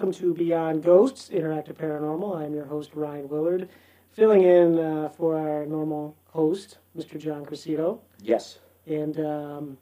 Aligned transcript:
Welcome 0.00 0.18
to 0.18 0.32
Beyond 0.32 0.82
Ghosts 0.82 1.28
Interactive 1.28 1.74
Paranormal. 1.74 2.34
I'm 2.34 2.54
your 2.54 2.64
host 2.64 2.92
Ryan 2.94 3.28
Willard, 3.28 3.68
filling 4.12 4.44
in 4.44 4.78
uh, 4.78 5.10
for 5.10 5.36
our 5.36 5.66
normal 5.66 6.16
host, 6.30 6.78
Mr. 6.96 7.18
John 7.18 7.44
Cressito. 7.44 7.98
Yes. 8.22 8.60
And 8.86 9.20
um, 9.20 9.76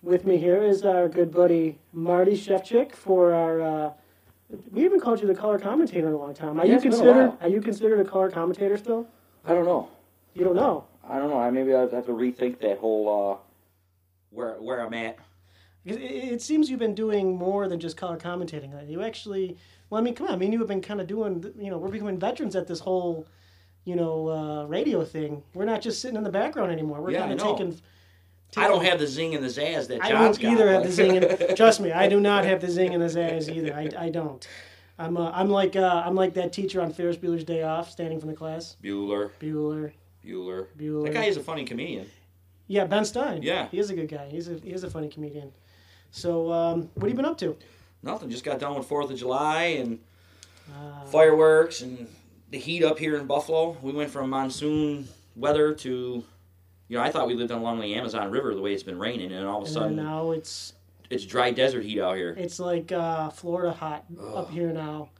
with 0.00 0.26
me 0.26 0.36
here 0.36 0.62
is 0.62 0.84
our 0.84 1.08
good 1.08 1.32
buddy 1.32 1.80
Marty 1.92 2.36
Shefchik 2.36 2.94
for 2.94 3.34
our. 3.34 3.60
Uh, 3.62 3.92
we 4.70 4.84
haven't 4.84 5.00
called 5.00 5.20
you 5.20 5.26
the 5.26 5.34
color 5.34 5.58
commentator 5.58 6.06
in 6.06 6.14
a 6.14 6.18
long 6.18 6.34
time. 6.34 6.60
Are 6.60 6.64
Yeah, 6.64 6.70
you 6.70 6.76
it's 6.76 6.84
been 6.84 6.92
a 6.92 6.96
considered? 6.96 7.32
Are 7.40 7.48
you 7.48 7.60
considered 7.60 7.98
a 7.98 8.08
color 8.08 8.30
commentator 8.30 8.76
still? 8.76 9.08
I 9.44 9.54
don't 9.54 9.64
know. 9.64 9.88
You 10.34 10.44
don't 10.44 10.54
know. 10.54 10.84
I 11.02 11.18
don't 11.18 11.30
know. 11.30 11.40
I 11.40 11.50
maybe 11.50 11.74
I'd 11.74 11.92
have 11.92 12.06
to 12.06 12.12
rethink 12.12 12.60
that 12.60 12.78
whole 12.78 13.08
uh, 13.32 13.36
where 14.30 14.52
where 14.62 14.86
I'm 14.86 14.94
at. 14.94 15.18
Because 15.84 16.00
It, 16.00 16.04
it 16.04 16.42
seems 16.42 16.70
you've 16.70 16.78
been 16.80 16.94
doing 16.94 17.36
more 17.36 17.68
than 17.68 17.78
just 17.78 17.96
color 17.96 18.16
commentating. 18.16 18.88
You 18.88 19.02
actually, 19.02 19.56
well, 19.90 20.00
I 20.00 20.04
mean, 20.04 20.14
come 20.14 20.26
on. 20.28 20.32
I 20.32 20.36
mean, 20.36 20.52
you 20.52 20.58
have 20.60 20.68
been 20.68 20.80
kind 20.80 21.00
of 21.00 21.06
doing. 21.06 21.52
You 21.58 21.70
know, 21.70 21.78
we're 21.78 21.88
becoming 21.90 22.18
veterans 22.18 22.56
at 22.56 22.66
this 22.66 22.80
whole, 22.80 23.26
you 23.84 23.96
know, 23.96 24.28
uh, 24.28 24.64
radio 24.64 25.04
thing. 25.04 25.42
We're 25.54 25.66
not 25.66 25.82
just 25.82 26.00
sitting 26.00 26.16
in 26.16 26.24
the 26.24 26.30
background 26.30 26.72
anymore. 26.72 27.00
We're 27.00 27.10
Yeah, 27.12 27.20
kind 27.20 27.32
of 27.40 27.46
taking. 27.46 27.80
I 28.56 28.68
don't 28.68 28.84
have 28.84 29.00
the 29.00 29.06
zing 29.06 29.34
and 29.34 29.42
the 29.44 29.48
zazz 29.48 29.88
that 29.88 30.00
John. 30.02 30.04
I 30.04 30.10
don't 30.10 30.42
either 30.44 30.66
got. 30.66 30.72
have 30.74 30.82
the 30.84 30.92
zing. 30.92 31.16
And, 31.16 31.56
trust 31.56 31.80
me, 31.80 31.90
I 31.92 32.08
do 32.08 32.20
not 32.20 32.44
have 32.44 32.60
the 32.60 32.70
zing 32.70 32.94
and 32.94 33.02
the 33.02 33.08
zazz 33.08 33.48
either. 33.48 33.74
I, 33.74 34.06
I 34.06 34.10
don't. 34.10 34.46
I'm 34.98 35.16
uh, 35.16 35.30
I'm 35.32 35.50
like 35.50 35.74
uh, 35.74 36.02
I'm 36.06 36.14
like 36.14 36.34
that 36.34 36.52
teacher 36.52 36.80
on 36.80 36.92
Ferris 36.92 37.16
Bueller's 37.16 37.44
Day 37.44 37.62
Off, 37.64 37.90
standing 37.90 38.20
from 38.20 38.28
the 38.28 38.36
class. 38.36 38.76
Bueller, 38.82 39.30
Bueller, 39.40 39.92
Bueller. 40.24 40.68
Bueller. 40.78 41.04
That 41.04 41.14
guy 41.14 41.24
is 41.24 41.36
a 41.36 41.42
funny 41.42 41.64
comedian. 41.64 42.06
Yeah, 42.68 42.84
Ben 42.84 43.04
Stein. 43.04 43.42
Yeah. 43.42 43.68
he 43.68 43.78
is 43.78 43.90
a 43.90 43.94
good 43.94 44.08
guy. 44.08 44.28
He's 44.28 44.48
a 44.48 44.54
he 44.54 44.70
is 44.70 44.84
a 44.84 44.90
funny 44.90 45.08
comedian. 45.08 45.52
So, 46.14 46.52
um, 46.52 46.90
what 46.94 47.02
have 47.02 47.10
you 47.10 47.16
been 47.16 47.24
up 47.24 47.38
to? 47.38 47.56
Nothing. 48.04 48.30
Just 48.30 48.44
got 48.44 48.60
done 48.60 48.76
with 48.76 48.86
Fourth 48.86 49.10
of 49.10 49.18
July 49.18 49.64
and 49.80 49.98
Uh, 50.72 51.04
fireworks 51.06 51.82
and 51.82 52.06
the 52.50 52.58
heat 52.58 52.82
up 52.82 52.98
here 52.98 53.16
in 53.16 53.26
Buffalo. 53.26 53.76
We 53.82 53.92
went 53.92 54.10
from 54.10 54.30
monsoon 54.30 55.08
weather 55.36 55.74
to, 55.74 56.24
you 56.88 56.96
know, 56.96 57.02
I 57.02 57.10
thought 57.10 57.26
we 57.26 57.34
lived 57.34 57.50
along 57.50 57.80
the 57.80 57.94
Amazon 57.94 58.30
River 58.30 58.54
the 58.54 58.62
way 58.62 58.72
it's 58.72 58.82
been 58.82 58.98
raining, 58.98 59.30
and 59.32 59.44
all 59.46 59.58
of 59.58 59.64
a 59.64 59.66
and 59.66 59.74
sudden 59.74 59.96
now 59.96 60.30
it's 60.30 60.72
it's 61.10 61.26
dry 61.26 61.50
desert 61.50 61.82
heat 61.82 62.00
out 62.00 62.16
here. 62.16 62.34
It's 62.38 62.58
like 62.60 62.92
uh, 62.92 63.28
Florida 63.30 63.72
hot 63.72 64.04
up 64.34 64.50
here 64.50 64.72
now. 64.72 65.10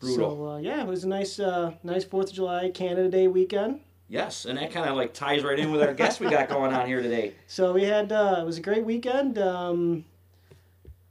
Brutal. 0.00 0.16
So 0.16 0.48
uh, 0.48 0.58
yeah, 0.58 0.80
it 0.80 0.86
was 0.86 1.04
a 1.04 1.08
nice, 1.08 1.38
uh, 1.38 1.74
nice 1.84 2.04
Fourth 2.04 2.30
of 2.30 2.34
July 2.34 2.70
Canada 2.70 3.08
Day 3.08 3.28
weekend. 3.28 3.80
Yes, 4.08 4.46
and 4.46 4.58
that 4.58 4.72
kind 4.72 4.88
of 4.88 4.96
like 4.96 5.12
ties 5.12 5.44
right 5.44 5.58
in 5.58 5.70
with 5.70 5.82
our 5.82 5.94
guest 5.94 6.18
we 6.18 6.28
got 6.30 6.48
going 6.48 6.72
on 6.72 6.86
here 6.86 7.02
today. 7.02 7.34
So 7.46 7.72
we 7.74 7.84
had 7.84 8.10
uh, 8.10 8.38
it 8.40 8.44
was 8.46 8.56
a 8.58 8.62
great 8.62 8.84
weekend. 8.84 9.38
Um, 9.38 10.04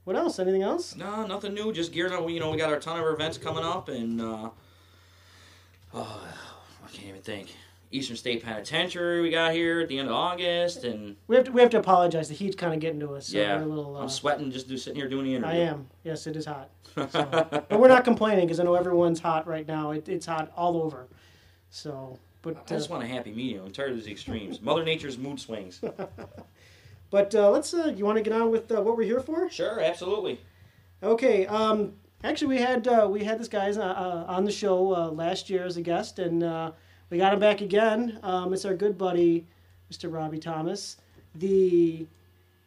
what 0.08 0.16
else? 0.16 0.38
Anything 0.38 0.62
else? 0.62 0.96
No, 0.96 1.26
nothing 1.26 1.52
new. 1.52 1.70
Just 1.70 1.92
gearing 1.92 2.14
up. 2.14 2.26
You 2.30 2.40
know, 2.40 2.50
we 2.50 2.56
got 2.56 2.70
our 2.70 2.80
ton 2.80 2.98
of 2.98 3.06
events 3.12 3.36
coming 3.36 3.62
up, 3.62 3.90
and 3.90 4.18
uh, 4.18 4.48
oh, 5.92 6.24
I 6.82 6.88
can't 6.90 7.08
even 7.08 7.20
think. 7.20 7.54
Eastern 7.90 8.16
State 8.16 8.42
Penitentiary 8.42 9.20
we 9.20 9.28
got 9.30 9.52
here 9.52 9.80
at 9.80 9.88
the 9.88 9.98
end 9.98 10.08
of 10.08 10.14
August, 10.14 10.84
and 10.84 11.16
We 11.26 11.36
have 11.36 11.44
to 11.44 11.52
we 11.52 11.60
have 11.60 11.68
to 11.70 11.78
apologize. 11.78 12.28
The 12.28 12.34
heat's 12.34 12.56
kind 12.56 12.72
of 12.72 12.80
getting 12.80 13.00
to 13.00 13.16
us. 13.16 13.26
So 13.28 13.36
yeah, 13.36 13.62
little. 13.62 13.98
Uh, 13.98 14.00
I'm 14.00 14.08
sweating 14.08 14.50
just 14.50 14.66
do, 14.66 14.78
sitting 14.78 14.98
here 14.98 15.10
doing 15.10 15.26
the 15.26 15.34
interview. 15.34 15.60
I 15.60 15.64
am. 15.64 15.88
Yes, 16.04 16.26
it 16.26 16.36
is 16.36 16.46
hot. 16.46 16.70
So, 17.10 17.46
but 17.68 17.78
we're 17.78 17.88
not 17.88 18.04
complaining 18.04 18.46
because 18.46 18.58
I 18.60 18.64
know 18.64 18.74
everyone's 18.74 19.20
hot 19.20 19.46
right 19.46 19.68
now. 19.68 19.90
It, 19.90 20.08
it's 20.08 20.24
hot 20.24 20.50
all 20.56 20.82
over. 20.82 21.06
So, 21.70 22.18
but 22.40 22.56
I 22.56 22.60
just 22.66 22.90
uh, 22.90 22.94
want 22.94 23.04
a 23.04 23.06
happy 23.06 23.30
medium. 23.30 23.66
I'm 23.66 23.72
tired 23.72 23.90
of 23.90 23.98
these 23.98 24.08
extremes. 24.08 24.60
Mother 24.62 24.84
Nature's 24.84 25.18
mood 25.18 25.38
swings. 25.38 25.82
but 27.10 27.34
uh, 27.34 27.50
let's. 27.50 27.72
Uh, 27.72 27.92
you 27.94 28.04
want 28.04 28.16
to 28.16 28.22
get 28.22 28.32
on 28.32 28.50
with 28.50 28.70
uh, 28.70 28.80
what 28.80 28.96
we're 28.96 29.04
here 29.04 29.20
for? 29.20 29.48
Sure, 29.50 29.80
absolutely. 29.80 30.40
Okay. 31.02 31.46
Um, 31.46 31.94
actually, 32.24 32.56
we 32.56 32.62
had 32.62 32.86
uh, 32.86 33.08
we 33.10 33.24
had 33.24 33.38
this 33.38 33.48
guy 33.48 33.70
uh, 33.70 33.80
uh, 33.80 34.24
on 34.28 34.44
the 34.44 34.52
show 34.52 34.94
uh, 34.94 35.10
last 35.10 35.48
year 35.48 35.64
as 35.64 35.76
a 35.76 35.82
guest, 35.82 36.18
and 36.18 36.42
uh, 36.42 36.72
we 37.10 37.18
got 37.18 37.32
him 37.32 37.40
back 37.40 37.60
again. 37.60 38.18
Um, 38.22 38.52
it's 38.52 38.64
our 38.64 38.74
good 38.74 38.98
buddy, 38.98 39.46
Mr. 39.92 40.12
Robbie 40.12 40.38
Thomas, 40.38 40.96
the 41.34 42.06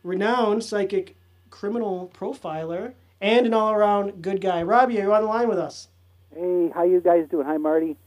renowned 0.03 0.63
psychic 0.63 1.16
criminal 1.50 2.12
profiler 2.18 2.94
and 3.19 3.46
an 3.46 3.53
all-around 3.53 4.22
good 4.22 4.41
guy. 4.41 4.63
Robbie, 4.63 5.00
are 5.00 5.03
you 5.03 5.13
on 5.13 5.22
the 5.22 5.28
line 5.28 5.47
with 5.47 5.59
us? 5.59 5.90
Hey, 6.34 6.72
how 6.73 6.84
you 6.84 7.02
guys 7.02 7.28
doing? 7.29 7.46
Hi, 7.46 7.58
Marty. 7.58 7.97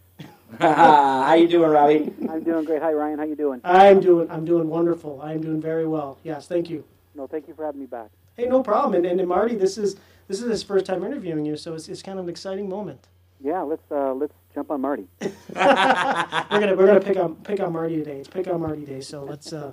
How 0.61 1.35
you 1.35 1.49
doing, 1.49 1.71
Robbie? 1.71 2.13
I'm 2.29 2.45
doing 2.45 2.65
great. 2.65 2.83
Hi, 2.83 2.93
Ryan. 2.93 3.19
How 3.19 3.25
you 3.25 3.35
doing? 3.35 3.61
I'm 3.65 4.01
doing 4.01 4.31
I'm 4.31 4.45
doing 4.45 4.69
wonderful. 4.69 5.21
I'm 5.23 5.41
doing 5.41 5.61
very 5.61 5.87
well. 5.87 6.19
Yes, 6.23 6.47
thank 6.47 6.71
you. 6.71 6.85
No, 7.15 7.27
thank 7.27 7.49
you 7.49 7.55
for 7.55 7.65
having 7.65 7.81
me 7.81 7.87
back. 7.87 8.11
Hey, 8.37 8.47
no 8.47 8.63
problem. 8.63 8.95
And, 8.95 9.07
and, 9.07 9.19
and 9.21 9.29
Marty, 9.29 9.57
this 9.57 9.79
is 9.79 9.97
this 10.29 10.41
is 10.41 10.49
his 10.49 10.63
first 10.63 10.87
time 10.87 11.03
interviewing 11.05 11.45
you, 11.45 11.57
so 11.57 11.75
it's, 11.75 11.89
it's 11.89 12.03
kind 12.03 12.19
of 12.19 12.27
an 12.27 12.31
exciting 12.31 12.69
moment. 12.69 13.09
Yeah, 13.41 13.63
let's 13.63 13.83
uh, 13.91 14.15
let's 14.15 14.35
jump 14.55 14.71
on 14.71 14.81
Marty. 14.81 15.09
we're 15.21 15.31
gonna 15.55 16.75
we're 16.77 16.87
gonna 16.87 17.01
pick 17.01 17.17
on 17.17 17.35
pick 17.37 17.61
on 17.61 17.73
Marty 17.73 17.97
today. 17.97 18.19
It's 18.19 18.29
pick 18.29 18.47
on 18.47 18.61
Marty 18.61 18.85
day, 18.85 19.01
so 19.01 19.25
let's 19.25 19.53
uh, 19.53 19.73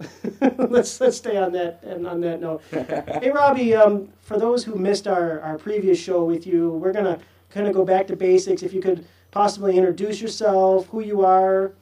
let's 0.58 1.00
let's 1.00 1.16
stay 1.16 1.36
on 1.36 1.52
that 1.52 1.82
and 1.84 2.06
on 2.06 2.20
that 2.22 2.40
note. 2.40 2.62
Hey 2.70 3.30
Robbie, 3.30 3.74
um, 3.74 4.08
for 4.20 4.38
those 4.38 4.64
who 4.64 4.74
missed 4.74 5.06
our, 5.06 5.40
our 5.40 5.58
previous 5.58 5.98
show 5.98 6.24
with 6.24 6.46
you, 6.46 6.70
we're 6.70 6.92
gonna 6.92 7.18
kind 7.50 7.66
of 7.66 7.74
go 7.74 7.84
back 7.84 8.06
to 8.08 8.16
basics. 8.16 8.62
If 8.62 8.72
you 8.72 8.82
could 8.82 9.06
possibly 9.36 9.76
introduce 9.76 10.18
yourself, 10.18 10.88
who 10.88 11.00
you 11.00 11.22
are, 11.22 11.74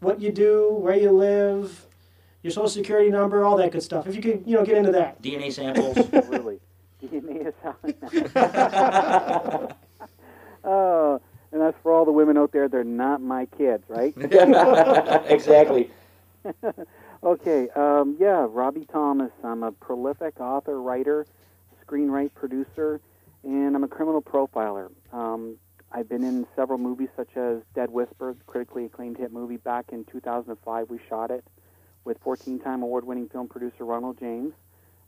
what 0.00 0.22
you 0.22 0.32
do, 0.32 0.72
where 0.80 0.96
you 0.96 1.10
live, 1.10 1.84
your 2.42 2.50
social 2.50 2.66
security 2.66 3.10
number, 3.10 3.44
all 3.44 3.58
that 3.58 3.72
good 3.72 3.82
stuff. 3.82 4.06
If 4.06 4.16
you 4.16 4.22
could, 4.22 4.42
you 4.46 4.56
know, 4.56 4.64
get 4.64 4.78
into 4.78 4.90
that. 4.92 5.20
DNA 5.20 5.52
samples. 5.52 5.98
really, 6.30 6.60
DNA 7.02 7.48
is 7.48 7.54
out. 8.34 9.76
Oh, 10.66 11.20
and 11.52 11.60
that's 11.60 11.76
for 11.82 11.92
all 11.92 12.06
the 12.06 12.10
women 12.10 12.38
out 12.38 12.52
there. 12.52 12.68
They're 12.68 12.84
not 12.84 13.20
my 13.20 13.44
kids, 13.44 13.84
right? 13.86 14.14
exactly. 15.28 15.90
okay, 17.22 17.68
um, 17.76 18.16
yeah, 18.18 18.46
Robbie 18.48 18.86
Thomas. 18.90 19.30
I'm 19.42 19.62
a 19.62 19.72
prolific 19.72 20.40
author, 20.40 20.80
writer, 20.80 21.26
screenwriter, 21.86 22.32
producer, 22.32 22.98
and 23.42 23.76
I'm 23.76 23.84
a 23.84 23.88
criminal 23.88 24.22
profiler. 24.22 24.90
Um, 25.12 25.58
I've 25.94 26.08
been 26.08 26.24
in 26.24 26.44
several 26.56 26.78
movies 26.78 27.08
such 27.16 27.36
as 27.36 27.58
Dead 27.74 27.88
Whisper, 27.88 28.34
critically 28.46 28.84
acclaimed 28.84 29.16
hit 29.16 29.32
movie. 29.32 29.58
Back 29.58 29.86
in 29.92 30.04
2005, 30.06 30.90
we 30.90 30.98
shot 31.08 31.30
it 31.30 31.44
with 32.04 32.22
14-time 32.24 32.82
award-winning 32.82 33.28
film 33.28 33.46
producer 33.46 33.84
Ronald 33.84 34.18
James, 34.18 34.52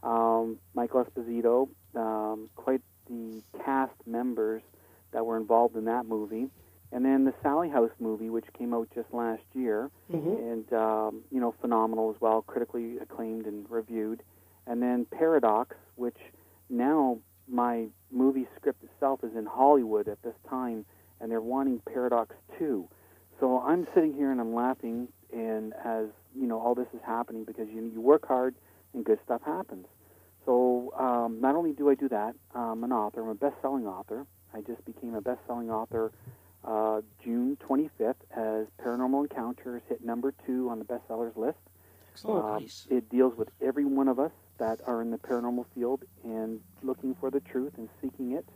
um, 0.04 0.58
Michael 0.74 1.04
Esposito, 1.04 1.68
um, 1.96 2.48
quite 2.54 2.80
the 3.08 3.42
cast 3.64 3.94
members 4.06 4.62
that 5.10 5.26
were 5.26 5.36
involved 5.36 5.76
in 5.76 5.86
that 5.86 6.06
movie. 6.06 6.48
And 6.92 7.04
then 7.04 7.24
the 7.24 7.34
Sallie 7.42 7.68
House 7.68 7.90
movie, 7.98 8.30
which 8.30 8.46
came 8.56 8.72
out 8.72 8.88
just 8.94 9.12
last 9.12 9.42
year, 9.54 9.90
Mhm. 10.12 10.52
and 10.52 10.72
um, 10.72 11.24
you 11.32 11.40
know, 11.40 11.50
phenomenal 11.60 12.10
as 12.14 12.20
well, 12.20 12.42
critically 12.42 12.98
acclaimed 12.98 13.46
and 13.46 13.68
reviewed. 13.68 14.22
And 14.68 14.80
then 14.80 15.04
Paradox, 15.06 15.76
which 15.96 16.16
now 16.70 17.18
my 17.48 17.88
movie 18.10 18.46
script 18.56 18.82
itself 18.84 19.20
is 19.22 19.34
in 19.36 19.46
Hollywood 19.46 20.08
at 20.08 20.22
this 20.22 20.34
time, 20.48 20.84
and 21.20 21.30
they're 21.30 21.40
wanting 21.40 21.80
Paradox 21.92 22.34
2. 22.58 22.88
So 23.40 23.60
I'm 23.60 23.86
sitting 23.94 24.14
here 24.14 24.30
and 24.30 24.40
I'm 24.40 24.54
laughing, 24.54 25.08
and 25.32 25.74
as 25.84 26.06
you 26.34 26.46
know, 26.46 26.60
all 26.60 26.74
this 26.74 26.88
is 26.94 27.00
happening 27.04 27.44
because 27.44 27.68
you 27.68 27.90
you 27.92 28.00
work 28.00 28.26
hard 28.26 28.54
and 28.94 29.04
good 29.04 29.18
stuff 29.24 29.42
happens. 29.44 29.86
So 30.44 30.92
um, 30.96 31.40
not 31.40 31.54
only 31.54 31.72
do 31.72 31.90
I 31.90 31.94
do 31.94 32.08
that, 32.08 32.34
I'm 32.54 32.84
an 32.84 32.92
author. 32.92 33.20
I'm 33.20 33.28
a 33.28 33.34
best-selling 33.34 33.86
author. 33.86 34.26
I 34.54 34.60
just 34.60 34.84
became 34.84 35.14
a 35.14 35.20
best-selling 35.20 35.70
author 35.70 36.12
uh, 36.66 37.00
June 37.22 37.56
25th 37.68 38.14
as 38.36 38.66
Paranormal 38.84 39.22
Encounters 39.30 39.82
hit 39.88 40.04
number 40.04 40.34
two 40.46 40.68
on 40.68 40.78
the 40.78 40.84
bestsellers 40.84 41.36
list. 41.36 41.58
Excellent. 42.12 42.44
Um, 42.44 42.62
nice. 42.62 42.86
It 42.90 43.08
deals 43.08 43.36
with 43.36 43.48
every 43.60 43.84
one 43.84 44.08
of 44.08 44.18
us 44.18 44.32
that 44.58 44.80
are 44.86 45.02
in 45.02 45.10
the 45.10 45.18
paranormal 45.18 45.66
field 45.74 46.02
and 46.24 46.60
looking 46.82 47.14
for 47.14 47.30
the 47.30 47.40
truth 47.40 47.72
and 47.76 47.88
seeking 48.00 48.32
it, 48.32 48.48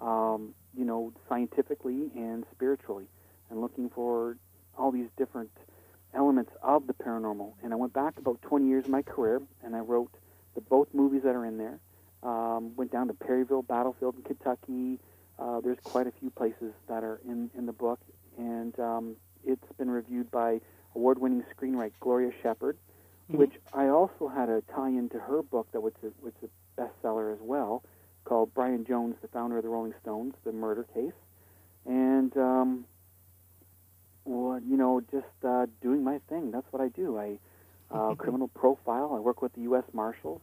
um, 0.00 0.54
you 0.76 0.84
know, 0.84 1.12
scientifically 1.28 2.10
and 2.16 2.44
spiritually, 2.52 3.06
and 3.50 3.60
looking 3.60 3.90
for 3.90 4.36
all 4.78 4.90
these 4.90 5.08
different 5.16 5.50
elements 6.14 6.52
of 6.62 6.86
the 6.86 6.94
paranormal. 6.94 7.52
And 7.62 7.72
I 7.72 7.76
went 7.76 7.92
back 7.92 8.18
about 8.18 8.40
20 8.42 8.66
years 8.66 8.84
of 8.84 8.90
my 8.90 9.02
career, 9.02 9.40
and 9.62 9.74
I 9.74 9.80
wrote 9.80 10.12
the 10.54 10.60
both 10.60 10.88
movies 10.92 11.22
that 11.24 11.34
are 11.34 11.44
in 11.44 11.58
there. 11.58 11.78
Um, 12.22 12.76
went 12.76 12.92
down 12.92 13.08
to 13.08 13.14
Perryville 13.14 13.62
Battlefield 13.62 14.16
in 14.16 14.22
Kentucky. 14.22 15.00
Uh, 15.38 15.60
there's 15.60 15.78
quite 15.82 16.06
a 16.06 16.12
few 16.20 16.30
places 16.30 16.72
that 16.88 17.02
are 17.02 17.20
in, 17.24 17.50
in 17.56 17.66
the 17.66 17.72
book, 17.72 17.98
and 18.38 18.78
um, 18.78 19.16
it's 19.44 19.66
been 19.78 19.90
reviewed 19.90 20.30
by 20.30 20.60
award-winning 20.94 21.42
screenwriter 21.56 21.92
Gloria 22.00 22.30
Shepard, 22.42 22.76
which 23.32 23.52
I 23.72 23.88
also 23.88 24.28
had 24.28 24.48
a 24.48 24.62
tie-in 24.74 25.08
to 25.10 25.18
her 25.18 25.42
book 25.42 25.66
that 25.72 25.80
was 25.80 25.92
a, 26.02 26.08
was 26.22 26.32
a 26.42 26.80
bestseller 26.80 27.32
as 27.32 27.40
well, 27.40 27.82
called 28.24 28.52
Brian 28.54 28.84
Jones, 28.84 29.16
the 29.22 29.28
founder 29.28 29.56
of 29.58 29.62
the 29.62 29.68
Rolling 29.68 29.94
Stones, 30.02 30.34
the 30.44 30.52
murder 30.52 30.84
case, 30.94 31.12
and 31.86 32.36
um, 32.36 32.84
well, 34.24 34.60
you 34.60 34.76
know, 34.76 35.00
just 35.10 35.26
uh, 35.44 35.66
doing 35.80 36.04
my 36.04 36.18
thing. 36.28 36.50
That's 36.50 36.66
what 36.70 36.80
I 36.82 36.88
do. 36.88 37.18
I 37.18 37.38
uh, 37.90 38.14
criminal 38.14 38.48
profile. 38.48 39.12
I 39.14 39.18
work 39.18 39.42
with 39.42 39.52
the 39.54 39.62
U.S. 39.62 39.84
Marshals. 39.92 40.40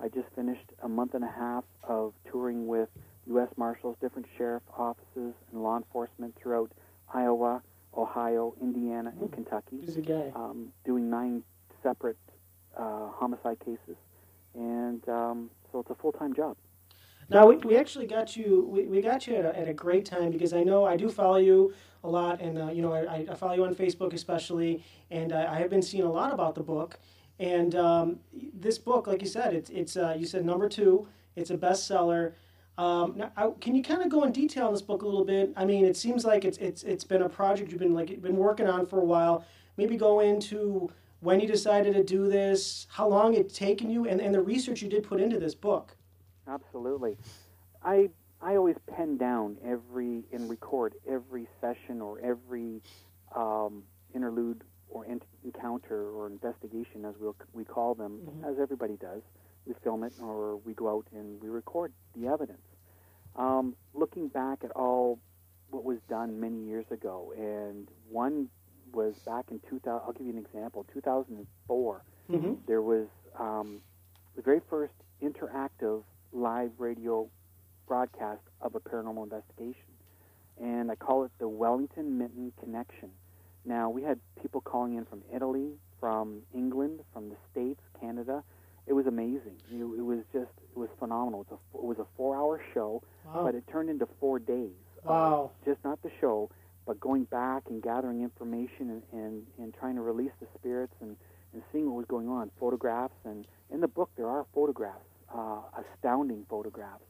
I 0.00 0.08
just 0.08 0.28
finished 0.36 0.66
a 0.82 0.88
month 0.88 1.14
and 1.14 1.24
a 1.24 1.30
half 1.30 1.64
of 1.82 2.12
touring 2.30 2.66
with 2.66 2.88
U.S. 3.28 3.48
Marshals, 3.56 3.96
different 4.00 4.26
sheriff 4.36 4.62
offices, 4.76 5.34
and 5.52 5.62
law 5.62 5.76
enforcement 5.76 6.34
throughout 6.36 6.70
Iowa, 7.12 7.62
Ohio, 7.96 8.54
Indiana, 8.60 9.12
and 9.20 9.32
Kentucky 9.32 9.78
He's 9.80 9.96
a 9.96 10.02
guy. 10.02 10.30
um, 10.34 10.68
doing 10.84 11.08
nine 11.10 11.42
separate 11.84 12.16
uh, 12.76 13.10
homicide 13.12 13.60
cases, 13.60 13.96
and 14.54 15.08
um, 15.08 15.50
so 15.70 15.78
it's 15.78 15.90
a 15.90 15.94
full 15.94 16.10
time 16.10 16.34
job. 16.34 16.56
Now 17.30 17.46
we, 17.46 17.56
we 17.58 17.76
actually 17.76 18.06
got 18.06 18.36
you 18.36 18.66
we, 18.68 18.86
we 18.86 19.00
got 19.00 19.26
you 19.28 19.36
at 19.36 19.44
a, 19.44 19.56
at 19.56 19.68
a 19.68 19.72
great 19.72 20.04
time 20.04 20.30
because 20.32 20.52
I 20.52 20.64
know 20.64 20.84
I 20.84 20.96
do 20.96 21.08
follow 21.08 21.36
you 21.36 21.72
a 22.02 22.08
lot 22.08 22.40
and 22.40 22.58
uh, 22.58 22.70
you 22.70 22.82
know 22.82 22.92
I, 22.92 23.26
I 23.30 23.34
follow 23.34 23.54
you 23.54 23.64
on 23.64 23.74
Facebook 23.74 24.12
especially 24.12 24.84
and 25.10 25.32
I, 25.32 25.54
I 25.54 25.58
have 25.60 25.70
been 25.70 25.80
seeing 25.80 26.04
a 26.04 26.12
lot 26.12 26.34
about 26.34 26.54
the 26.54 26.62
book 26.62 26.98
and 27.38 27.74
um, 27.74 28.18
this 28.52 28.76
book 28.76 29.06
like 29.06 29.22
you 29.22 29.28
said 29.28 29.54
it's 29.54 29.70
it's 29.70 29.96
uh, 29.96 30.14
you 30.18 30.26
said 30.26 30.44
number 30.44 30.68
two 30.68 31.06
it's 31.36 31.50
a 31.50 31.56
bestseller. 31.56 32.32
Um, 32.76 33.14
now, 33.16 33.32
I, 33.36 33.50
can 33.60 33.74
you 33.74 33.82
kind 33.82 34.02
of 34.02 34.08
go 34.08 34.24
in 34.24 34.32
detail 34.32 34.66
on 34.66 34.72
this 34.72 34.82
book 34.82 35.02
a 35.02 35.06
little 35.06 35.24
bit? 35.24 35.52
I 35.56 35.64
mean, 35.64 35.84
it 35.84 35.96
seems 35.96 36.24
like 36.24 36.44
it's 36.44 36.58
it's 36.58 36.82
it's 36.82 37.04
been 37.04 37.22
a 37.22 37.28
project 37.28 37.70
you've 37.70 37.80
been 37.80 37.94
like 37.94 38.20
been 38.20 38.36
working 38.36 38.66
on 38.66 38.86
for 38.86 39.00
a 39.00 39.04
while. 39.04 39.44
Maybe 39.76 39.96
go 39.96 40.20
into 40.20 40.90
when 41.24 41.40
you 41.40 41.48
decided 41.48 41.94
to 41.94 42.04
do 42.04 42.28
this, 42.28 42.86
how 42.90 43.08
long 43.08 43.34
it 43.34 43.52
taken 43.52 43.90
you, 43.90 44.06
and, 44.06 44.20
and 44.20 44.34
the 44.34 44.42
research 44.42 44.82
you 44.82 44.88
did 44.88 45.02
put 45.02 45.20
into 45.20 45.40
this 45.40 45.54
book. 45.54 45.96
Absolutely, 46.46 47.16
I 47.82 48.10
I 48.42 48.56
always 48.56 48.76
pen 48.94 49.16
down 49.16 49.56
every 49.64 50.24
and 50.32 50.50
record 50.50 50.94
every 51.08 51.48
session 51.60 52.02
or 52.02 52.20
every 52.20 52.82
um, 53.34 53.82
interlude 54.14 54.62
or 54.90 55.06
ent- 55.06 55.24
encounter 55.42 56.10
or 56.10 56.26
investigation, 56.26 57.06
as 57.06 57.14
we 57.18 57.26
will 57.26 57.36
we 57.54 57.64
call 57.64 57.94
them, 57.94 58.20
as 58.46 58.56
everybody 58.60 58.96
does. 58.96 59.22
We 59.64 59.72
film 59.82 60.04
it 60.04 60.12
or 60.20 60.56
we 60.58 60.74
go 60.74 60.90
out 60.94 61.06
and 61.12 61.40
we 61.42 61.48
record 61.48 61.94
the 62.14 62.28
evidence. 62.28 62.60
Um, 63.34 63.74
looking 63.94 64.28
back 64.28 64.58
at 64.62 64.70
all 64.72 65.18
what 65.70 65.84
was 65.84 65.98
done 66.08 66.38
many 66.38 66.62
years 66.64 66.84
ago, 66.90 67.32
and 67.34 67.88
one 68.10 68.50
was 68.94 69.14
back 69.26 69.46
in 69.50 69.60
2000. 69.68 70.00
I'll 70.06 70.12
give 70.12 70.26
you 70.26 70.32
an 70.32 70.38
example. 70.38 70.84
2004, 70.92 72.02
Mhm. 72.30 72.58
there 72.66 72.82
was 72.82 73.06
um, 73.38 73.80
the 74.36 74.42
very 74.42 74.60
first 74.70 74.94
interactive 75.22 76.02
live 76.32 76.70
radio 76.78 77.28
broadcast 77.86 78.40
of 78.60 78.74
a 78.74 78.80
paranormal 78.80 79.24
investigation, 79.24 79.92
and 80.60 80.90
I 80.90 80.94
call 80.94 81.24
it 81.24 81.32
the 81.38 81.48
Wellington 81.48 82.16
Minton 82.18 82.52
Connection. 82.60 83.10
Now 83.64 83.90
we 83.90 84.02
had 84.02 84.20
people 84.40 84.60
calling 84.60 84.94
in 84.94 85.04
from 85.04 85.22
Italy, 85.32 85.72
from 86.00 86.42
England, 86.54 87.00
from 87.12 87.28
the 87.28 87.36
States, 87.50 87.80
Canada. 88.00 88.42
It 88.86 88.92
was 88.92 89.06
amazing. 89.06 89.56
It, 89.72 89.76
it 89.82 90.02
was 90.04 90.20
just 90.32 90.50
it 90.72 90.78
was 90.78 90.90
phenomenal. 90.98 91.42
It 91.42 91.50
was 91.50 91.58
a, 91.74 91.78
it 91.78 91.84
was 91.84 91.98
a 91.98 92.06
four-hour 92.16 92.60
show, 92.72 93.02
Wow. 93.26 93.44
but 93.44 93.54
it 93.54 93.66
turned 93.66 93.90
into 93.90 94.06
four 94.20 94.38
days. 94.38 94.72
Wow. 95.04 95.50
just 95.66 95.82
not 95.84 96.00
the 96.02 96.10
show, 96.20 96.50
but 96.86 97.00
going 97.00 97.24
back 97.24 97.64
and 97.68 97.82
gathering 97.82 98.22
information 98.22 98.90
and, 98.90 99.02
and, 99.12 99.46
and 99.58 99.74
trying 99.74 99.94
to 99.96 100.02
release 100.02 100.32
the 100.40 100.46
spirits 100.58 100.92
and, 101.00 101.16
and 101.52 101.62
seeing 101.72 101.86
what 101.86 101.96
was 101.96 102.06
going 102.06 102.28
on. 102.28 102.50
Photographs, 102.60 103.14
and 103.24 103.46
in 103.70 103.80
the 103.80 103.88
book 103.88 104.10
there 104.16 104.28
are 104.28 104.44
photographs, 104.54 105.04
uh, 105.34 105.58
astounding 105.78 106.44
photographs. 106.48 107.04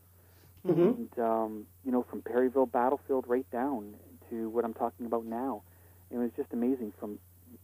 Mhm. 0.66 0.96
And, 0.96 1.18
um, 1.18 1.66
you 1.84 1.92
know, 1.92 2.04
from 2.04 2.22
Perryville 2.22 2.66
Battlefield 2.66 3.26
right 3.26 3.48
down 3.50 3.94
to 4.30 4.48
what 4.48 4.64
I'm 4.64 4.74
talking 4.74 5.06
about 5.06 5.24
now. 5.26 5.62
It 6.10 6.16
was 6.16 6.30
just 6.36 6.52
amazing 6.52 6.92
from 6.98 7.18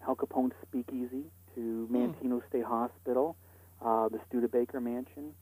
Al 0.07 0.15
Capone's 0.17 0.53
Speakeasy 0.63 1.25
to 1.55 1.89
Manteno 1.91 2.47
State 2.49 2.65
Hospital, 2.65 3.37
uh, 3.81 4.09
the 4.09 4.21
Studebaker 4.29 4.81
Mansion. 4.81 5.35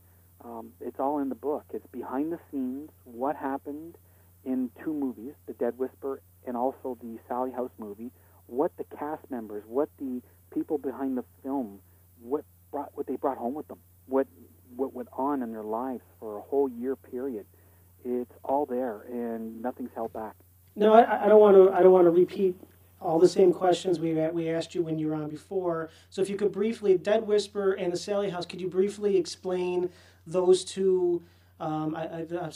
Um, 0.45 0.73
it's 0.81 1.01
all 1.01 1.19
in 1.19 1.29
the 1.29 1.35
book. 1.35 1.65
It's 1.73 1.87
behind 1.89 2.33
the 2.33 2.39
scenes, 2.51 2.91
what 3.05 3.35
happened 3.35 3.97
in 4.45 4.71
two 4.85 4.95
movies, 4.95 5.35
The 5.47 5.53
Dead 5.55 5.77
Whisper 5.79 6.21
and 6.49 6.57
also 6.57 6.99
the 7.01 7.19
Sallie 7.29 7.53
House 7.53 7.71
movie, 7.79 8.11
what 8.47 8.73
the 8.77 8.85
cast 8.97 9.31
members, 9.31 9.63
what 9.67 9.89
the 9.99 10.21
people 10.53 10.79
behind 10.79 11.17
the 11.17 11.25
film, 11.43 11.79
what 12.21 12.45
brought 12.73 12.91
what 12.95 13.07
they 13.07 13.17
brought 13.17 13.39
home 13.39 13.55
with 13.55 13.69
them, 13.69 13.79
what 14.07 14.27
what 14.75 14.93
went 14.93 15.09
on 15.13 15.43
in 15.43 15.53
their 15.53 15.63
lives 15.63 16.03
for 16.19 16.39
a 16.39 16.41
whole 16.41 16.69
year 16.69 16.97
period. 16.97 17.47
It's 18.05 18.33
all 18.43 18.65
there 18.65 19.03
and 19.11 19.61
nothing's 19.63 19.91
held 19.95 20.13
back. 20.13 20.35
No, 20.75 20.95
I, 20.95 21.25
I 21.25 21.29
don't 21.29 21.41
want 21.41 21.57
to. 21.57 21.73
I 21.73 21.83
don't 21.83 21.93
want 21.93 22.07
to 22.07 22.11
repeat 22.11 22.59
all 23.01 23.19
the 23.19 23.29
same 23.29 23.53
questions 23.53 24.01
we 24.01 24.15
we 24.29 24.49
asked 24.49 24.75
you 24.75 24.83
when 24.83 24.99
you 24.99 25.09
were 25.09 25.15
on 25.15 25.29
before. 25.29 25.91
So, 26.09 26.23
if 26.23 26.31
you 26.31 26.37
could 26.37 26.53
briefly, 26.53 26.97
Dead 26.97 27.27
Whisper 27.27 27.73
and 27.73 27.93
the 27.93 27.97
Sallie 27.97 28.31
House, 28.31 28.47
could 28.47 28.61
you 28.61 28.69
briefly 28.69 29.17
explain 29.17 29.91
those 30.27 30.65
two 30.65 31.23
um, 31.61 31.97
I, 31.97 32.03
I, 32.05 32.51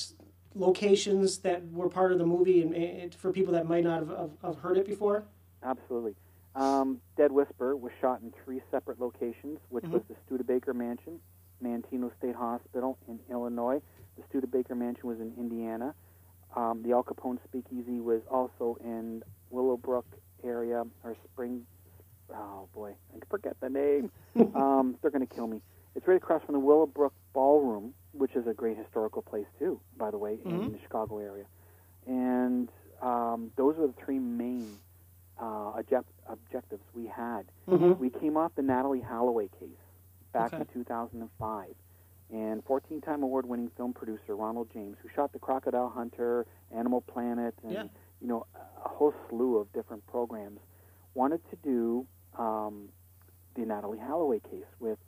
locations 0.55 1.39
that 1.39 1.71
were 1.71 1.89
part 1.89 2.13
of 2.13 2.19
the 2.19 2.27
movie, 2.27 2.63
and, 2.63 2.75
and 2.75 3.15
for 3.15 3.33
people 3.33 3.53
that 3.55 3.67
might 3.67 3.85
not 3.85 4.01
have, 4.01 4.09
have, 4.09 4.31
have 4.43 4.59
heard 4.59 4.77
it 4.79 4.87
before? 4.87 5.25
Absolutely. 5.63 6.15
Um, 6.55 7.01
Dead 7.17 7.33
Whisper 7.33 7.77
was 7.77 7.93
shot 8.01 8.21
in 8.23 8.33
three 8.45 8.61
separate 8.71 9.01
locations, 9.01 9.59
which 9.71 9.85
was 9.87 10.03
the 10.09 10.15
Studebaker 10.27 10.75
Mansion, 10.75 11.19
Manteno 11.65 12.11
State 12.19 12.35
Hospital 12.35 12.99
in 13.09 13.19
Illinois. 13.31 13.81
The 14.17 14.23
Studebaker 14.29 14.75
Mansion 14.75 15.09
was 15.09 15.19
in 15.21 15.33
Indiana. 15.39 15.95
Um, 16.55 16.83
the 16.83 16.93
Al 16.93 17.03
Capone 17.03 17.39
Speakeasy 17.45 18.01
was 18.01 18.21
also 18.31 18.77
in 18.85 19.23
Willowbrook 19.51 20.05
area 20.45 20.85
or 21.03 21.17
Spring. 21.25 21.63
Oh 22.35 22.69
boy, 22.75 22.95
I 23.15 23.19
forget 23.31 23.57
the 23.61 23.71
name. 23.71 24.11
um, 24.55 24.97
they're 25.01 25.11
going 25.11 25.27
to 25.27 25.35
kill 25.35 25.47
me. 25.47 25.63
It's 25.95 26.07
right 26.07 26.17
across 26.17 26.43
from 26.45 26.55
the 26.55 26.61
Willowbrook 26.61 27.15
Ballroom, 27.33 27.95
which 28.13 28.35
is 28.37 28.47
a 28.47 28.53
great 28.55 28.77
historical 28.77 29.23
place 29.23 29.47
too, 29.59 29.81
by 29.97 30.11
the 30.11 30.19
way, 30.19 30.39
in 30.45 30.73
the 30.73 30.79
Chicago 30.83 31.19
area. 31.19 31.45
And 32.07 32.69
um, 33.01 33.51
those 33.57 33.77
are 33.79 33.87
the 33.87 33.95
three 34.05 34.19
main 34.19 34.79
uh, 35.41 35.73
object- 35.79 36.11
objectives 36.29 36.83
we 36.95 37.07
had. 37.07 37.45
Mhm. 37.69 37.99
We 37.99 38.11
came 38.11 38.37
off 38.37 38.53
the 38.55 38.63
Natalee 38.63 39.03
Holloway 39.03 39.49
case 39.59 39.69
back 40.33 40.53
Okay. 40.53 40.63
in 40.63 40.67
2005. 40.85 41.75
And 42.31 42.65
14 42.65 43.01
time 43.03 43.23
award 43.23 43.47
winning 43.47 43.71
film 43.77 43.93
producer 43.93 44.35
Ronald 44.37 44.69
James, 44.73 44.97
who 45.03 45.09
shot 45.15 45.33
The 45.33 45.39
Crocodile 45.39 45.89
Hunter, 45.91 46.47
Animal 46.71 47.03
Planet, 47.03 47.55
and 47.63 47.73
Yeah. 47.73 47.85
you 48.21 48.29
know 48.29 48.47
a 48.85 48.89
whole 48.89 49.13
slew 49.29 49.57
of 49.59 49.71
different 49.73 50.07
programs, 50.07 50.61
wanted 51.15 51.41
to 51.51 51.57
do 51.57 52.07
um, 52.39 52.89
the 53.55 53.63
Natalee 53.63 54.01
Holloway 54.01 54.41
case 54.41 54.65
with 54.81 54.99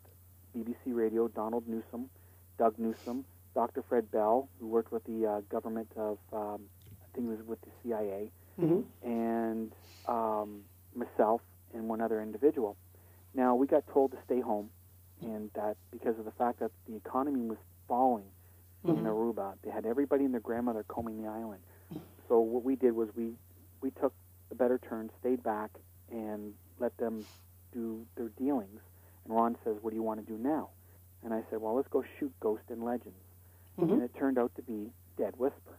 BBC 0.54 0.92
Radio 0.94 1.28
Donald 1.28 1.66
Newsom, 1.66 2.10
Doug 2.58 2.78
Newsom, 2.78 3.24
Dr. 3.54 3.82
Fred 3.88 4.10
Bell, 4.10 4.48
who 4.60 4.66
worked 4.66 4.92
with 4.92 5.04
the 5.04 5.26
uh, 5.26 5.40
government 5.50 5.88
of, 5.96 6.18
um, 6.32 6.60
I 7.02 7.06
think 7.14 7.26
it 7.26 7.30
was 7.30 7.42
with 7.46 7.60
the 7.62 7.70
CIA, 7.82 8.30
Mhm. 8.58 8.84
and 9.02 9.72
um, 10.06 10.64
myself 10.94 11.40
and 11.72 11.88
one 11.88 12.00
other 12.00 12.20
individual. 12.22 12.76
Now 13.34 13.54
we 13.54 13.66
got 13.66 13.86
told 13.88 14.12
to 14.12 14.18
stay 14.24 14.40
home, 14.40 14.70
and 15.22 15.50
that 15.54 15.76
because 15.90 16.18
of 16.18 16.24
the 16.24 16.30
fact 16.32 16.60
that 16.60 16.70
the 16.86 16.94
economy 16.94 17.42
was 17.48 17.58
falling 17.88 18.30
in 18.84 18.96
Mhm. 18.96 19.06
Aruba, 19.06 19.54
they 19.62 19.70
had 19.70 19.86
everybody 19.86 20.24
and 20.24 20.32
their 20.34 20.40
grandmother 20.40 20.84
combing 20.84 21.22
the 21.22 21.28
island. 21.28 21.62
So 22.28 22.40
what 22.40 22.62
we 22.64 22.76
did 22.76 22.92
was 22.94 23.14
we 23.16 23.36
we 23.80 23.90
took 23.92 24.14
the 24.50 24.54
better 24.54 24.78
turn, 24.78 25.10
stayed 25.20 25.42
back, 25.42 25.70
and 26.10 26.54
let 26.78 26.96
them 26.96 27.26
do 27.72 28.06
their 28.14 28.28
dealings. 28.30 28.80
And 29.24 29.34
Ron 29.34 29.56
says, 29.64 29.82
"What 29.82 29.90
do 29.90 29.96
you 29.96 30.02
want 30.02 30.20
to 30.20 30.26
do 30.26 30.38
now?" 30.38 30.70
And 31.24 31.32
I 31.34 31.42
said, 31.50 31.60
"Well, 31.60 31.74
let's 31.74 31.88
go 31.88 32.02
shoot 32.18 32.32
Ghost 32.40 32.70
and 32.70 32.84
Legends." 32.84 33.18
Mhm. 33.78 33.92
And 33.92 34.02
it 34.02 34.14
turned 34.14 34.38
out 34.38 34.54
to 34.54 34.62
be 34.62 34.92
Dead 35.16 35.36
Whisper, 35.36 35.78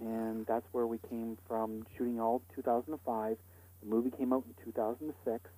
and 0.00 0.44
that's 0.46 0.66
where 0.72 0.86
we 0.86 0.98
came 0.98 1.36
from 1.46 1.84
shooting 1.96 2.18
all 2.18 2.42
2005. 2.48 3.38
The 3.82 3.86
movie 3.86 4.10
came 4.10 4.32
out 4.32 4.44
in 4.46 4.54
2006, 4.64 5.50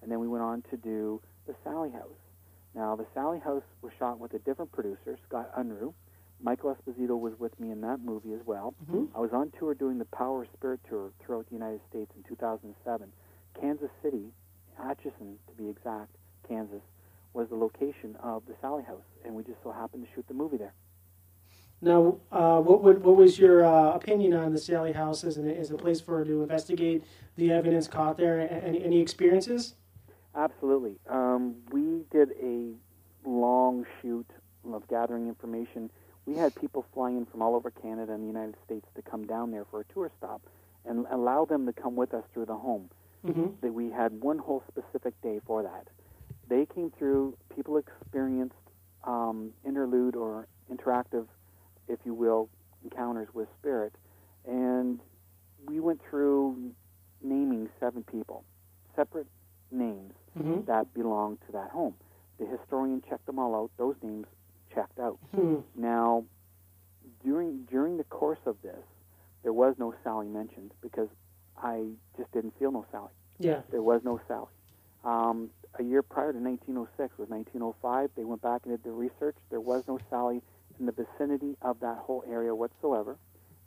and 0.00 0.10
then 0.10 0.20
we 0.20 0.28
went 0.28 0.44
on 0.44 0.62
to 0.70 0.76
do 0.76 1.20
the 1.46 1.54
Sallie 1.64 1.90
House. 1.90 2.18
Now, 2.74 2.96
the 2.96 3.06
Sallie 3.14 3.40
House 3.40 3.64
was 3.82 3.92
shot 3.94 4.18
with 4.18 4.32
a 4.34 4.38
different 4.38 4.72
producer, 4.72 5.18
Scott 5.26 5.52
Unruh. 5.56 5.92
Michael 6.40 6.74
Esposito 6.74 7.18
was 7.18 7.38
with 7.38 7.58
me 7.60 7.70
in 7.70 7.80
that 7.82 8.00
movie 8.00 8.32
as 8.32 8.44
well. 8.46 8.74
Mhm. 8.86 9.08
I 9.14 9.20
was 9.20 9.32
on 9.32 9.50
tour 9.52 9.74
doing 9.74 9.98
the 9.98 10.04
Power 10.06 10.42
of 10.42 10.48
Spirit 10.50 10.80
tour 10.84 11.12
throughout 11.20 11.46
the 11.46 11.54
United 11.54 11.80
States 11.88 12.14
in 12.16 12.22
2007. 12.24 13.12
Kansas 13.54 13.90
City, 14.02 14.32
Atchison 14.78 15.38
to 15.46 15.54
be 15.54 15.68
exact, 15.68 16.16
Kansas, 16.42 16.82
was 17.34 17.48
the 17.48 17.56
location 17.56 18.16
of 18.22 18.46
the 18.46 18.54
Sallie 18.60 18.84
House, 18.84 19.02
and 19.24 19.34
we 19.34 19.42
just 19.42 19.58
so 19.62 19.72
happened 19.72 20.06
to 20.06 20.14
shoot 20.14 20.26
the 20.28 20.34
movie 20.34 20.56
there. 20.56 20.72
Now, 21.80 22.16
uh, 22.32 22.60
what, 22.60 22.82
what 22.82 23.00
what 23.02 23.16
was 23.16 23.38
your 23.38 23.64
uh, 23.64 23.92
opinion 23.92 24.32
on 24.32 24.52
the 24.52 24.58
Sallie 24.58 24.92
House 24.92 25.24
as, 25.24 25.36
an, 25.36 25.50
as 25.50 25.70
a 25.70 25.76
place 25.76 26.00
for 26.00 26.24
to 26.24 26.42
investigate 26.42 27.04
the 27.36 27.52
evidence 27.52 27.88
caught 27.88 28.16
there? 28.16 28.40
Any, 28.64 28.82
any 28.82 29.00
experiences? 29.00 29.74
Absolutely. 30.34 30.96
Um, 31.08 31.56
we 31.70 32.04
did 32.10 32.30
a 32.42 32.72
long 33.28 33.84
shoot 34.00 34.26
of 34.72 34.86
gathering 34.88 35.28
information. 35.28 35.90
We 36.26 36.36
had 36.36 36.54
people 36.54 36.86
flying 36.94 37.18
in 37.18 37.26
from 37.26 37.42
all 37.42 37.54
over 37.54 37.70
Canada 37.70 38.14
and 38.14 38.22
the 38.22 38.28
United 38.28 38.56
States 38.64 38.86
to 38.94 39.02
come 39.02 39.26
down 39.26 39.50
there 39.50 39.66
for 39.70 39.80
a 39.80 39.84
tour 39.92 40.10
stop 40.16 40.40
and 40.86 41.06
allow 41.10 41.44
them 41.44 41.66
to 41.66 41.72
come 41.72 41.96
with 41.96 42.14
us 42.14 42.24
through 42.32 42.46
the 42.46 42.56
home. 42.56 42.88
Mm-hmm. 43.26 43.46
That 43.62 43.72
we 43.72 43.90
had 43.90 44.20
one 44.20 44.38
whole 44.38 44.62
specific 44.68 45.20
day 45.22 45.40
for 45.46 45.62
that. 45.62 45.88
They 46.48 46.66
came 46.66 46.90
through. 46.98 47.36
People 47.54 47.76
experienced 47.78 48.54
um, 49.04 49.50
interlude 49.66 50.16
or 50.16 50.46
interactive, 50.72 51.26
if 51.88 51.98
you 52.04 52.14
will, 52.14 52.48
encounters 52.82 53.28
with 53.34 53.48
spirit, 53.58 53.92
and 54.46 55.00
we 55.66 55.80
went 55.80 56.00
through 56.08 56.72
naming 57.22 57.68
seven 57.80 58.02
people, 58.04 58.44
separate 58.96 59.26
names 59.70 60.12
Mm-hmm. 60.36 60.62
that 60.66 60.92
belonged 60.94 61.38
to 61.46 61.52
that 61.52 61.70
home. 61.70 61.94
The 62.40 62.46
historian 62.46 63.00
checked 63.08 63.24
them 63.26 63.38
all 63.38 63.54
out. 63.54 63.70
Those 63.76 63.94
names 64.02 64.26
checked 64.74 64.98
out. 64.98 65.16
Hmm. 65.32 65.58
Now, 65.76 66.24
during 67.24 67.64
during 67.70 67.98
the 67.98 68.04
course 68.04 68.40
of 68.44 68.56
this, 68.60 68.82
there 69.44 69.52
was 69.52 69.76
no 69.78 69.94
Sally 70.02 70.26
mentioned 70.26 70.72
because 70.82 71.06
I 71.56 71.84
just 72.18 72.32
didn't 72.32 72.58
feel 72.58 72.72
no 72.72 72.84
Sally. 72.90 73.12
Yeah. 73.38 73.60
There 73.70 73.80
was 73.80 74.00
no 74.02 74.20
Sally. 74.26 74.48
Um, 75.04 75.50
a 75.78 75.82
year 75.82 76.02
prior 76.02 76.32
to 76.32 76.38
1906 76.38 77.18
was 77.18 77.28
1905. 77.28 78.10
They 78.16 78.24
went 78.24 78.42
back 78.42 78.62
and 78.64 78.72
did 78.72 78.84
their 78.84 78.92
research. 78.92 79.36
There 79.50 79.60
was 79.60 79.84
no 79.88 79.98
Sally 80.10 80.40
in 80.78 80.86
the 80.86 80.92
vicinity 80.92 81.56
of 81.62 81.80
that 81.80 81.98
whole 81.98 82.24
area 82.28 82.54
whatsoever. 82.54 83.16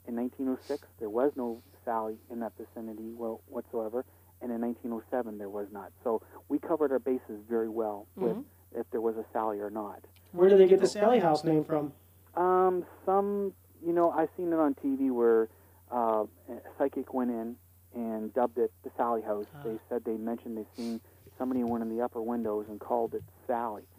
In 0.06 0.16
1906, 0.16 0.86
there 0.98 1.10
was 1.10 1.32
no 1.36 1.62
Sally 1.84 2.16
in 2.30 2.40
that 2.40 2.52
vicinity 2.56 3.12
wha- 3.12 3.38
whatsoever, 3.48 4.04
and 4.40 4.50
in 4.52 4.60
1907 4.60 5.38
there 5.38 5.48
was 5.50 5.66
not. 5.72 5.92
So 6.04 6.22
we 6.48 6.58
covered 6.58 6.92
our 6.92 6.98
bases 6.98 7.40
very 7.48 7.68
well 7.68 8.06
with 8.16 8.36
Mhm. 8.36 8.44
if 8.72 8.90
there 8.90 9.00
was 9.00 9.16
a 9.16 9.24
Sally 9.32 9.60
or 9.60 9.70
not. 9.70 10.00
Where 10.32 10.48
did 10.48 10.58
they 10.58 10.68
get 10.68 10.80
the 10.80 10.86
Sallie 10.86 11.18
House 11.20 11.44
name 11.44 11.64
from? 11.64 11.92
Um, 12.36 12.84
some, 13.04 13.52
you 13.84 13.92
know, 13.92 14.10
I've 14.10 14.30
seen 14.36 14.52
it 14.52 14.58
on 14.58 14.74
TV 14.74 15.10
where 15.10 15.48
uh, 15.90 16.26
a 16.50 16.60
psychic 16.76 17.14
went 17.14 17.30
in 17.30 17.56
and 17.94 18.32
dubbed 18.34 18.58
it 18.58 18.70
the 18.82 18.90
Sallie 18.96 19.22
House. 19.22 19.46
They 19.64 19.78
said 19.88 20.04
they 20.04 20.18
mentioned 20.18 20.58
they've 20.58 20.66
seen 20.76 21.00
somebody 21.38 21.60
went 21.60 21.68
in 21.68 21.70
one 21.70 21.82
of 21.82 21.88
the 21.96 22.02
upper 22.02 22.20
windows 22.20 22.66
and 22.68 22.80
called 22.80 23.14
it 23.14 23.22
Sally. 23.46 23.82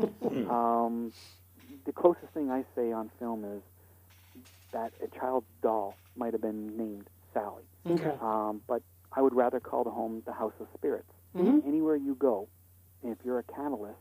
um, 0.50 1.12
the 1.86 1.92
closest 1.94 2.28
thing 2.34 2.52
I 2.52 2.64
say 2.76 2.92
on 2.92 3.10
film 3.20 3.46
is 3.46 3.62
that 4.72 4.92
a 5.04 5.08
child's 5.20 5.48
doll 5.62 5.96
might 6.16 6.34
have 6.34 6.42
been 6.42 6.78
named 6.78 7.08
Sally. 7.34 7.64
Okay. 7.90 8.14
Um, 8.22 8.62
but 8.68 8.82
I 9.14 9.22
would 9.22 9.34
rather 9.34 9.60
call 9.60 9.84
the 9.84 9.90
home 9.92 10.22
the 10.26 10.34
House 10.34 10.54
of 10.60 10.68
Spirits. 10.78 11.10
Mhm. 11.36 11.66
Anywhere 11.66 11.96
you 11.96 12.16
go, 12.16 12.48
if 13.04 13.18
you're 13.24 13.40
a 13.40 13.44
catalyst 13.44 13.98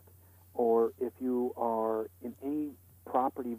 or 0.55 0.93
if 1.01 1.13
you 1.21 1.53
are 1.57 2.09
in 2.23 2.35
any 2.43 2.73
property 3.07 3.57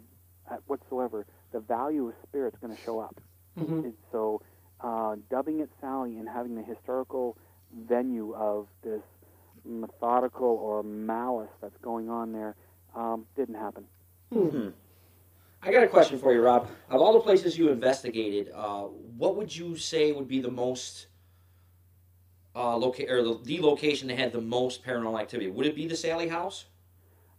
at 0.50 0.60
whatsoever, 0.66 1.26
the 1.52 1.60
value 1.60 2.08
of 2.08 2.14
spirit's 2.28 2.58
going 2.58 2.74
to 2.74 2.80
show 2.82 3.00
up. 3.00 3.20
Mhm. 3.58 3.94
So, 4.12 4.42
uh, 4.80 5.16
dubbing 5.30 5.60
it 5.60 5.70
Sally 5.80 6.16
and 6.18 6.28
having 6.28 6.54
the 6.54 6.62
historical 6.62 7.36
venue 7.72 8.34
of 8.34 8.68
this 8.82 9.02
methodical 9.64 10.48
or 10.48 10.82
malice 10.82 11.50
that's 11.60 11.76
going 11.82 12.08
on 12.08 12.32
there 12.32 12.54
um, 12.94 13.26
didn't 13.36 13.54
happen. 13.54 13.84
I 15.62 15.72
got 15.72 15.82
a 15.82 15.88
question 15.88 16.18
for 16.18 16.32
you, 16.32 16.40
Rob. 16.40 16.68
Of 16.88 17.00
all 17.00 17.12
the 17.12 17.20
places 17.20 17.58
you 17.58 17.70
investigated, 17.70 18.50
uh, 18.54 18.82
what 18.82 19.36
would 19.36 19.54
you 19.54 19.76
say 19.76 20.12
would 20.12 20.28
be 20.28 20.40
the 20.40 20.50
most 20.50 21.08
uh, 22.54 22.76
loca- 22.76 23.10
or 23.10 23.22
the, 23.22 23.38
the 23.44 23.60
location 23.60 24.08
that 24.08 24.18
had 24.18 24.32
the 24.32 24.40
most 24.40 24.84
paranormal 24.84 25.20
activity? 25.20 25.50
Would 25.50 25.66
it 25.66 25.76
be 25.76 25.86
the 25.86 25.96
Sallie 25.96 26.28
House? 26.28 26.66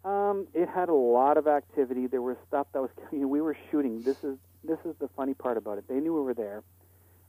Um, 0.04 0.48
it 0.54 0.68
had 0.68 0.90
a 0.90 0.94
lot 0.94 1.38
of 1.38 1.48
activity. 1.48 2.08
There 2.08 2.22
was 2.22 2.38
stuff 2.48 2.68
that 2.74 2.82
was. 2.82 2.90
You 3.12 3.20
know, 3.22 3.28
we 3.28 3.42
were 3.42 3.58
shooting. 3.70 4.02
This 4.04 4.24
is 4.24 4.38
this 4.64 4.80
is 4.86 4.96
the 5.00 5.10
funny 5.16 5.34
part 5.34 5.58
about 5.58 5.78
it. 5.78 5.88
They 5.88 6.00
knew 6.00 6.14
we 6.14 6.22
were 6.22 6.34
there, 6.34 6.64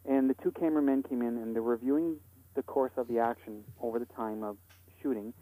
and 0.08 0.28
the 0.28 0.34
two 0.42 0.50
cameramen 0.52 1.02
came 1.02 1.22
in 1.22 1.38
and 1.38 1.54
they're 1.54 1.62
reviewing 1.62 2.16
the 2.54 2.62
course 2.62 2.92
of 2.96 3.08
the 3.08 3.18
action 3.18 3.64
over 3.80 3.98
the 3.98 4.06
time 4.06 4.42
of 4.42 4.56
shooting, 5.02 5.32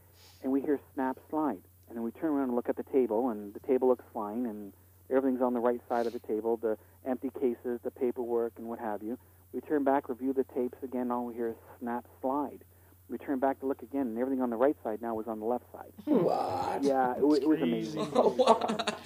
and 0.42 0.52
we 0.52 0.60
hear 0.60 0.80
snap 0.94 1.18
slide, 1.28 1.60
and 1.88 1.96
then 1.96 2.02
we 2.02 2.10
turn 2.12 2.30
around 2.30 2.48
and 2.48 2.56
look 2.56 2.68
at 2.68 2.76
the 2.76 2.84
table, 2.84 3.30
and 3.30 3.52
the 3.54 3.60
table 3.60 3.88
looks 3.88 4.04
fine, 4.12 4.46
and 4.46 4.72
everything's 5.10 5.42
on 5.42 5.54
the 5.54 5.60
right 5.60 5.80
side 5.88 6.06
of 6.06 6.12
the 6.12 6.18
table, 6.20 6.56
the 6.56 6.76
empty 7.06 7.30
cases, 7.40 7.80
the 7.82 7.90
paperwork, 7.90 8.52
and 8.56 8.66
what 8.66 8.78
have 8.78 9.02
you. 9.02 9.18
We 9.52 9.60
turn 9.60 9.84
back, 9.84 10.08
review 10.08 10.32
the 10.32 10.44
tapes 10.54 10.78
again. 10.82 11.02
and 11.02 11.12
All 11.12 11.26
we 11.26 11.34
hear 11.34 11.48
is 11.48 11.56
snap 11.80 12.04
slide. 12.20 12.60
We 13.08 13.18
turn 13.18 13.40
back 13.40 13.58
to 13.60 13.66
look 13.66 13.82
again, 13.82 14.02
and 14.02 14.18
everything 14.18 14.40
on 14.40 14.50
the 14.50 14.56
right 14.56 14.76
side 14.84 15.02
now 15.02 15.14
was 15.14 15.26
on 15.26 15.40
the 15.40 15.46
left 15.46 15.64
side. 15.72 15.92
What? 16.04 16.84
Yeah, 16.84 17.14
it, 17.14 17.18
it 17.18 17.48
was 17.48 17.60
amazing. 17.60 18.04
what? 18.12 19.00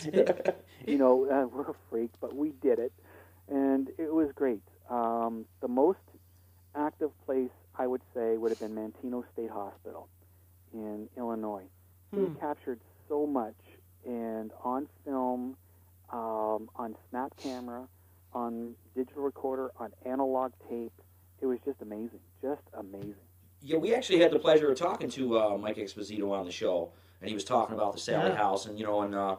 you 0.87 0.99
know, 0.99 1.27
uh, 1.31 1.47
we're 1.47 1.71
a 1.71 1.75
freak, 1.89 2.11
but 2.21 2.37
we 2.37 2.51
did 2.61 2.79
it, 2.79 2.93
and 3.49 3.89
it 3.97 4.13
was 4.13 4.29
great. 4.35 4.61
Um, 4.91 5.47
the 5.63 5.69
most 5.69 6.01
active 6.75 7.11
place 7.25 7.51
I 7.79 7.87
would 7.87 8.03
say 8.15 8.37
would 8.37 8.51
have 8.51 8.61
been 8.61 8.75
Manteno 8.75 9.25
State 9.33 9.51
Hospital 9.51 10.09
in 10.75 11.09
Illinois. 11.17 11.65
We 12.13 12.27
Hmm. 12.27 12.35
captured 12.35 12.81
so 13.09 13.27
much, 13.27 13.57
and 14.05 14.53
on 14.63 14.89
film, 15.05 15.57
um, 16.11 16.69
on 16.77 16.97
snap 17.11 17.33
camera, 17.43 17.89
on 18.33 18.75
digital 18.95 19.23
recorder, 19.23 19.71
on 19.79 19.93
analog 20.05 20.53
tape. 20.69 20.93
It 21.41 21.47
was 21.47 21.59
just 21.65 21.81
amazing, 21.81 22.21
just 22.43 22.63
amazing. 22.75 23.15
Yeah, 23.63 23.79
we 23.79 23.95
actually 23.95 24.21
had 24.21 24.31
the 24.31 24.39
pleasure 24.39 24.71
of 24.71 24.77
talking 24.79 25.09
to 25.11 25.39
uh, 25.39 25.57
Mike 25.59 25.77
Esposito 25.77 26.31
on 26.33 26.45
the 26.45 26.53
show, 26.53 26.91
and 27.21 27.29
he 27.29 27.35
was 27.35 27.45
talking 27.45 27.75
about 27.75 27.93
the 27.95 27.99
Sally 27.99 28.31
Yeah. 28.31 28.37
House 28.37 28.67
and 28.67 28.79
you 28.79 28.85
know 28.85 29.01
and 29.03 29.15
uh, 29.15 29.37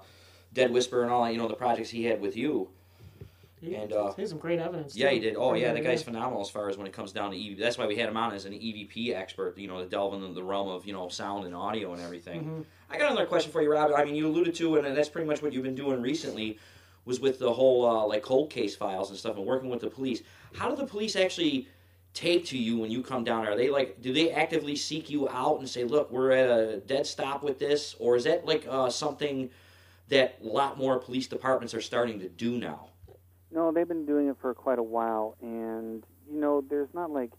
Dead 0.53 0.71
Whisper 0.71 1.03
and 1.03 1.11
all 1.11 1.23
that, 1.23 1.31
you 1.33 1.37
know 1.37 1.47
the 1.47 1.55
projects 1.55 1.89
he 1.89 2.05
had 2.05 2.21
with 2.21 2.35
you. 2.35 2.69
He, 3.65 3.75
And, 3.75 3.91
uh, 3.91 4.13
he 4.13 4.21
had 4.21 4.29
some 4.29 4.37
great 4.37 4.59
evidence. 4.59 4.95
Yeah, 4.95 5.09
too. 5.09 5.15
he 5.15 5.21
did. 5.21 5.35
Oh 5.37 5.53
yeah, 5.53 5.73
the 5.73 5.81
guy's 5.81 6.03
phenomenal 6.03 6.41
as 6.41 6.49
far 6.49 6.69
as 6.69 6.77
when 6.77 6.87
it 6.87 6.93
comes 6.93 7.11
down 7.11 7.31
to 7.31 7.37
EV. 7.37 7.57
That's 7.57 7.77
why 7.77 7.87
we 7.87 7.95
had 7.95 8.09
him 8.09 8.17
on 8.17 8.33
as 8.33 8.45
an 8.45 8.53
EVP 8.53 9.13
expert. 9.13 9.57
You 9.57 9.67
know, 9.67 9.79
to 9.81 9.89
delve 9.89 10.13
into 10.13 10.33
the 10.33 10.43
realm 10.43 10.69
of 10.69 10.85
you 10.85 10.93
know 10.93 11.09
sound 11.09 11.45
and 11.45 11.55
audio 11.55 11.93
and 11.93 12.01
everything. 12.01 12.41
Mm-hmm. 12.41 12.61
I 12.89 12.97
got 12.97 13.11
another 13.11 13.25
question 13.25 13.51
for 13.51 13.61
you, 13.61 13.71
Rob. 13.71 13.91
I 13.95 14.05
mean, 14.05 14.15
you 14.15 14.27
alluded 14.27 14.55
to, 14.55 14.77
and 14.77 14.95
that's 14.95 15.09
pretty 15.09 15.27
much 15.27 15.41
what 15.41 15.53
you've 15.53 15.63
been 15.63 15.75
doing 15.75 16.01
recently, 16.01 16.59
was 17.05 17.19
with 17.19 17.39
the 17.39 17.51
whole 17.51 17.85
uh, 17.85 18.05
like 18.05 18.21
cold 18.21 18.49
case 18.49 18.75
files 18.75 19.09
and 19.09 19.17
stuff, 19.17 19.37
and 19.37 19.45
working 19.45 19.69
with 19.69 19.81
the 19.81 19.89
police. 19.89 20.21
How 20.55 20.69
do 20.69 20.75
the 20.75 20.87
police 20.87 21.15
actually 21.15 21.67
take 22.15 22.45
to 22.45 22.57
you 22.57 22.77
when 22.79 22.89
you 22.89 23.03
come 23.03 23.23
down? 23.23 23.45
Are 23.45 23.55
they 23.55 23.69
like, 23.69 24.01
do 24.01 24.11
they 24.13 24.31
actively 24.31 24.75
seek 24.75 25.09
you 25.09 25.29
out 25.29 25.59
and 25.59 25.69
say, 25.69 25.83
look, 25.83 26.09
we're 26.09 26.31
at 26.31 26.49
a 26.49 26.77
dead 26.77 27.05
stop 27.05 27.43
with 27.43 27.59
this? 27.59 27.95
Or 27.99 28.15
is 28.15 28.23
that 28.23 28.45
like 28.45 28.65
uh, 28.67 28.89
something 28.89 29.49
that 30.07 30.37
a 30.41 30.47
lot 30.47 30.77
more 30.77 30.97
police 30.97 31.27
departments 31.27 31.73
are 31.73 31.81
starting 31.81 32.19
to 32.21 32.29
do 32.29 32.57
now? 32.57 32.87
No, 33.55 33.71
they've 33.71 33.87
been 33.87 34.05
doing 34.05 34.27
it 34.27 34.35
for 34.41 34.53
quite 34.53 34.79
a 34.79 34.83
while, 34.83 35.37
and 35.41 36.03
you 36.29 36.39
know, 36.41 36.61
there's 36.69 36.89
not 36.93 37.09
like 37.09 37.31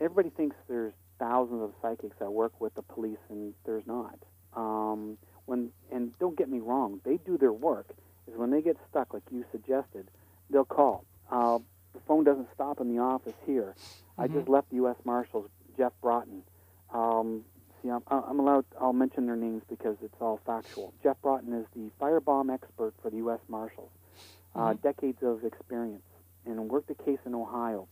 everybody 0.00 0.28
thinks 0.30 0.56
there's 0.68 0.92
thousands 1.20 1.62
of 1.62 1.70
psychics 1.80 2.16
that 2.18 2.32
work 2.32 2.60
with 2.60 2.74
the 2.74 2.82
police, 2.82 3.20
and 3.30 3.54
there's 3.64 3.86
not. 3.86 4.18
Um, 4.54 5.16
when 5.46 5.70
and 5.92 6.18
don't 6.18 6.36
get 6.36 6.48
me 6.48 6.58
wrong, 6.58 7.00
they 7.04 7.16
do 7.16 7.38
their 7.38 7.52
work. 7.52 7.86
Is 8.26 8.36
when 8.36 8.50
they 8.50 8.60
get 8.60 8.76
stuck, 8.90 9.14
like 9.14 9.22
you 9.30 9.44
suggested, 9.52 10.08
they'll 10.50 10.64
call. 10.64 11.04
Uh, 11.30 11.58
the 11.94 12.00
phone 12.08 12.24
doesn't 12.24 12.48
stop 12.52 12.80
in 12.80 12.94
the 12.94 13.00
office 13.00 13.34
here. 13.46 13.76
I 14.18 14.26
just 14.26 14.48
left 14.48 14.70
the 14.70 14.76
U.S. 14.76 14.96
Marshals, 15.04 15.48
Jeff 15.76 15.92
Broughton. 16.02 16.42
Um, 16.92 17.42
see, 17.82 17.88
I'm, 17.88 18.02
I'm 18.08 18.40
allowed. 18.40 18.64
I'll 18.80 18.92
mention 18.92 19.26
their 19.26 19.36
names 19.36 19.62
because 19.68 19.96
it's 20.02 20.14
all 20.20 20.40
factual. 20.44 20.92
Jeff 21.02 21.16
Broughton 21.22 21.54
is 21.54 21.66
the 21.74 21.90
firebomb 22.00 22.52
expert 22.52 22.94
for 23.00 23.10
the 23.10 23.18
U.S. 23.18 23.40
Marshals. 23.48 23.90
Uh, 24.54 24.74
decades 24.74 25.22
of 25.22 25.44
experience, 25.44 26.02
and 26.44 26.68
worked 26.68 26.90
a 26.90 26.94
case 26.94 27.18
in 27.24 27.34
Ohio. 27.34 27.88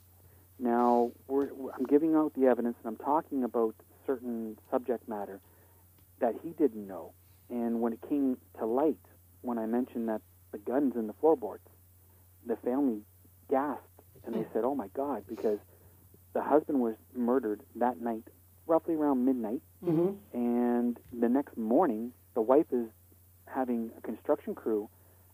Now, 0.59 1.11
I'm 1.31 1.87
giving 1.89 2.15
out 2.15 2.35
the 2.35 2.47
evidence, 2.47 2.77
and 2.85 2.89
I'm 2.99 3.03
talking 3.05 3.45
about 3.45 3.75
certain 4.07 4.59
subject 4.71 5.09
matter 5.09 5.41
that 6.21 6.35
he 6.43 6.51
didn't 6.51 6.87
know. 6.87 7.13
And 7.49 7.81
when 7.81 7.95
it 7.95 8.01
came 8.09 8.37
to 8.59 8.67
light, 8.67 8.99
when 9.41 9.59
I 9.59 9.65
mentioned 9.65 10.09
that 10.11 10.21
the 10.53 10.59
guns 10.59 10.97
in 10.97 11.07
the 11.07 11.15
floorboards, 11.15 11.65
the 12.47 12.57
family 12.57 13.01
gasped 13.49 13.87
and 14.27 14.35
they 14.35 14.45
said, 14.53 14.65
"Oh 14.65 14.75
my 14.75 14.89
God!" 14.89 15.25
Because 15.27 15.59
the 16.35 16.43
husband 16.43 16.81
was 16.81 16.95
murdered 17.17 17.63
that 17.77 18.01
night, 18.03 18.25
roughly 18.67 18.95
around 18.95 19.25
midnight, 19.25 19.63
Mm-hmm. 19.83 20.37
and 20.37 20.99
the 21.19 21.29
next 21.29 21.57
morning, 21.57 22.13
the 22.35 22.43
wife 22.43 22.67
is 22.71 22.87
having 23.47 23.91
a 23.97 24.01
construction 24.03 24.55
crew 24.55 24.91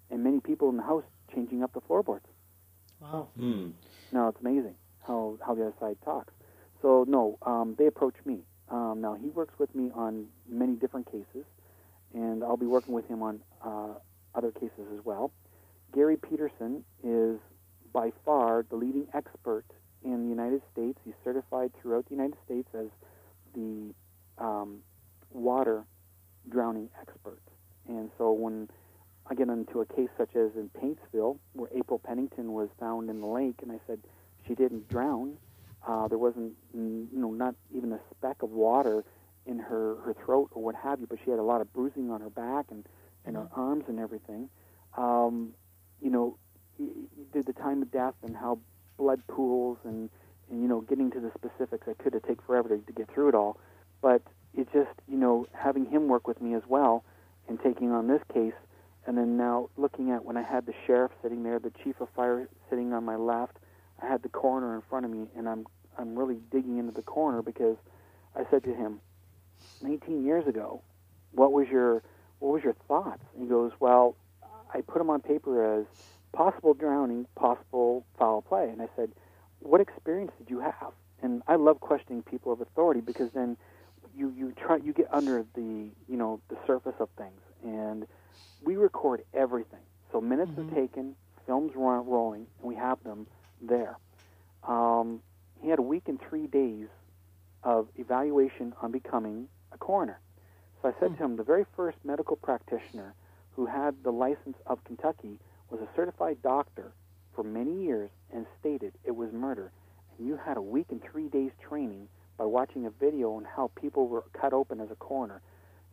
and 0.08 0.22
many 0.22 0.38
people 0.38 0.68
in 0.70 0.76
the 0.76 0.84
house 0.84 1.02
changing 1.36 1.62
up 1.62 1.72
the 1.72 1.80
floorboards. 1.82 2.26
Wow. 3.00 3.28
Hmm. 3.38 3.68
No, 4.10 4.28
it's 4.28 4.40
amazing 4.40 4.74
how 5.06 5.38
how 5.46 5.54
the 5.54 5.62
other 5.62 5.74
side 5.78 5.98
talks. 6.04 6.32
So 6.82 7.04
no, 7.06 7.38
um, 7.42 7.76
they 7.78 7.86
approach 7.86 8.14
me. 8.24 8.40
Um, 8.68 9.00
now 9.00 9.14
he 9.14 9.28
works 9.28 9.54
with 9.58 9.72
me 9.74 9.90
on 9.94 10.26
many 10.48 10.74
different 10.74 11.06
cases, 11.06 11.44
and 12.14 12.42
I'll 12.42 12.56
be 12.56 12.66
working 12.66 12.94
with 12.94 13.06
him 13.06 13.22
on 13.22 13.40
uh, 13.64 13.94
other 14.34 14.50
cases 14.50 14.86
as 14.98 15.04
well. 15.04 15.30
Gary 15.94 16.16
Peterson 16.16 16.84
is 17.04 17.38
by 17.92 18.12
far 18.24 18.64
the 18.68 18.76
leading 18.76 19.06
expert 19.14 19.64
in 20.04 20.24
the 20.24 20.28
United 20.28 20.62
States. 20.72 20.98
He's 21.04 21.14
certified 21.24 21.72
throughout 21.80 22.06
the 22.06 22.14
United 22.14 22.36
States 22.44 22.68
as 22.74 22.86
the 23.54 23.94
um, 24.38 24.80
water 25.30 25.84
drowning 26.48 26.90
expert. 27.00 27.40
And 27.88 28.10
so 28.18 28.32
when 28.32 28.68
I 29.28 29.34
get 29.34 29.48
into 29.48 29.80
a 29.80 29.86
case 29.86 30.08
such 30.16 30.36
as 30.36 30.52
in 30.54 30.70
Paintsville, 30.80 31.38
where 31.52 31.68
April 31.74 31.98
Pennington 31.98 32.52
was 32.52 32.68
found 32.78 33.10
in 33.10 33.20
the 33.20 33.26
lake, 33.26 33.56
and 33.62 33.72
I 33.72 33.80
said 33.86 34.00
she 34.46 34.54
didn't 34.54 34.88
drown. 34.88 35.36
Uh, 35.86 36.08
there 36.08 36.18
wasn't, 36.18 36.52
you 36.74 37.08
know, 37.12 37.30
not 37.30 37.54
even 37.74 37.92
a 37.92 38.00
speck 38.10 38.42
of 38.42 38.50
water 38.50 39.04
in 39.46 39.58
her 39.58 39.96
her 40.04 40.14
throat 40.24 40.50
or 40.52 40.62
what 40.62 40.74
have 40.74 41.00
you, 41.00 41.06
but 41.06 41.18
she 41.24 41.30
had 41.30 41.38
a 41.38 41.42
lot 41.44 41.60
of 41.60 41.72
bruising 41.72 42.10
on 42.10 42.20
her 42.20 42.30
back 42.30 42.66
and 42.70 42.84
and 43.24 43.36
her 43.36 43.48
arms 43.54 43.84
and 43.88 43.98
everything. 43.98 44.48
Um, 44.96 45.54
you 46.00 46.10
know, 46.10 46.38
the, 46.78 47.42
the 47.42 47.52
time 47.52 47.82
of 47.82 47.90
death 47.90 48.14
and 48.22 48.36
how 48.36 48.58
blood 48.96 49.22
pools 49.28 49.78
and 49.84 50.10
and 50.50 50.62
you 50.62 50.68
know 50.68 50.80
getting 50.80 51.10
to 51.12 51.20
the 51.20 51.30
specifics. 51.34 51.86
I 51.88 51.94
could 52.02 52.14
have 52.14 52.22
taken 52.22 52.44
forever 52.46 52.68
to, 52.68 52.78
to 52.78 52.92
get 52.92 53.10
through 53.10 53.28
it 53.28 53.34
all, 53.34 53.58
but 54.00 54.22
it 54.54 54.68
just 54.72 54.90
you 55.08 55.16
know 55.16 55.46
having 55.52 55.86
him 55.86 56.08
work 56.08 56.26
with 56.26 56.40
me 56.40 56.54
as 56.54 56.62
well 56.68 57.04
and 57.48 57.60
taking 57.62 57.92
on 57.92 58.08
this 58.08 58.22
case 58.32 58.54
and 59.06 59.16
then 59.16 59.36
now 59.36 59.70
looking 59.76 60.10
at 60.10 60.24
when 60.24 60.36
I 60.36 60.42
had 60.42 60.66
the 60.66 60.74
sheriff 60.86 61.12
sitting 61.22 61.42
there, 61.42 61.58
the 61.58 61.72
chief 61.84 62.00
of 62.00 62.08
fire 62.14 62.48
sitting 62.68 62.92
on 62.92 63.04
my 63.04 63.16
left, 63.16 63.56
I 64.02 64.06
had 64.06 64.22
the 64.22 64.28
coroner 64.28 64.74
in 64.74 64.82
front 64.82 65.04
of 65.04 65.12
me, 65.12 65.26
and 65.36 65.48
I'm 65.48 65.66
I'm 65.98 66.18
really 66.18 66.38
digging 66.50 66.78
into 66.78 66.92
the 66.92 67.02
coroner 67.02 67.42
because 67.42 67.76
I 68.34 68.42
said 68.50 68.64
to 68.64 68.74
him, 68.74 69.00
19 69.82 70.24
years 70.24 70.46
ago, 70.46 70.82
what 71.32 71.52
was 71.52 71.68
your 71.68 72.02
what 72.40 72.52
was 72.52 72.62
your 72.62 72.74
thoughts? 72.86 73.22
And 73.34 73.44
he 73.44 73.48
goes, 73.48 73.72
well, 73.80 74.16
I 74.74 74.80
put 74.82 74.98
them 74.98 75.08
on 75.08 75.20
paper 75.20 75.78
as 75.78 75.86
possible 76.32 76.74
drowning, 76.74 77.26
possible 77.34 78.04
foul 78.18 78.42
play, 78.42 78.68
and 78.68 78.82
I 78.82 78.88
said, 78.96 79.12
what 79.60 79.80
experience 79.80 80.32
did 80.38 80.50
you 80.50 80.60
have? 80.60 80.92
And 81.22 81.42
I 81.48 81.56
love 81.56 81.80
questioning 81.80 82.22
people 82.22 82.52
of 82.52 82.60
authority 82.60 83.00
because 83.00 83.30
then 83.34 83.56
you 84.14 84.32
you 84.36 84.52
try 84.52 84.76
you 84.76 84.92
get 84.92 85.08
under 85.12 85.44
the 85.54 85.88
you 86.08 86.16
know 86.16 86.40
the 86.48 86.56
surface 86.66 86.94
of 86.98 87.08
things 87.16 87.40
and 87.64 88.06
we 88.62 88.76
record 88.76 89.22
everything. 89.34 89.80
So 90.12 90.20
minutes 90.20 90.52
are 90.58 90.74
taken, 90.74 91.14
films 91.46 91.72
ro- 91.74 92.02
rolling, 92.02 92.46
and 92.58 92.68
we 92.68 92.74
have 92.76 93.02
them 93.04 93.26
there. 93.60 93.98
Um, 94.66 95.20
he 95.62 95.68
had 95.68 95.78
a 95.78 95.82
week 95.82 96.04
and 96.06 96.20
three 96.20 96.46
days 96.46 96.88
of 97.62 97.88
evaluation 97.96 98.74
on 98.82 98.92
becoming 98.92 99.48
a 99.72 99.78
coroner. 99.78 100.20
So 100.82 100.88
I 100.88 100.92
said 101.00 101.16
to 101.16 101.24
him, 101.24 101.36
the 101.36 101.42
very 101.42 101.64
first 101.74 101.98
medical 102.04 102.36
practitioner 102.36 103.14
who 103.54 103.66
had 103.66 103.96
the 104.04 104.10
license 104.12 104.56
of 104.66 104.84
Kentucky 104.84 105.38
was 105.70 105.80
a 105.80 105.88
certified 105.96 106.38
doctor 106.42 106.92
for 107.34 107.42
many 107.42 107.82
years 107.82 108.10
and 108.32 108.46
stated 108.60 108.92
it 109.04 109.16
was 109.16 109.32
murder. 109.32 109.72
And 110.18 110.28
you 110.28 110.36
had 110.36 110.56
a 110.56 110.62
week 110.62 110.86
and 110.90 111.02
three 111.02 111.28
days 111.28 111.50
training 111.66 112.08
by 112.36 112.44
watching 112.44 112.86
a 112.86 112.90
video 112.90 113.32
on 113.32 113.44
how 113.44 113.70
people 113.74 114.08
were 114.08 114.24
cut 114.38 114.52
open 114.52 114.80
as 114.80 114.90
a 114.90 114.96
coroner. 114.96 115.40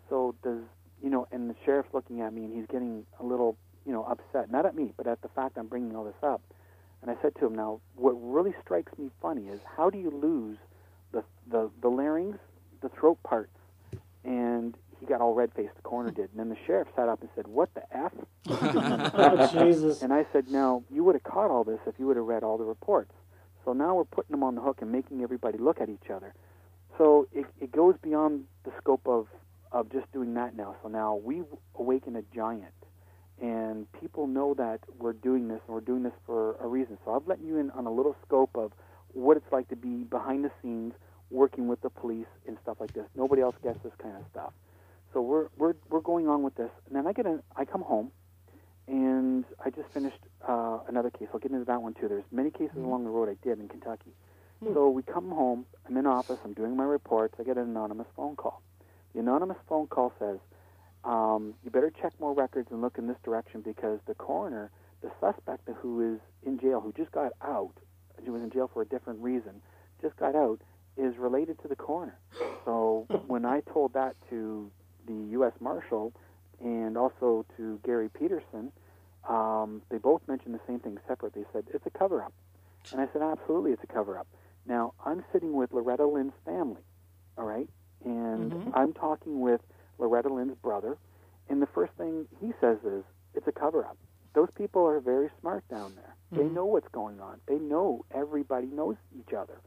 So 0.10 0.36
does 0.43 0.62
you 1.03 1.09
know, 1.09 1.27
and 1.31 1.49
the 1.49 1.55
sheriff's 1.65 1.93
looking 1.93 2.21
at 2.21 2.33
me 2.33 2.45
and 2.45 2.53
he's 2.53 2.65
getting 2.67 3.05
a 3.19 3.23
little, 3.23 3.57
you 3.85 3.91
know, 3.91 4.03
upset. 4.05 4.49
Not 4.49 4.65
at 4.65 4.75
me, 4.75 4.93
but 4.97 5.05
at 5.05 5.21
the 5.21 5.27
fact 5.29 5.57
I'm 5.57 5.67
bringing 5.67 5.95
all 5.95 6.05
this 6.05 6.23
up. 6.23 6.41
And 7.01 7.11
I 7.11 7.15
said 7.21 7.35
to 7.39 7.45
him, 7.45 7.55
now, 7.55 7.81
what 7.95 8.13
really 8.13 8.53
strikes 8.63 8.97
me 8.97 9.09
funny 9.21 9.47
is 9.47 9.59
how 9.77 9.89
do 9.89 9.97
you 9.97 10.09
lose 10.09 10.57
the 11.11 11.23
the, 11.51 11.69
the 11.81 11.89
larynx, 11.89 12.39
the 12.81 12.89
throat 12.89 13.21
parts? 13.23 13.51
And 14.23 14.75
he 14.99 15.05
got 15.05 15.19
all 15.19 15.33
red 15.33 15.51
faced. 15.53 15.75
The 15.75 15.81
coroner 15.81 16.11
did. 16.11 16.29
And 16.31 16.39
then 16.39 16.49
the 16.49 16.57
sheriff 16.65 16.87
sat 16.95 17.09
up 17.09 17.19
and 17.19 17.29
said, 17.35 17.47
"What 17.47 17.69
the 17.73 17.83
f?" 17.95 18.13
Oh, 18.47 19.49
Jesus. 19.51 20.01
And 20.01 20.13
I 20.13 20.25
said, 20.31 20.49
now, 20.49 20.83
you 20.89 21.03
would 21.03 21.15
have 21.15 21.23
caught 21.23 21.51
all 21.51 21.63
this 21.65 21.79
if 21.85 21.95
you 21.99 22.07
would 22.07 22.17
have 22.17 22.25
read 22.25 22.43
all 22.43 22.57
the 22.57 22.63
reports. 22.63 23.11
So 23.65 23.73
now 23.73 23.95
we're 23.95 24.05
putting 24.05 24.31
them 24.31 24.43
on 24.43 24.55
the 24.55 24.61
hook 24.61 24.79
and 24.81 24.91
making 24.91 25.21
everybody 25.21 25.57
look 25.57 25.79
at 25.81 25.89
each 25.89 26.09
other. 26.13 26.33
So 26.97 27.27
it, 27.33 27.45
it 27.59 27.71
goes 27.71 27.95
beyond 28.01 28.45
the 28.63 28.71
scope 28.77 29.07
of, 29.07 29.27
of 29.73 29.91
just 29.91 30.09
doing 30.13 30.36
that 30.36 30.55
now. 30.55 30.75
So 30.81 30.88
now 30.88 31.15
we 31.15 31.41
awaken 31.77 32.15
a 32.15 32.21
giant. 32.33 32.73
And 33.41 33.91
people 33.99 34.27
know 34.27 34.53
that 34.53 34.79
we're 34.99 35.13
doing 35.13 35.47
this, 35.47 35.59
and 35.65 35.73
we're 35.73 35.81
doing 35.81 36.03
this 36.03 36.13
for 36.25 36.55
a 36.62 36.67
reason. 36.67 36.97
So 37.03 37.15
I've 37.15 37.27
let 37.27 37.41
you 37.41 37.57
in 37.57 37.71
on 37.71 37.88
a 37.88 37.91
little 37.91 38.15
scope 38.25 38.55
of 38.55 38.71
what 39.09 39.36
it's 39.36 39.51
like 39.51 39.67
to 39.69 39.75
be 39.75 40.03
behind 40.03 40.45
the 40.45 40.51
scenes, 40.62 40.93
working 41.29 41.67
with 41.67 41.81
the 41.81 41.89
police 41.89 42.27
and 42.47 42.57
stuff 42.62 42.77
like 42.79 42.93
this. 42.93 43.05
Nobody 43.15 43.41
else 43.41 43.55
gets 43.63 43.81
this 43.83 43.91
kind 44.01 44.15
of 44.15 44.23
stuff. 44.31 44.53
So 45.13 45.21
we're 45.21 45.47
we're 45.57 45.73
we're 45.89 46.01
going 46.01 46.27
on 46.27 46.43
with 46.43 46.55
this, 46.55 46.69
and 46.88 46.95
then 46.95 47.05
I 47.07 47.13
get 47.13 47.25
a 47.25 47.41
I 47.55 47.65
come 47.65 47.81
home, 47.81 48.12
and 48.88 49.43
I 49.63 49.69
just 49.71 49.89
finished 49.93 50.19
uh, 50.47 50.79
another 50.88 51.09
case. 51.09 51.27
I'll 51.33 51.39
get 51.39 51.51
into 51.51 51.65
that 51.65 51.81
one 51.81 51.95
too. 51.95 52.07
There's 52.07 52.23
many 52.31 52.51
cases 52.51 52.77
along 52.86 53.03
the 53.03 53.09
road 53.09 53.29
I 53.29 53.36
did 53.47 53.59
in 53.59 53.67
Kentucky. 53.67 54.12
So 54.73 54.89
we 54.89 55.03
come 55.03 55.29
home. 55.29 55.65
I'm 55.88 55.97
in 55.97 56.05
office. 56.05 56.38
I'm 56.45 56.53
doing 56.53 56.75
my 56.77 56.86
reports. 56.86 57.36
I 57.39 57.43
get 57.43 57.57
an 57.57 57.63
anonymous 57.63 58.07
phone 58.15 58.36
call. 58.36 58.62
The 59.13 59.19
anonymous 59.19 59.58
phone 59.67 59.88
call 59.88 60.13
says, 60.19 60.39
um, 61.04 61.54
"You 61.63 61.71
better 61.71 61.91
check 61.91 62.13
more 62.19 62.34
records 62.34 62.71
and 62.71 62.82
look 62.82 62.97
in 62.97 63.08
this 63.08 63.17
direction 63.23 63.62
because 63.62 63.99
the 64.06 64.15
coroner, 64.15 64.71
the 65.02 65.12
suspect 65.19 65.67
who 65.82 66.15
is 66.15 66.19
in 66.43 66.58
jail, 66.60 66.82
who 66.82 66.91
just 66.93 67.12
got 67.12 67.34
out, 67.41 67.73
who 68.26 68.32
was 68.32 68.41
in 68.41 68.49
jail 68.49 68.67
for 68.67 68.82
a 68.82 68.86
different 68.86 69.21
reason, 69.21 69.62
just 70.02 70.15
got 70.17 70.36
out, 70.36 70.62
is 70.97 71.17
related 71.17 71.60
to 71.62 71.67
the 71.67 71.76
coroner." 71.76 72.17
So 72.65 73.06
when 73.28 73.45
I 73.45 73.62
told 73.62 73.93
that 73.93 74.15
to 74.30 74.71
the 75.06 75.13
U.S. 75.32 75.54
Marshal 75.60 76.13
and 76.62 76.97
also 76.97 77.45
to 77.58 77.80
Gary 77.84 78.10
Peterson, 78.10 78.71
um, 79.28 79.82
they 79.89 79.97
both 79.97 80.21
mentioned 80.28 80.56
the 80.56 80.62
same 80.65 80.80
thing 80.80 80.97
separate. 81.08 81.34
They 81.34 81.45
said 81.52 81.65
it's 81.73 81.86
a 81.86 81.89
cover-up, 81.89 82.34
and 82.91 83.02
I 83.02 83.08
said 83.12 83.21
absolutely 83.21 83.71
it's 83.71 83.84
a 83.84 83.88
cover-up. 83.88 84.28
Now 84.65 84.93
I'm 85.06 85.23
sitting 85.34 85.54
with 85.54 85.73
Loretta 85.73 86.06
Lynn's 86.06 86.34
family, 86.45 86.82
all 87.38 87.45
right, 87.45 87.69
and 88.03 88.51
mm-hmm. 88.51 88.69
I'm 88.73 88.93
talking 88.93 89.41
with 89.41 89.61
Loretta 89.97 90.33
Lynn's 90.33 90.57
brother, 90.61 90.97
and 91.49 91.61
the 91.61 91.67
first 91.67 91.93
thing 91.93 92.25
he 92.41 92.53
says 92.59 92.77
is 92.85 93.03
it's 93.33 93.47
a 93.47 93.51
cover-up. 93.51 93.97
Those 94.33 94.49
people 94.55 94.85
are 94.85 94.99
very 94.99 95.29
smart 95.39 95.67
down 95.69 95.93
there. 95.95 96.15
They 96.31 96.45
mm-hmm. 96.45 96.55
know 96.55 96.65
what's 96.65 96.87
going 96.91 97.19
on. 97.19 97.39
They 97.47 97.59
know 97.59 98.05
everybody 98.13 98.67
knows 98.67 98.95
each 99.17 99.33
other. 99.33 99.59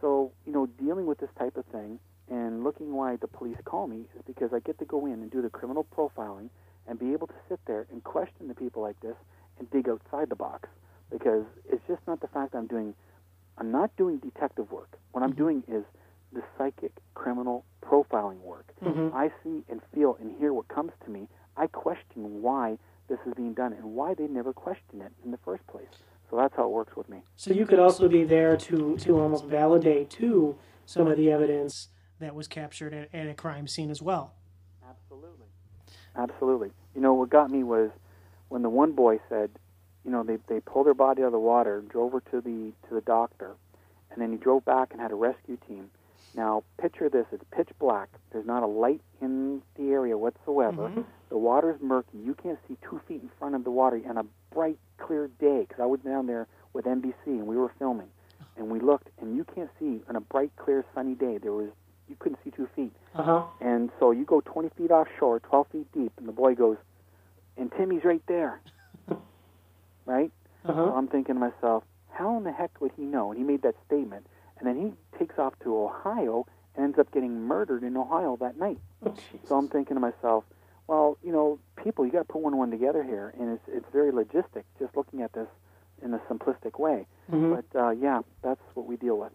So, 0.00 0.32
you 0.46 0.52
know, 0.52 0.66
dealing 0.66 1.06
with 1.06 1.18
this 1.18 1.30
type 1.38 1.56
of 1.56 1.64
thing 1.66 1.98
and 2.30 2.64
looking 2.64 2.92
why 2.92 3.16
the 3.16 3.26
police 3.26 3.56
call 3.64 3.86
me 3.86 4.04
is 4.16 4.22
because 4.26 4.52
I 4.52 4.60
get 4.60 4.78
to 4.80 4.84
go 4.84 5.06
in 5.06 5.14
and 5.14 5.30
do 5.30 5.40
the 5.40 5.50
criminal 5.50 5.86
profiling 5.96 6.50
and 6.86 6.98
be 6.98 7.12
able 7.12 7.28
to 7.28 7.34
sit 7.48 7.60
there 7.66 7.86
and 7.90 8.02
question 8.02 8.48
the 8.48 8.54
people 8.54 8.82
like 8.82 9.00
this 9.00 9.16
and 9.58 9.70
dig 9.70 9.88
outside 9.88 10.28
the 10.28 10.36
box. 10.36 10.68
Because 11.10 11.44
it's 11.70 11.82
just 11.86 12.02
not 12.06 12.20
the 12.20 12.28
fact 12.28 12.54
I'm 12.54 12.66
doing 12.66 12.94
I'm 13.58 13.70
not 13.70 13.94
doing 13.96 14.18
detective 14.18 14.72
work. 14.72 14.98
What 15.12 15.22
I'm 15.22 15.30
mm-hmm. 15.30 15.38
doing 15.38 15.64
is 15.68 15.84
the 16.32 16.42
psychic 16.56 16.92
criminal 17.14 17.64
profiling 17.82 18.40
work. 18.40 18.72
Mhm. 18.82 19.12
I 19.14 19.30
see 19.42 19.64
and 19.68 19.82
feel 19.94 20.16
and 20.20 20.30
hear 20.38 20.52
what 20.52 20.68
comes 20.68 20.92
to 21.04 21.10
me. 21.10 21.28
I 21.56 21.66
question 21.66 22.42
why 22.42 22.78
this 23.08 23.18
is 23.26 23.34
being 23.34 23.52
done 23.54 23.72
and 23.72 23.94
why 23.94 24.14
they 24.14 24.26
never 24.26 24.52
questioned 24.52 25.02
it 25.02 25.12
in 25.24 25.30
the 25.30 25.36
first 25.38 25.66
place. 25.66 25.88
So 26.30 26.36
that's 26.36 26.54
how 26.56 26.64
it 26.64 26.70
works 26.70 26.96
with 26.96 27.08
me. 27.10 27.22
So 27.36 27.52
you 27.52 27.66
could 27.66 27.78
also 27.78 28.08
be 28.08 28.24
there 28.24 28.56
to 28.56 28.96
to 28.96 29.20
almost 29.20 29.44
validate 29.44 30.08
too 30.08 30.56
some 30.86 31.06
of 31.06 31.16
the 31.16 31.30
evidence 31.30 31.88
that 32.20 32.34
was 32.34 32.48
captured 32.48 32.94
at, 32.94 33.14
at 33.14 33.28
a 33.28 33.34
crime 33.34 33.66
scene 33.66 33.90
as 33.90 34.00
well. 34.00 34.32
Absolutely. 34.88 35.46
Absolutely. 36.16 36.72
You 36.94 37.00
know, 37.00 37.14
what 37.14 37.30
got 37.30 37.50
me 37.50 37.62
was 37.62 37.90
when 38.48 38.62
the 38.62 38.70
one 38.70 38.92
boy 38.92 39.20
said, 39.28 39.50
you 40.04 40.10
know, 40.10 40.22
they 40.22 40.36
they 40.46 40.60
pulled 40.60 40.86
her 40.86 40.94
body 40.94 41.22
out 41.22 41.26
of 41.26 41.32
the 41.32 41.38
water, 41.38 41.82
drove 41.82 42.12
her 42.12 42.20
to 42.30 42.40
the 42.40 42.72
to 42.88 42.94
the 42.94 43.00
doctor, 43.02 43.56
and 44.10 44.20
then 44.20 44.32
he 44.32 44.38
drove 44.38 44.64
back 44.64 44.92
and 44.92 45.00
had 45.00 45.10
a 45.12 45.14
rescue 45.16 45.58
team. 45.68 45.90
Now, 46.34 46.62
picture 46.78 47.08
this: 47.08 47.26
it's 47.32 47.44
pitch 47.50 47.68
black. 47.78 48.08
There's 48.30 48.46
not 48.46 48.62
a 48.62 48.66
light 48.66 49.00
in 49.20 49.62
the 49.76 49.90
area 49.90 50.16
whatsoever. 50.16 50.88
Mhm. 50.88 51.04
The 51.28 51.36
water's 51.38 51.80
murky. 51.80 52.18
You 52.18 52.34
can't 52.34 52.58
see 52.66 52.76
two 52.82 52.98
feet 53.00 53.22
in 53.22 53.28
front 53.38 53.54
of 53.54 53.64
the 53.64 53.70
water 53.70 54.00
on 54.08 54.16
a 54.18 54.24
bright, 54.50 54.78
clear 54.98 55.28
day. 55.38 55.60
Because 55.68 55.80
I 55.80 55.86
was 55.86 56.00
down 56.00 56.26
there 56.26 56.46
with 56.72 56.86
NBC 56.86 57.14
and 57.26 57.46
we 57.46 57.56
were 57.56 57.68
filming, 57.78 58.08
and 58.56 58.70
we 58.70 58.80
looked, 58.80 59.08
and 59.20 59.36
you 59.36 59.44
can't 59.44 59.70
see 59.78 60.02
on 60.08 60.16
a 60.16 60.20
bright, 60.20 60.50
clear, 60.56 60.84
sunny 60.94 61.14
day. 61.14 61.38
There 61.38 61.52
was 61.52 61.68
you 62.08 62.16
couldn't 62.18 62.38
see 62.44 62.50
two 62.50 62.66
feet. 62.68 62.92
Uh 63.14 63.22
huh. 63.22 63.42
And 63.60 63.90
so 63.98 64.10
you 64.10 64.24
go 64.24 64.40
20 64.42 64.68
feet 64.70 64.90
offshore, 64.90 65.40
12 65.40 65.66
feet 65.68 65.92
deep, 65.92 66.12
and 66.18 66.26
the 66.28 66.32
boy 66.32 66.54
goes, 66.54 66.76
and 67.56 67.70
Timmy's 67.72 68.04
right 68.04 68.22
there. 68.26 68.60
right? 70.06 70.30
Uh 70.64 70.72
So. 70.74 70.94
I'm 70.94 71.08
thinking 71.08 71.34
to 71.36 71.40
myself, 71.40 71.84
how 72.10 72.36
in 72.36 72.44
the 72.44 72.52
heck 72.52 72.80
would 72.80 72.92
he 72.96 73.04
know? 73.04 73.30
And 73.30 73.38
he 73.38 73.44
made 73.44 73.62
that 73.62 73.74
statement. 73.86 74.26
And 74.62 74.68
then 74.68 74.94
he 75.12 75.18
takes 75.18 75.38
off 75.38 75.54
to 75.64 75.76
Ohio 75.76 76.46
and 76.76 76.84
ends 76.84 76.98
up 76.98 77.10
getting 77.12 77.40
murdered 77.42 77.82
in 77.82 77.96
Ohio 77.96 78.36
that 78.40 78.56
night. 78.58 78.78
So 79.48 79.56
I'm 79.56 79.68
thinking 79.68 79.96
to 79.96 80.00
myself, 80.00 80.44
well, 80.86 81.18
you 81.22 81.32
know, 81.32 81.58
people, 81.82 82.06
you 82.06 82.12
got 82.12 82.20
to 82.20 82.24
put 82.24 82.42
one 82.42 82.52
and 82.52 82.60
one 82.60 82.70
together 82.70 83.02
here. 83.02 83.34
And 83.38 83.50
it's, 83.50 83.64
it's 83.66 83.86
very 83.92 84.12
logistic, 84.12 84.62
just 84.78 84.96
looking 84.96 85.20
at 85.20 85.32
this 85.32 85.48
in 86.02 86.14
a 86.14 86.18
simplistic 86.20 86.78
way. 86.78 87.06
hmm 87.28 87.54
But 87.54 87.78
uh, 87.78 87.90
yeah, 87.90 88.20
that's 88.42 88.60
what 88.74 88.86
we 88.86 88.96
deal 88.96 89.18
with. 89.18 89.32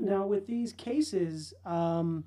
Now, 0.00 0.26
with 0.26 0.46
these 0.46 0.72
cases, 0.72 1.54
um, 1.64 2.24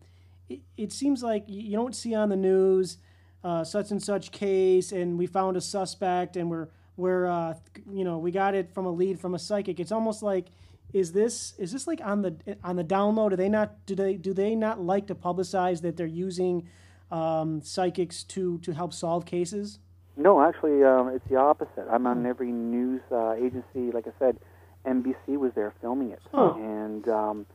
it, 0.48 0.62
it 0.78 0.92
seems 0.94 1.24
like 1.24 1.44
you 1.48 1.76
don't 1.76 1.96
see 1.96 2.14
on 2.16 2.30
the 2.30 2.38
news 2.38 2.98
uh, 3.44 3.64
such 3.64 3.92
and 3.92 4.02
such 4.02 4.32
case, 4.32 4.92
and 4.92 5.18
we 5.18 5.26
found 5.28 5.58
a 5.58 5.62
suspect, 5.62 6.38
and 6.38 6.50
we're 6.50 6.70
we're 6.96 7.26
uh, 7.26 7.56
you 7.92 8.06
know 8.06 8.18
we 8.18 8.32
got 8.32 8.56
it 8.56 8.74
from 8.74 8.86
a 8.86 8.92
lead 8.92 9.20
from 9.20 9.36
a 9.36 9.40
psychic. 9.40 9.80
It's 9.82 9.92
almost 9.92 10.24
like 10.24 10.46
is 10.94 11.12
this 11.12 11.54
is 11.58 11.72
this 11.72 11.88
like 11.88 12.00
on 12.04 12.22
the 12.22 12.36
on 12.64 12.76
the 12.76 12.84
download? 12.84 13.32
Do 13.32 13.36
they 13.36 13.50
not 13.50 13.86
do 13.86 13.96
they 13.96 14.16
do 14.16 14.34
they 14.34 14.56
not 14.56 14.80
like 14.80 15.08
to 15.08 15.16
publicize 15.16 15.82
that 15.82 15.98
they're 15.98 16.06
using 16.06 16.68
um, 17.12 17.62
psychics 17.62 18.24
to 18.26 18.60
to 18.60 18.72
help 18.74 18.94
solve 18.94 19.26
cases? 19.26 19.80
No, 20.16 20.42
actually, 20.42 20.84
um, 20.84 21.10
it's 21.10 21.28
the 21.28 21.38
opposite. 21.38 21.88
I'm 21.92 22.06
on 22.06 22.26
every 22.28 22.52
news 22.52 23.02
uh, 23.12 23.34
agency. 23.34 23.92
Like 23.92 24.06
I 24.08 24.12
said, 24.20 24.38
NBC 24.86 25.38
was 25.38 25.52
there 25.56 25.74
filming 25.82 26.12
it, 26.12 26.22
and 26.56 27.08
um, 27.10 27.46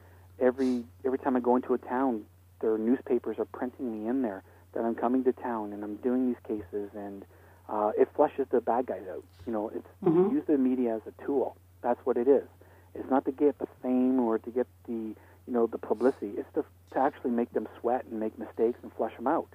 every 0.41 0.83
every 1.05 1.19
time 1.19 1.37
I 1.37 1.41
go 1.41 1.55
into 1.55 1.75
a 1.75 1.79
town, 1.79 2.23
their 2.61 2.77
newspapers 2.77 3.39
are 3.39 3.45
printing 3.45 3.93
me 4.03 4.09
in 4.09 4.23
there 4.23 4.43
that 4.73 4.85
I'm 4.85 4.97
coming 4.97 5.23
to 5.25 5.33
town 5.33 5.73
and 5.73 5.85
I'm 5.85 5.97
doing 5.97 6.27
these 6.27 6.41
cases, 6.47 6.91
and 6.97 7.25
uh, 7.69 7.93
it 7.97 8.09
flushes 8.17 8.47
the 8.51 8.61
bad 8.61 8.87
guys 8.87 9.03
out. 9.09 9.23
You 9.47 9.53
know, 9.53 9.69
it's 9.69 9.87
Mhm. 10.05 10.33
use 10.33 10.45
the 10.47 10.59
media 10.59 10.97
as 10.97 11.03
a 11.07 11.25
tool. 11.25 11.57
That's 11.81 12.05
what 12.05 12.17
it 12.17 12.27
is. 12.27 12.49
It's 12.95 13.11
not 13.11 13.25
to 13.27 13.33
get 13.33 13.59
the 13.59 13.69
fame 13.83 14.21
or 14.21 14.39
to 14.39 14.51
get 14.51 14.67
the 14.87 14.93
you 14.93 15.55
know 15.55 15.67
the 15.67 15.79
publicity. 15.79 16.33
It's 16.37 16.53
to 16.55 16.65
to 16.93 16.99
actually 16.99 17.31
make 17.31 17.53
them 17.53 17.69
sweat 17.81 18.05
and 18.11 18.21
make 18.21 18.39
mistakes 18.39 18.79
and 18.83 18.93
flush 18.93 19.15
them 19.17 19.27
out. 19.27 19.49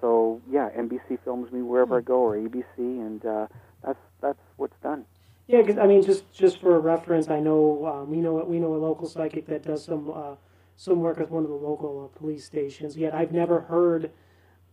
So 0.00 0.40
yeah, 0.50 0.70
NBC 0.76 1.18
films 1.24 1.50
me 1.52 1.62
wherever 1.62 1.98
I 1.98 2.00
go, 2.02 2.20
or 2.20 2.36
ABC, 2.36 2.64
and 2.76 3.24
uh, 3.24 3.46
that's 3.84 3.98
that's 4.20 4.40
what's 4.56 4.76
done. 4.82 5.04
Yeah, 5.46 5.60
because 5.60 5.78
I 5.78 5.86
mean, 5.86 6.02
just 6.02 6.32
just 6.32 6.60
for 6.60 6.78
reference, 6.80 7.28
I 7.28 7.40
know 7.40 7.86
um, 7.86 8.10
we 8.10 8.18
know 8.18 8.44
we 8.44 8.58
know 8.58 8.74
a 8.74 8.76
local 8.76 9.06
psychic 9.06 9.46
that 9.46 9.62
does 9.62 9.84
some 9.84 10.10
uh, 10.10 10.34
some 10.76 11.00
work 11.00 11.18
with 11.18 11.30
one 11.30 11.42
of 11.42 11.50
the 11.50 11.56
local 11.56 12.10
uh, 12.12 12.18
police 12.18 12.44
stations. 12.44 12.96
Yet 12.96 13.14
I've 13.14 13.32
never 13.32 13.60
heard 13.60 14.10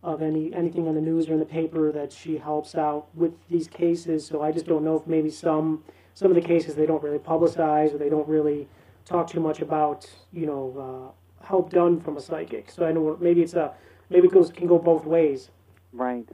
of 0.02 0.22
any 0.22 0.52
anything 0.52 0.88
on 0.88 0.94
the 0.94 1.00
news 1.00 1.28
or 1.28 1.34
in 1.34 1.38
the 1.38 1.44
paper 1.44 1.92
that 1.92 2.12
she 2.12 2.38
helps 2.38 2.74
out 2.74 3.06
with 3.14 3.32
these 3.48 3.68
cases. 3.68 4.26
So 4.26 4.42
I 4.42 4.50
just 4.50 4.66
don't 4.66 4.84
know 4.84 4.96
if 4.96 5.06
maybe 5.06 5.30
some 5.30 5.84
some 6.14 6.30
of 6.30 6.34
the 6.34 6.40
cases 6.40 6.74
they 6.74 6.86
don't 6.86 7.02
really 7.02 7.18
publicize 7.18 7.94
or 7.94 7.98
they 7.98 8.08
don't 8.08 8.28
really 8.28 8.68
talk 9.04 9.26
too 9.28 9.40
much 9.40 9.60
about 9.60 10.08
you 10.32 10.46
know 10.46 11.12
uh, 11.42 11.44
help 11.46 11.70
done 11.70 12.00
from 12.00 12.16
a 12.16 12.20
psychic. 12.20 12.70
So 12.70 12.86
I 12.86 12.92
know 12.92 13.16
maybe 13.20 13.42
it's 13.42 13.54
a 13.54 13.72
maybe 14.10 14.26
it 14.28 14.32
goes 14.32 14.50
can 14.50 14.66
go 14.66 14.78
both 14.78 15.04
ways. 15.04 15.50
Right. 15.92 16.28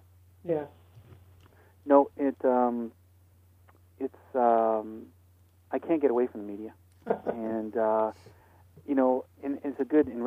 Yeah. 0.45 0.65
No, 1.87 2.11
it 2.17 2.37
um, 2.45 2.93
it's 3.99 4.15
um, 4.35 5.07
I 5.71 5.79
can't 5.79 6.01
get 6.01 6.11
away 6.11 6.27
from 6.27 6.43
the 6.47 6.53
media, 6.53 6.75
and 7.27 7.77
uh, 7.77 8.13
you 8.87 8.95
know, 8.95 9.25
and 9.43 9.59
it's 9.65 9.81
a 9.81 9.85
good 9.85 10.09
in 10.09 10.23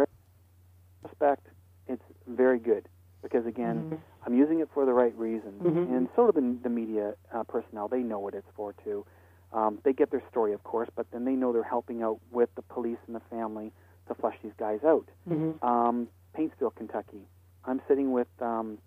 retrospect, 1.04 1.48
it's 1.88 2.04
very 2.28 2.60
good 2.60 2.88
because 3.22 3.46
again, 3.46 3.86
Mhm. 3.90 4.00
I'm 4.26 4.34
using 4.36 4.60
it 4.60 4.70
for 4.74 4.86
the 4.86 4.94
right 4.94 5.16
reasons, 5.18 5.62
Mhm. 5.64 5.88
and 5.96 6.10
so 6.16 6.32
do 6.32 6.42
the, 6.42 6.64
the 6.64 6.70
media 6.70 7.16
uh, 7.32 7.44
personnel. 7.44 7.88
They 7.88 8.02
know 8.02 8.20
what 8.20 8.34
it's 8.34 8.50
for 8.56 8.74
too. 8.74 9.06
Um, 9.54 9.80
they 9.84 9.94
get 9.94 10.12
their 10.12 10.24
story, 10.30 10.54
of 10.54 10.64
course, 10.64 10.90
but 10.96 11.08
then 11.12 11.26
they 11.26 11.34
know 11.34 11.52
they're 11.52 11.64
helping 11.64 12.02
out 12.02 12.20
with 12.32 12.50
the 12.56 12.62
police 12.62 12.98
and 13.08 13.16
the 13.16 13.22
family 13.30 13.72
to 14.08 14.16
flush 14.16 14.36
these 14.44 14.54
guys 14.58 14.80
out. 14.86 15.08
hmm 15.28 15.52
Um, 15.62 16.08
Paintsville, 16.38 16.74
Kentucky. 16.76 17.28
I'm 17.66 17.82
sitting 17.88 18.12
with 18.14 18.30
um, 18.40 18.78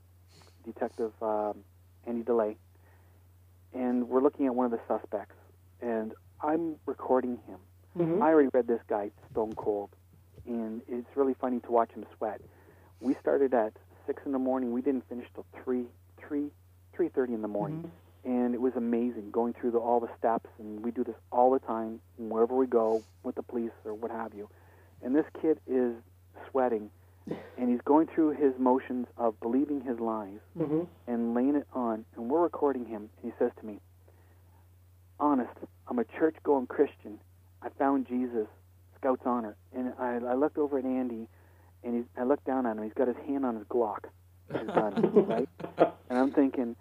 Detective 0.65 1.13
um, 1.21 1.59
Andy 2.07 2.23
DeLay, 2.23 2.57
and 3.75 4.09
we're 4.09 4.23
looking 4.23 4.47
at 4.47 4.55
one 4.55 4.65
of 4.67 4.73
the 4.73 4.81
suspects, 4.89 5.37
and 5.83 6.13
I'm 6.43 6.77
recording 6.87 7.39
him. 7.47 7.59
hmm 7.97 8.23
I 8.23 8.29
already 8.29 8.49
read 8.53 8.67
this 8.67 8.81
guy 8.89 9.11
stone 9.31 9.53
cold, 9.57 9.91
and 10.47 10.81
it's 10.89 11.07
really 11.17 11.35
funny 11.35 11.61
to 11.61 11.71
watch 11.71 11.91
him 11.93 12.07
sweat. 12.17 12.41
We 13.01 13.15
started 13.21 13.53
at 13.55 13.75
six 14.07 14.23
in 14.25 14.33
the 14.33 14.39
morning. 14.39 14.73
We 14.73 14.81
didn't 14.81 15.07
finish 15.09 15.27
till 15.35 15.45
three, 15.63 15.85
three, 16.19 16.49
three 16.95 17.09
thirty 17.11 17.35
in 17.35 17.43
the 17.43 17.49
morning, 17.49 17.93
and 18.25 18.55
it 18.55 18.61
was 18.61 18.73
amazing 18.77 19.31
going 19.31 19.53
through 19.53 19.73
the, 19.73 19.79
all 19.79 20.01
the 20.01 20.09
steps. 20.19 20.49
And 20.59 20.83
we 20.85 20.91
do 20.91 21.05
this 21.05 21.17
all 21.31 21.51
the 21.53 21.59
time 21.59 22.01
wherever 22.17 22.55
we 22.55 22.67
go 22.67 23.03
with 23.23 23.35
the 23.35 23.43
police 23.43 23.73
or 23.85 23.95
what 23.95 24.11
have 24.11 24.35
you. 24.35 24.49
And 25.03 25.15
this 25.15 25.27
kid 25.41 25.59
is 25.67 25.93
sweating, 26.51 26.91
and 27.59 27.69
he's 27.71 27.81
going 27.85 28.07
through 28.07 28.31
his 28.33 28.53
motions 28.59 29.07
of 29.17 29.39
believing 29.41 29.81
his 29.83 29.99
lies 30.01 30.39
hmm 30.57 30.83
and 31.07 31.35
laying 31.35 31.55
it 31.55 31.67
on, 31.75 32.05
and 32.17 32.31
we're 32.31 32.41
recording 32.43 32.87
him, 32.87 33.11
and 33.23 33.31
he 33.31 33.39
says 33.39 33.51
to 33.61 33.67
me, 33.67 33.79
Honest, 35.21 35.53
I'm 35.89 35.99
a 35.99 36.05
church 36.19 36.37
going 36.43 36.67
Christian. 36.67 37.19
I 37.63 37.69
found 37.79 38.07
Jesus, 38.09 38.47
Scout's 38.99 39.23
honor. 39.27 39.57
And 39.77 39.93
I, 39.99 40.19
I 40.27 40.35
looked 40.35 40.59
over 40.59 40.79
at 40.79 40.85
Andy, 40.85 41.29
and 41.83 41.95
he, 41.95 42.21
I 42.21 42.25
looked 42.25 42.45
down 42.45 42.67
at 42.67 42.77
him. 42.77 42.83
He's 42.83 42.95
got 42.95 43.09
his 43.09 43.17
hand 43.27 43.45
on 43.45 43.57
his 43.57 43.65
Glock, 43.65 44.05
his 44.51 44.69
gun, 44.69 44.95
right? 45.29 45.49
And 46.09 46.19
I'm 46.19 46.33
thinking, 46.33 46.75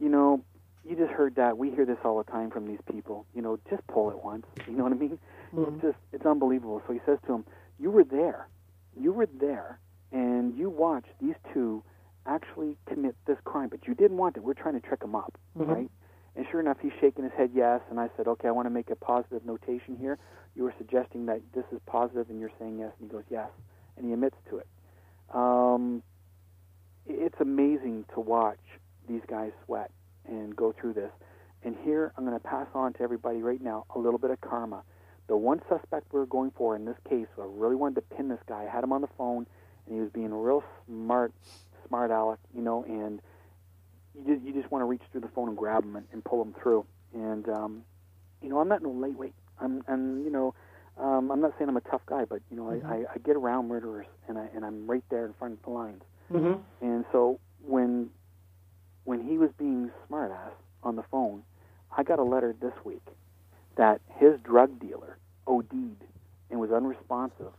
you 0.00 0.08
know, 0.08 0.42
you 0.88 0.96
just 0.96 1.12
heard 1.12 1.34
that. 1.36 1.58
We 1.58 1.70
hear 1.70 1.84
this 1.84 1.98
all 2.04 2.18
the 2.22 2.30
time 2.30 2.50
from 2.50 2.66
these 2.66 2.78
people. 2.90 3.26
You 3.34 3.42
know, 3.42 3.58
just 3.68 3.86
pull 3.88 4.10
it 4.10 4.22
once. 4.24 4.46
You 4.68 4.74
know 4.76 4.84
what 4.84 4.92
I 4.92 4.96
mean? 4.96 5.18
Mhm. 5.54 5.74
It's 5.74 5.82
just, 5.82 5.98
it's 6.12 6.26
unbelievable. 6.26 6.82
So 6.86 6.92
he 6.92 7.00
says 7.06 7.18
to 7.26 7.34
him, 7.34 7.44
You 7.78 7.90
were 7.90 8.04
there. 8.04 8.48
You 9.00 9.12
were 9.12 9.26
there, 9.26 9.78
and 10.12 10.56
you 10.56 10.68
watched 10.70 11.12
these 11.20 11.34
two 11.52 11.82
actually 12.26 12.76
commit 12.86 13.14
this 13.26 13.38
crime, 13.44 13.68
but 13.68 13.86
you 13.86 13.94
didn't 13.94 14.16
want 14.18 14.36
it. 14.36 14.42
We're 14.42 14.54
trying 14.54 14.74
to 14.74 14.86
trick 14.86 15.00
them 15.00 15.14
up, 15.14 15.38
Mhm. 15.56 15.68
right? 15.68 15.90
And 16.36 16.46
sure 16.50 16.60
enough, 16.60 16.78
he's 16.80 16.92
shaking 17.00 17.24
his 17.24 17.32
head 17.32 17.50
yes. 17.54 17.80
And 17.90 17.98
I 17.98 18.10
said, 18.16 18.28
Okay, 18.28 18.48
I 18.48 18.50
want 18.50 18.66
to 18.66 18.70
make 18.70 18.90
a 18.90 18.96
positive 18.96 19.44
notation 19.44 19.96
here. 19.96 20.18
You 20.54 20.64
were 20.64 20.74
suggesting 20.78 21.26
that 21.26 21.40
this 21.52 21.64
is 21.72 21.80
positive, 21.86 22.28
and 22.30 22.38
you're 22.40 22.52
saying 22.58 22.78
yes. 22.78 22.92
And 23.00 23.10
he 23.10 23.12
goes, 23.16 23.24
Yes. 23.30 23.50
And 23.96 24.06
he 24.06 24.12
admits 24.12 24.36
to 24.50 24.58
it. 24.58 24.66
Um, 25.34 26.02
it's 27.06 27.40
amazing 27.40 28.04
to 28.14 28.20
watch 28.20 28.58
these 29.08 29.22
guys 29.26 29.52
sweat 29.64 29.90
and 30.28 30.54
go 30.54 30.72
through 30.78 30.94
this. 30.94 31.10
And 31.64 31.76
here, 31.84 32.12
I'm 32.16 32.24
going 32.24 32.38
to 32.38 32.44
pass 32.46 32.66
on 32.74 32.92
to 32.94 33.02
everybody 33.02 33.42
right 33.42 33.60
now 33.60 33.84
a 33.94 33.98
little 33.98 34.18
bit 34.18 34.30
of 34.30 34.40
karma. 34.40 34.82
The 35.26 35.36
one 35.36 35.60
suspect 35.68 36.12
we 36.12 36.20
are 36.20 36.26
going 36.26 36.52
for 36.56 36.76
in 36.76 36.84
this 36.84 36.96
case, 37.08 37.26
I 37.38 37.44
really 37.46 37.74
wanted 37.76 37.96
to 37.96 38.16
pin 38.16 38.28
this 38.28 38.38
guy. 38.48 38.64
I 38.64 38.72
had 38.72 38.84
him 38.84 38.92
on 38.92 39.00
the 39.00 39.08
phone, 39.18 39.46
and 39.86 39.94
he 39.94 40.00
was 40.00 40.10
being 40.10 40.32
real 40.32 40.62
smart, 40.86 41.32
smart 41.86 42.10
aleck, 42.10 42.38
you 42.54 42.62
know, 42.62 42.84
and 42.84 43.20
you 44.14 44.34
just, 44.34 44.46
you 44.46 44.52
just 44.52 44.70
want 44.70 44.82
to 44.82 44.86
reach 44.86 45.02
through 45.10 45.20
the 45.20 45.28
phone 45.28 45.48
and 45.48 45.56
grab 45.56 45.84
him 45.84 45.96
and, 45.96 46.06
and 46.12 46.24
pull 46.24 46.40
him 46.40 46.54
through. 46.62 46.86
And, 47.12 47.48
um, 47.48 47.82
you 48.40 48.48
know, 48.48 48.58
I'm 48.60 48.68
not 48.68 48.82
no 48.82 48.90
lightweight. 48.90 49.34
I'm, 49.60 49.82
and, 49.88 50.24
you 50.24 50.30
know, 50.30 50.54
um, 50.96 51.30
I'm 51.30 51.40
not 51.40 51.52
saying 51.58 51.68
I'm 51.68 51.76
a 51.76 51.80
tough 51.82 52.02
guy, 52.06 52.24
but, 52.24 52.40
you 52.50 52.56
know, 52.56 52.70
I, 52.70 52.94
I, 52.94 53.04
I 53.14 53.18
get 53.18 53.36
around 53.36 53.68
murderers, 53.68 54.06
and, 54.28 54.38
I, 54.38 54.46
and 54.54 54.64
I'm 54.64 54.86
right 54.86 55.04
there 55.10 55.26
in 55.26 55.34
front 55.34 55.54
of 55.54 55.62
the 55.62 55.70
lines. 55.70 56.02
hmm 56.30 56.54
And 56.80 57.04
so 57.12 57.38
when 57.62 58.10
when 59.04 59.22
he 59.26 59.38
was 59.38 59.50
being 59.58 59.90
smartass 60.06 60.52
on 60.82 60.96
the 60.96 61.02
phone, 61.10 61.42
I 61.96 61.97
got 62.08 62.18
a 62.18 62.24
letter 62.24 62.54
this 62.60 62.72
week 62.84 63.06
that 63.76 64.00
his 64.16 64.40
drug 64.40 64.80
dealer 64.80 65.18
OD'd 65.46 66.04
and 66.50 66.58
was 66.58 66.72
unresponsive, 66.72 67.52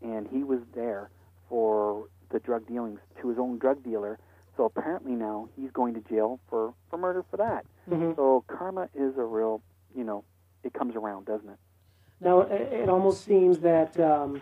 and 0.00 0.26
he 0.28 0.44
was 0.44 0.60
there 0.74 1.10
for 1.48 2.06
the 2.30 2.38
drug 2.38 2.66
dealings 2.66 3.00
to 3.20 3.28
his 3.28 3.38
own 3.38 3.58
drug 3.58 3.82
dealer. 3.82 4.18
So 4.56 4.64
apparently 4.64 5.12
now 5.12 5.48
he's 5.56 5.70
going 5.72 5.94
to 5.94 6.00
jail 6.00 6.40
for 6.48 6.72
for 6.88 6.96
murder 6.96 7.24
for 7.30 7.36
that. 7.36 7.66
Mm-hmm. 7.90 8.12
So 8.16 8.44
karma 8.46 8.88
is 8.94 9.18
a 9.18 9.24
real, 9.24 9.60
you 9.94 10.04
know, 10.04 10.24
it 10.62 10.72
comes 10.72 10.96
around, 10.96 11.26
doesn't 11.26 11.48
it? 11.48 11.58
Now, 12.20 12.42
it 12.42 12.72
it 12.72 12.88
almost 12.88 13.24
seems 13.24 13.58
that 13.58 13.98
um, 14.00 14.40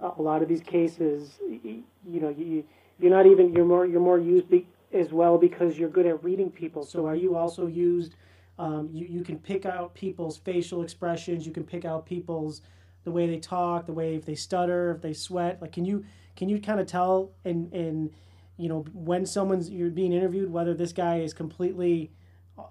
a 0.00 0.20
lot 0.20 0.42
of 0.42 0.48
these 0.48 0.62
cases, 0.62 1.38
y- 1.46 1.80
you 2.04 2.20
know, 2.20 2.30
you, 2.30 2.64
you're 2.98 3.10
not 3.10 3.26
even 3.26 3.52
you're 3.52 3.64
more 3.64 3.86
you're 3.86 4.00
more 4.00 4.18
used 4.18 4.50
be, 4.50 4.66
as 4.92 5.12
well 5.12 5.38
because 5.38 5.78
you're 5.78 5.90
good 5.90 6.06
at 6.06 6.24
reading 6.24 6.50
people. 6.50 6.82
So, 6.82 7.06
are 7.06 7.14
you 7.14 7.36
also 7.36 7.66
used? 7.66 8.16
Um, 8.58 8.88
you 8.92 9.06
you 9.06 9.22
can 9.22 9.38
pick 9.38 9.66
out 9.66 9.94
people's 9.94 10.36
facial 10.38 10.82
expressions. 10.82 11.46
You 11.46 11.52
can 11.52 11.64
pick 11.64 11.84
out 11.84 12.06
people's 12.06 12.62
the 13.04 13.10
way 13.10 13.26
they 13.26 13.38
talk, 13.38 13.86
the 13.86 13.92
way 13.92 14.16
if 14.16 14.24
they 14.24 14.34
stutter, 14.34 14.92
if 14.92 15.02
they 15.02 15.12
sweat. 15.12 15.60
Like, 15.60 15.72
can 15.72 15.84
you 15.84 16.04
can 16.34 16.48
you 16.48 16.60
kind 16.60 16.80
of 16.80 16.86
tell 16.86 17.32
in 17.44 17.70
in 17.70 18.10
you 18.56 18.68
know 18.68 18.84
when 18.92 19.26
someone's 19.26 19.70
you're 19.70 19.90
being 19.90 20.12
interviewed 20.12 20.50
whether 20.50 20.74
this 20.74 20.92
guy 20.92 21.20
is 21.20 21.34
completely 21.34 22.10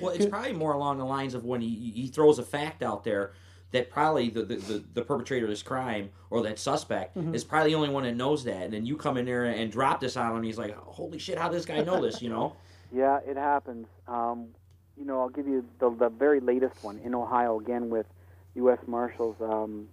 Well, 0.00 0.10
it's 0.10 0.26
probably 0.26 0.52
more 0.52 0.72
along 0.72 0.98
the 0.98 1.04
lines 1.04 1.34
of 1.34 1.44
when 1.44 1.60
he, 1.60 1.92
he 1.94 2.06
throws 2.08 2.38
a 2.38 2.42
fact 2.42 2.82
out 2.82 3.04
there 3.04 3.32
that 3.72 3.90
probably 3.90 4.28
the, 4.28 4.44
the, 4.44 4.56
the, 4.56 4.84
the 4.94 5.02
perpetrator 5.02 5.46
of 5.46 5.50
this 5.50 5.62
crime 5.62 6.10
or 6.30 6.42
that 6.42 6.58
suspect 6.58 7.16
is 7.32 7.42
probably 7.42 7.70
the 7.70 7.74
only 7.74 7.88
one 7.88 8.02
that 8.04 8.14
knows 8.14 8.44
that. 8.44 8.64
And 8.64 8.72
then 8.72 8.84
you 8.84 8.96
come 8.96 9.16
in 9.16 9.24
there 9.24 9.44
and 9.44 9.72
drop 9.72 10.00
this 10.00 10.16
on 10.16 10.36
him. 10.36 10.42
He's 10.42 10.58
like, 10.58 10.76
holy 10.76 11.18
shit, 11.18 11.38
how 11.38 11.48
does 11.48 11.64
this 11.64 11.76
guy 11.76 11.82
know 11.82 12.00
this, 12.00 12.20
you 12.22 12.28
know? 12.30 12.54
Yeah, 12.94 13.20
it 13.26 13.38
happens. 13.38 13.86
Um, 14.06 14.48
you 14.98 15.04
know, 15.04 15.20
I'll 15.20 15.28
give 15.28 15.46
you 15.46 15.64
the, 15.78 15.90
the 15.90 16.08
very 16.08 16.40
latest 16.40 16.82
one 16.82 16.98
in 16.98 17.14
Ohio 17.14 17.58
again 17.60 17.90
with 17.90 18.06
U.S. 18.54 18.78
Marshals 18.86 19.36
um, 19.40 19.88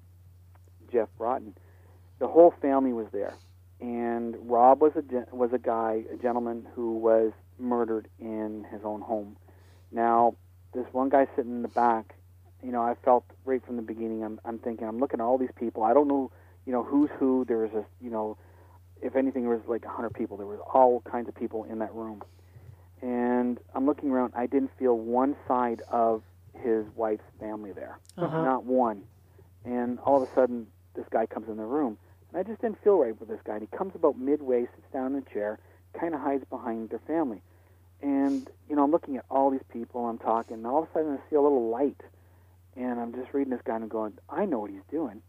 Jeff 0.91 1.07
Broughton. 1.17 1.55
The 2.19 2.27
whole 2.27 2.53
family 2.61 2.91
was 2.91 3.07
there, 3.11 3.33
and 3.79 4.35
Rob 4.41 4.81
was 4.81 4.91
a 4.95 5.35
was 5.35 5.53
a 5.53 5.57
guy, 5.57 6.03
a 6.11 6.17
gentleman 6.17 6.67
who 6.75 6.97
was 6.97 7.31
murdered 7.57 8.07
in 8.19 8.65
his 8.71 8.81
own 8.83 9.01
home. 9.01 9.37
Now, 9.91 10.35
this 10.73 10.85
one 10.91 11.09
guy 11.09 11.27
sitting 11.35 11.51
in 11.51 11.61
the 11.61 11.69
back, 11.69 12.15
you 12.63 12.71
know, 12.71 12.81
I 12.81 12.95
felt 13.03 13.25
right 13.45 13.65
from 13.65 13.75
the 13.75 13.81
beginning. 13.81 14.23
I'm, 14.23 14.39
I'm 14.45 14.59
thinking, 14.59 14.87
I'm 14.87 14.99
looking 14.99 15.19
at 15.19 15.23
all 15.23 15.37
these 15.37 15.49
people. 15.55 15.83
I 15.83 15.93
don't 15.93 16.07
know, 16.07 16.31
you 16.65 16.73
know, 16.73 16.83
who's 16.83 17.09
who. 17.17 17.45
There 17.45 17.59
was 17.59 17.71
a, 17.71 17.85
you 18.03 18.09
know, 18.09 18.37
if 19.01 19.15
anything, 19.15 19.43
there 19.43 19.51
was 19.51 19.61
like 19.67 19.85
a 19.85 19.89
hundred 19.89 20.13
people. 20.13 20.37
There 20.37 20.45
was 20.45 20.59
all 20.73 21.01
kinds 21.09 21.27
of 21.27 21.35
people 21.35 21.63
in 21.63 21.79
that 21.79 21.93
room 21.93 22.21
and 23.01 23.59
I'm 23.73 23.85
looking 23.85 24.11
around. 24.11 24.33
I 24.35 24.45
didn't 24.47 24.71
feel 24.77 24.97
one 24.97 25.35
side 25.47 25.81
of 25.89 26.21
his 26.61 26.85
wife's 26.95 27.23
family 27.39 27.71
there, 27.71 27.99
Uh-huh. 28.17 28.43
not 28.43 28.65
one. 28.65 29.03
And 29.65 29.99
all 29.99 30.21
of 30.21 30.29
a 30.29 30.33
sudden, 30.33 30.67
this 30.95 31.05
guy 31.09 31.25
comes 31.25 31.47
in 31.47 31.57
the 31.57 31.65
room, 31.65 31.97
and 32.31 32.39
I 32.39 32.43
just 32.43 32.61
didn't 32.61 32.81
feel 32.83 32.97
right 32.97 33.17
with 33.19 33.29
this 33.29 33.39
guy. 33.43 33.53
And 33.53 33.61
he 33.61 33.77
comes 33.77 33.95
about 33.95 34.17
midway, 34.17 34.61
sits 34.65 34.91
down 34.91 35.13
in 35.15 35.19
a 35.19 35.33
chair, 35.33 35.59
kind 35.93 36.13
of 36.13 36.21
hides 36.21 36.43
behind 36.49 36.89
their 36.89 36.99
family. 36.99 37.41
And 38.01 38.49
you 38.69 38.75
know, 38.75 38.83
I'm 38.83 38.91
looking 38.91 39.17
at 39.17 39.25
all 39.29 39.49
these 39.49 39.63
people. 39.71 40.05
I'm 40.05 40.17
talking, 40.17 40.55
and 40.55 40.67
all 40.67 40.83
of 40.83 40.89
a 40.89 40.93
sudden, 40.93 41.13
I 41.13 41.29
see 41.29 41.35
a 41.35 41.41
little 41.41 41.69
light, 41.69 42.01
and 42.75 42.99
I'm 42.99 43.13
just 43.13 43.33
reading 43.33 43.51
this 43.51 43.61
guy 43.65 43.75
and 43.75 43.83
I'm 43.83 43.89
going, 43.89 44.13
I 44.29 44.45
know 44.45 44.59
what 44.59 44.71
he's 44.71 44.79
doing. 44.89 45.21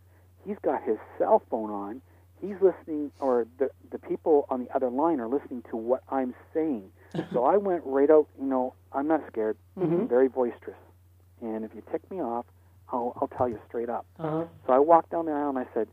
He's 0.46 0.59
got 0.62 0.83
his 0.83 0.98
cell 1.18 1.42
phone 1.50 1.70
on. 1.70 2.02
He's 2.40 2.56
listening, 2.61 3.11
or 3.20 3.46
the 3.59 3.70
the 3.90 3.98
people 3.98 4.46
on 4.48 4.64
the 4.64 4.74
other 4.74 4.88
line 4.88 5.20
are 5.20 5.28
listening 5.28 5.62
to 5.70 5.76
what 5.76 6.02
I'm 6.11 6.35
saying. 6.54 6.90
So 7.33 7.44
I 7.44 7.57
went 7.57 7.83
right 7.85 8.11
out. 8.11 8.27
You 8.38 8.46
know, 8.46 8.75
I'm 8.92 9.07
not 9.09 9.23
scared. 9.29 9.57
Mm-hmm. 9.79 9.92
I'm 9.94 10.09
very 10.09 10.29
boisterous, 10.29 10.77
and 11.40 11.64
if 11.64 11.75
you 11.75 11.83
tick 11.90 12.09
me 12.11 12.20
off, 12.20 12.46
I'll 12.92 13.16
I'll 13.20 13.29
tell 13.29 13.49
you 13.49 13.59
straight 13.68 13.88
up. 13.88 14.07
uh-huh. 14.18 14.44
So 14.66 14.73
I 14.73 14.79
walked 14.79 15.11
down 15.11 15.27
the 15.27 15.33
aisle 15.33 15.51
and 15.51 15.59
I 15.59 15.66
said, 15.75 15.88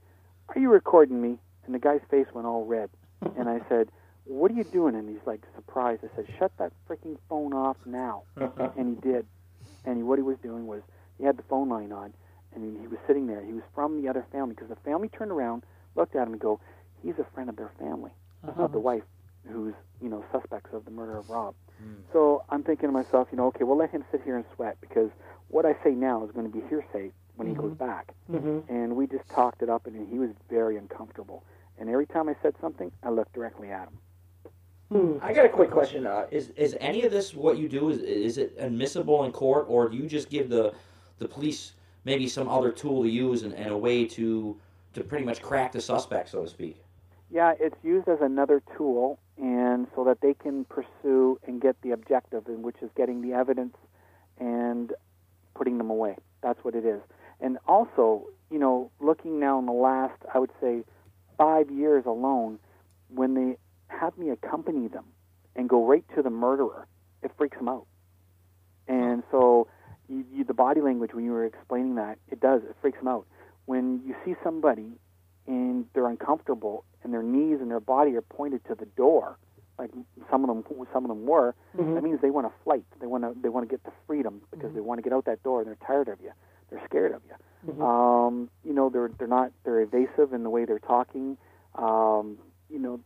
"Are 0.50 0.60
you 0.60 0.70
recording 0.70 1.22
me?" 1.22 1.38
And 1.66 1.76
the 1.76 1.80
guy's 1.80 2.02
face 2.10 2.28
went 2.34 2.48
all 2.48 2.66
red. 2.66 2.90
Mm-hmm. 3.24 3.40
and 3.40 3.50
I 3.50 3.60
said, 3.68 3.90
"What 4.26 4.52
are 4.52 4.54
you 4.54 4.64
doing?" 4.64 4.96
And 4.96 5.10
he's 5.10 5.26
like 5.26 5.42
surprised. 5.56 6.04
I 6.04 6.16
said, 6.16 6.26
"Shut 6.38 6.52
that 6.58 6.72
freaking 6.88 7.18
phone 7.30 7.54
off 7.54 7.78
now." 7.86 8.24
Mm-hmm. 8.38 8.80
and 8.80 8.96
he 8.96 9.02
did. 9.12 9.26
And 9.86 9.98
he, 9.98 10.04
what 10.04 10.20
he 10.20 10.24
was 10.24 10.38
doing 10.44 10.68
was 10.68 10.82
he 11.18 11.24
had 11.24 11.38
the 11.38 11.44
phone 11.44 11.70
line 11.70 11.92
on, 11.92 12.14
and 12.54 12.64
he, 12.64 12.82
he 12.82 12.88
was 12.88 13.00
sitting 13.08 13.26
there. 13.28 13.42
He 13.44 13.54
was 13.54 13.64
from 13.74 14.02
the 14.02 14.08
other 14.10 14.26
family 14.32 14.54
because 14.54 14.70
the 14.70 14.76
family 14.78 15.10
turned 15.10 15.32
around, 15.32 15.64
looked 15.96 16.16
at 16.16 16.28
him, 16.28 16.34
and 16.34 16.42
go, 16.42 16.60
"He's 17.02 17.18
a 17.20 17.26
friend 17.34 17.50
of 17.50 17.56
their 17.56 17.72
family, 17.80 18.12
uh-huh. 18.48 18.64
of 18.66 18.72
the 18.72 18.80
wife, 18.80 19.04
who's 19.48 19.74
you 20.02 20.10
know 20.10 20.24
suspects 20.32 20.70
of 20.74 20.86
the 20.86 20.92
murder 20.92 21.18
of 21.18 21.30
Rob." 21.30 21.56
So 22.12 22.44
I'm 22.50 22.64
thinking 22.64 22.90
to 22.90 22.92
myself, 22.94 23.28
you 23.32 23.38
know, 23.38 23.48
okay, 23.48 23.64
we'll 23.64 23.78
let 23.78 23.92
him 23.92 24.04
sit 24.12 24.22
here 24.24 24.36
and 24.36 24.46
sweat 24.56 24.78
because 24.82 25.12
what 25.50 25.66
I 25.66 25.76
say 25.84 25.92
now 25.92 26.24
is 26.26 26.32
going 26.32 26.52
to 26.52 26.56
be 26.56 26.66
hearsay 26.68 27.12
when 27.36 27.48
he 27.48 27.54
goes 27.54 27.74
back. 27.74 28.14
hmm 28.30 28.60
And 28.68 28.96
we 28.96 29.08
just 29.08 29.30
talked 29.30 29.62
it 29.62 29.70
up, 29.70 29.86
and 29.86 30.08
he 30.10 30.18
was 30.18 30.32
very 30.50 30.78
uncomfortable. 30.78 31.44
And 31.78 31.90
every 31.90 32.08
time 32.08 32.28
I 32.30 32.36
said 32.42 32.56
something, 32.60 32.92
I 33.04 33.10
looked 33.10 33.34
directly 33.34 33.70
at 33.70 33.88
him. 33.88 33.98
Hmm. 34.90 35.18
I 35.22 35.34
got 35.34 35.46
a 35.46 35.50
quick 35.50 35.70
question. 35.70 36.08
Uh, 36.08 36.26
is 36.32 36.50
is 36.56 36.76
any 36.80 37.04
of 37.04 37.12
this 37.12 37.34
what 37.34 37.58
you 37.58 37.68
do? 37.68 37.90
Is 37.90 38.00
is 38.00 38.38
it 38.38 38.56
admissible 38.58 39.26
in 39.26 39.32
court, 39.32 39.66
or 39.68 39.90
do 39.90 39.98
you 39.98 40.08
just 40.08 40.30
give 40.30 40.50
the 40.50 40.74
the 41.20 41.28
police 41.28 41.74
maybe 42.06 42.28
some 42.28 42.48
other 42.48 42.72
tool 42.72 43.04
to 43.04 43.10
use 43.10 43.44
and, 43.44 43.54
and 43.54 43.68
a 43.68 43.78
way 43.78 44.06
to 44.06 44.58
to 44.94 45.04
pretty 45.04 45.26
much 45.26 45.42
crack 45.42 45.74
the 45.74 45.82
suspect, 45.82 46.30
so 46.30 46.44
to 46.44 46.50
speak? 46.50 46.82
Yeah, 47.30 47.54
it's 47.60 47.76
used 47.84 48.08
as 48.08 48.20
another 48.22 48.62
tool, 48.78 49.20
and 49.38 49.88
so 49.96 50.04
that 50.06 50.22
they 50.22 50.34
can 50.34 50.66
pursue 50.66 51.40
and 51.46 51.62
get 51.62 51.76
the 51.82 51.92
objective, 51.92 52.48
in 52.48 52.62
which 52.62 52.78
is 52.82 52.90
getting 52.96 53.22
the 53.22 53.34
evidence 53.34 53.76
and 54.40 54.94
putting 55.54 55.78
them 55.78 55.90
away. 55.90 56.16
That's 56.42 56.64
what 56.64 56.74
it 56.74 56.86
is. 56.86 57.02
And 57.42 57.58
also, 57.68 58.28
you 58.50 58.60
know, 58.60 58.92
looking 59.00 59.40
now 59.40 59.60
in 59.60 59.66
the 59.66 59.74
last, 59.74 60.22
I 60.34 60.40
would 60.40 60.52
say, 60.62 60.84
five 61.38 61.70
years 61.70 62.06
alone, 62.06 62.60
when 63.10 63.34
they 63.34 63.58
have 63.88 64.18
me 64.18 64.30
accompany 64.30 64.88
them 64.88 65.06
and 65.56 65.68
go 65.68 65.86
right 65.86 66.06
to 66.16 66.22
the 66.22 66.30
murderer, 66.30 66.88
it 67.22 67.32
freaks 67.38 67.58
them 67.58 67.68
out. 67.68 67.86
And 68.88 69.24
so, 69.32 69.68
you, 70.08 70.24
you, 70.34 70.44
the 70.46 70.54
body 70.54 70.80
language 70.82 71.14
when 71.14 71.26
you 71.26 71.32
were 71.32 71.46
explaining 71.46 71.96
that, 71.96 72.18
it 72.30 72.40
does. 72.40 72.62
It 72.64 72.76
freaks 72.82 73.00
them 73.00 73.10
out. 73.10 73.28
When 73.66 74.02
you 74.06 74.16
see 74.24 74.36
somebody 74.44 74.94
and 75.48 75.86
they're 75.94 76.08
uncomfortable 76.08 76.84
and 77.04 77.14
their 77.14 77.24
knees 77.24 77.60
and 77.62 77.72
their 77.72 77.80
body 77.80 78.16
are 78.16 78.22
pointed 78.22 78.64
to 78.66 78.76
the 78.76 78.86
door, 78.86 79.38
like 79.80 79.92
some 80.30 80.44
of 80.44 80.48
them 80.48 80.64
some 80.94 81.06
of 81.06 81.10
them 81.10 81.26
were, 81.26 81.56
that 81.96 82.04
means 82.04 82.20
they 82.22 82.32
want 82.32 82.48
to 82.48 82.54
flight. 82.64 82.84
They 83.00 83.08
want 83.08 83.24
to 83.24 83.36
they 83.42 83.50
want 83.50 83.68
to 83.68 83.74
get 83.74 83.84
to 83.86 83.92
freedom 84.06 84.42
because 84.52 84.74
they 84.74 84.82
want 84.82 84.98
to 85.00 85.02
get 85.04 85.14
out 85.14 85.26
that 85.26 85.44
door 85.44 85.60
and 85.62 85.68
they're 85.68 85.78
tired 85.88 86.08
of 86.10 86.20
you. 86.22 86.32
They're 86.70 86.82
scared 86.86 87.14
of 87.14 87.22
you. 87.28 87.36
Um, 87.84 88.50
you 88.64 88.74
know, 88.74 88.90
they're 88.90 89.10
they're 89.18 89.28
not 89.28 89.52
they're 89.64 89.82
evasive 89.82 90.34
in 90.34 90.44
the 90.44 90.50
way 90.50 90.66
they're 90.66 90.80
talking. 90.80 91.38
Um, 91.76 92.38
you 92.70 92.80
know, 92.80 93.00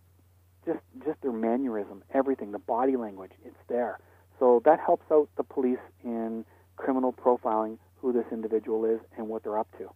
just 0.65 0.79
just 1.05 1.21
their 1.21 1.31
mannerism, 1.31 2.03
everything, 2.13 2.51
the 2.51 2.59
body 2.59 2.95
language, 2.95 3.31
it's 3.45 3.55
there. 3.67 3.99
So 4.39 4.61
that 4.65 4.79
helps 4.79 5.11
out 5.11 5.29
the 5.37 5.43
police 5.43 5.79
in 6.03 6.45
criminal 6.77 7.13
profiling 7.13 7.77
who 7.97 8.11
this 8.11 8.25
individual 8.31 8.85
is 8.85 8.99
and 9.17 9.27
what 9.27 9.43
they're 9.43 9.59
up 9.59 9.67
to. 9.77 9.91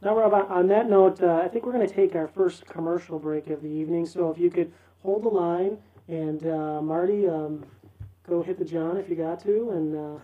Now, 0.00 0.16
Rob, 0.16 0.32
on- 0.32 0.68
that 0.68 0.88
note, 0.88 1.22
uh, 1.22 1.40
I 1.44 1.48
think 1.48 1.66
we're 1.66 1.72
going 1.72 1.86
to 1.86 1.92
take 1.94 2.14
our 2.14 2.28
first 2.28 2.66
commercial 2.66 3.18
break 3.18 3.48
of 3.48 3.62
the 3.62 3.68
evening. 3.68 4.06
So 4.06 4.30
if 4.30 4.38
you 4.38 4.50
could 4.50 4.72
hold 5.02 5.24
the 5.24 5.28
line, 5.28 5.78
and 6.08 6.46
uh, 6.46 6.80
Marty, 6.80 7.28
um, 7.28 7.64
go 8.28 8.42
hit 8.42 8.58
the 8.58 8.64
John 8.64 8.96
if 8.96 9.08
you 9.08 9.16
got 9.16 9.40
to, 9.42 9.70
and 9.70 9.96
uh, 9.96 10.20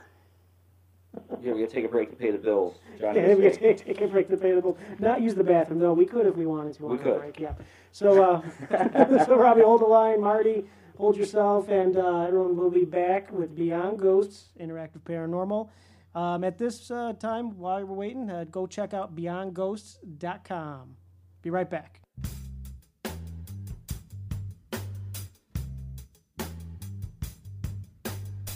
Yeah, 1.43 1.53
we 1.53 1.61
gotta 1.61 1.73
take 1.73 1.85
a 1.85 1.89
break 1.89 2.11
to 2.11 2.17
pay 2.17 2.31
the 2.31 2.39
bills. 2.39 2.77
Johnny 2.99 3.21
yeah, 3.21 3.35
we 3.35 3.43
can 3.51 3.59
take, 3.59 3.85
take 3.85 4.01
a 4.01 4.07
break 4.09 4.29
to 4.31 4.37
pay 4.37 4.53
the 4.53 4.61
bill. 4.61 4.77
Not 4.99 5.23
use 5.23 5.35
the 5.35 5.45
bathroom, 5.45 5.79
though. 5.79 5.93
We 5.93 6.07
could 6.07 6.27
if 6.27 6.37
we 6.37 6.47
wanted 6.47 6.75
to. 6.75 6.87
We 6.87 6.99
could. 6.99 7.21
Break, 7.21 7.41
yeah. 7.41 7.55
So, 7.93 8.43
uh, 8.71 9.25
so 9.25 9.37
Robbie, 9.37 9.63
hold 9.63 9.83
the 9.83 9.87
line. 9.87 10.21
Marty, 10.21 10.65
hold 10.97 11.17
yourself, 11.17 11.69
and 11.69 11.97
uh, 11.97 12.23
everyone 12.23 12.57
will 12.57 12.71
be 12.71 12.85
back 12.85 13.31
with 13.33 13.55
Beyond 13.55 13.99
Ghosts 13.99 14.47
Interactive 14.61 15.01
Paranormal. 15.05 15.69
Um, 16.15 16.45
at 16.45 16.59
this 16.59 16.91
uh, 16.91 17.13
time, 17.15 17.59
while 17.59 17.85
we're 17.85 17.95
waiting, 17.95 18.31
uh, 18.31 18.45
go 18.45 18.67
check 18.67 18.95
out 18.95 19.17
BeyondGhosts.com. 19.17 20.97
Be 21.43 21.51
right 21.51 21.69
back. 21.69 22.01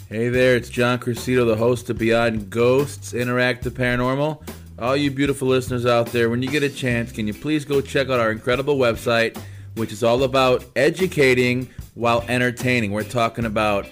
Hey 0.07 0.29
there, 0.29 0.55
it's 0.55 0.69
John 0.69 0.97
Crescido, 0.97 1.45
the 1.45 1.55
host 1.55 1.89
of 1.91 1.99
Beyond 1.99 2.49
Ghosts 2.49 3.13
Interactive 3.13 3.71
Paranormal. 3.71 4.41
All 4.79 4.95
you 4.95 5.11
beautiful 5.11 5.47
listeners 5.47 5.85
out 5.85 6.07
there, 6.07 6.29
when 6.31 6.41
you 6.41 6.49
get 6.49 6.63
a 6.63 6.69
chance, 6.69 7.11
can 7.11 7.27
you 7.27 7.33
please 7.33 7.65
go 7.65 7.79
check 7.79 8.09
out 8.09 8.19
our 8.19 8.31
incredible 8.31 8.77
website, 8.77 9.37
which 9.75 9.91
is 9.91 10.03
all 10.03 10.23
about 10.23 10.65
educating 10.75 11.69
while 11.93 12.23
entertaining. 12.27 12.91
We're 12.91 13.03
talking 13.03 13.45
about 13.45 13.87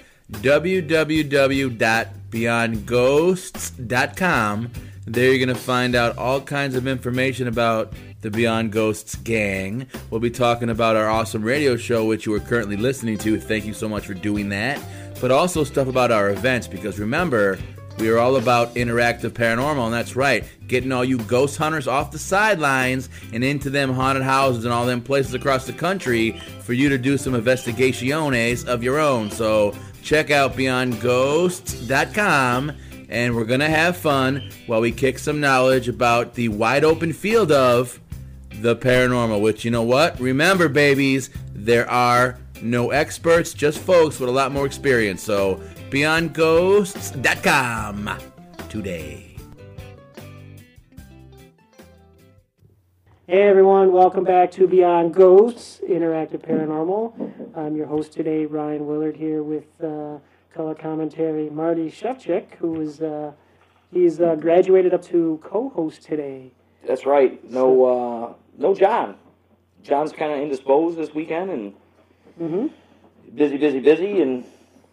www.beyondghosts.com. 2.32 4.72
There 5.06 5.34
you're 5.34 5.46
going 5.46 5.56
to 5.56 5.62
find 5.62 5.96
out 5.96 6.18
all 6.18 6.42
kinds 6.42 6.76
of 6.76 6.86
information 6.86 7.48
about 7.48 7.94
the 8.22 8.30
Beyond 8.30 8.74
Ghosts 8.74 9.16
gang. 9.16 9.88
We'll 10.10 10.20
be 10.20 10.32
talking 10.32 10.70
about 10.70 10.98
our 10.98 11.10
awesome 11.10 11.44
radio 11.44 11.78
show, 11.78 12.04
which 12.06 12.26
you 12.26 12.34
are 12.34 12.42
currently 12.42 12.76
listening 12.76 13.18
to. 13.20 13.40
Thank 13.40 13.66
you 13.66 13.74
so 13.74 13.88
much 13.88 14.06
for 14.06 14.14
doing 14.14 14.50
that. 14.50 14.82
But 15.22 15.32
also 15.32 15.64
stuff 15.64 15.88
about 15.88 16.12
our 16.12 16.30
events, 16.30 16.68
because 16.68 17.00
remember, 17.00 17.58
We 18.00 18.10
are 18.10 18.20
all 18.20 18.36
about 18.36 18.76
interactive 18.76 19.32
paranormal, 19.32 19.86
and 19.86 19.94
that's 19.94 20.16
right, 20.16 20.44
getting 20.68 20.92
all 20.92 21.04
you 21.04 21.18
ghost 21.18 21.58
hunters 21.58 21.88
off 21.88 22.12
the 22.12 22.20
sidelines 22.20 23.10
and 23.34 23.44
into 23.44 23.72
them 23.72 23.92
haunted 23.92 24.24
houses 24.24 24.66
and 24.66 24.74
all 24.74 24.86
them 24.86 25.02
places 25.02 25.34
across 25.34 25.66
the 25.66 25.74
country 25.74 26.40
for 26.62 26.74
you 26.74 26.90
to 26.90 27.00
do 27.00 27.18
some 27.18 27.34
investigaciones 27.34 28.68
of 28.68 28.84
your 28.84 29.00
own. 29.00 29.32
So 29.32 29.76
check 30.08 30.32
out 30.32 30.54
beyondghosts.com 30.54 32.72
and 33.10 33.36
we're 33.36 33.44
going 33.44 33.60
to 33.60 33.70
have 33.70 33.98
fun 33.98 34.50
while 34.66 34.80
we 34.80 34.90
kick 34.90 35.20
some 35.20 35.42
knowledge 35.42 35.90
about 35.90 36.34
the 36.34 36.48
wide 36.48 36.86
open 36.86 37.12
field 37.12 37.52
of 37.52 38.00
the 38.62 38.74
paranormal, 38.76 39.42
which 39.42 39.66
you 39.66 39.72
know 39.72 39.84
what? 39.84 40.18
Remember, 40.20 40.70
babies, 40.70 41.30
there 41.54 41.90
are 41.90 42.38
no 42.62 42.92
experts, 42.92 43.54
just 43.54 43.80
folks 43.80 44.18
with 44.20 44.30
a 44.30 44.32
lot 44.32 44.54
more 44.54 44.66
experience. 44.66 45.22
So, 45.22 45.62
beyondghosts.com 45.90 48.10
today. 48.70 49.27
Hey 53.28 53.42
everyone, 53.42 53.92
welcome 53.92 54.24
back 54.24 54.52
to 54.52 54.68
Beyond 54.68 55.14
Ghosts 55.14 55.82
Interactive 55.88 56.40
Paranormal. 56.40 57.58
I'm 57.58 57.76
your 57.76 57.86
host 57.86 58.14
today, 58.14 58.46
Ryan 58.46 58.88
Willard, 58.88 59.18
here 59.18 59.44
with 59.44 59.66
uh, 59.84 60.18
color 60.54 60.74
commentary 60.74 61.50
Marty 61.50 61.92
Shevchik, 61.92 62.56
who 62.56 62.80
is 62.80 63.02
uh, 63.02 63.34
he's 63.92 64.22
uh, 64.22 64.36
graduated 64.36 64.94
up 64.94 65.02
to 65.08 65.40
co-host 65.44 66.04
today. 66.04 66.54
That's 66.88 67.06
right. 67.06 67.44
No, 67.52 67.84
uh, 67.84 68.34
no 68.58 68.74
John. 68.74 69.18
John's 69.84 70.14
kind 70.14 70.32
of 70.32 70.40
indisposed 70.40 70.98
this 70.98 71.14
weekend 71.14 71.50
and 71.52 71.74
Mm-hmm. 72.40 72.68
busy, 73.36 73.58
busy, 73.58 73.80
busy. 73.80 74.22
And 74.22 74.46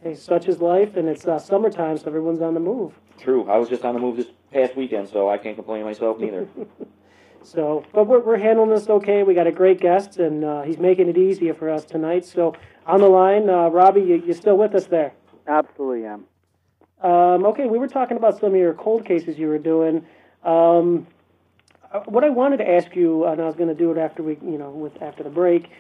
Hey, 0.02 0.14
such 0.14 0.48
is 0.48 0.60
life, 0.60 0.96
and 0.96 1.08
it's 1.08 1.26
uh, 1.26 1.38
summertime, 1.38 1.98
so 1.98 2.06
everyone's 2.06 2.40
on 2.40 2.54
the 2.54 2.60
move. 2.60 2.94
true, 3.18 3.48
I 3.50 3.58
was 3.58 3.68
just 3.68 3.84
on 3.84 3.92
the 3.94 4.00
move 4.00 4.16
this 4.16 4.28
past 4.50 4.74
weekend, 4.74 5.08
so 5.10 5.28
I 5.28 5.36
can't 5.38 5.54
complain 5.56 5.84
myself 5.84 6.18
neither. 6.18 6.48
So, 7.44 7.84
but 7.92 8.06
we're, 8.06 8.20
we're 8.20 8.38
handling 8.38 8.70
this 8.70 8.88
okay. 8.88 9.22
We 9.22 9.34
got 9.34 9.46
a 9.46 9.52
great 9.52 9.78
guest, 9.80 10.18
and 10.18 10.44
uh, 10.44 10.62
he's 10.62 10.78
making 10.78 11.08
it 11.08 11.18
easier 11.18 11.52
for 11.52 11.68
us 11.68 11.84
tonight. 11.84 12.24
So, 12.24 12.54
on 12.86 13.00
the 13.00 13.08
line, 13.08 13.50
uh, 13.50 13.68
Robbie, 13.68 14.00
you, 14.00 14.22
you're 14.24 14.34
still 14.34 14.56
with 14.56 14.74
us 14.74 14.86
there. 14.86 15.12
Absolutely 15.46 16.06
am. 16.06 16.24
Um, 17.02 17.44
okay, 17.46 17.66
we 17.66 17.78
were 17.78 17.88
talking 17.88 18.16
about 18.16 18.40
some 18.40 18.50
of 18.50 18.56
your 18.56 18.72
cold 18.72 19.04
cases 19.04 19.38
you 19.38 19.48
were 19.48 19.58
doing. 19.58 20.06
Um, 20.42 21.06
uh, 21.92 22.00
what 22.06 22.24
I 22.24 22.30
wanted 22.30 22.56
to 22.58 22.68
ask 22.70 22.96
you, 22.96 23.26
and 23.26 23.40
I 23.40 23.44
was 23.44 23.56
going 23.56 23.68
to 23.68 23.74
do 23.74 23.92
it 23.92 23.98
after 23.98 24.22
we, 24.22 24.38
you 24.42 24.56
know, 24.56 24.70
with 24.70 25.00
after 25.02 25.22
the 25.22 25.30
break. 25.30 25.70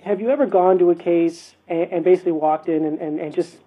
Have 0.00 0.20
you 0.20 0.30
ever 0.30 0.46
gone 0.46 0.78
to 0.78 0.90
a 0.90 0.94
case 0.94 1.56
and, 1.68 1.92
and 1.92 2.04
basically 2.04 2.32
walked 2.32 2.68
in 2.68 2.84
and, 2.84 2.98
and, 3.00 3.20
and 3.20 3.34
just 3.34 3.58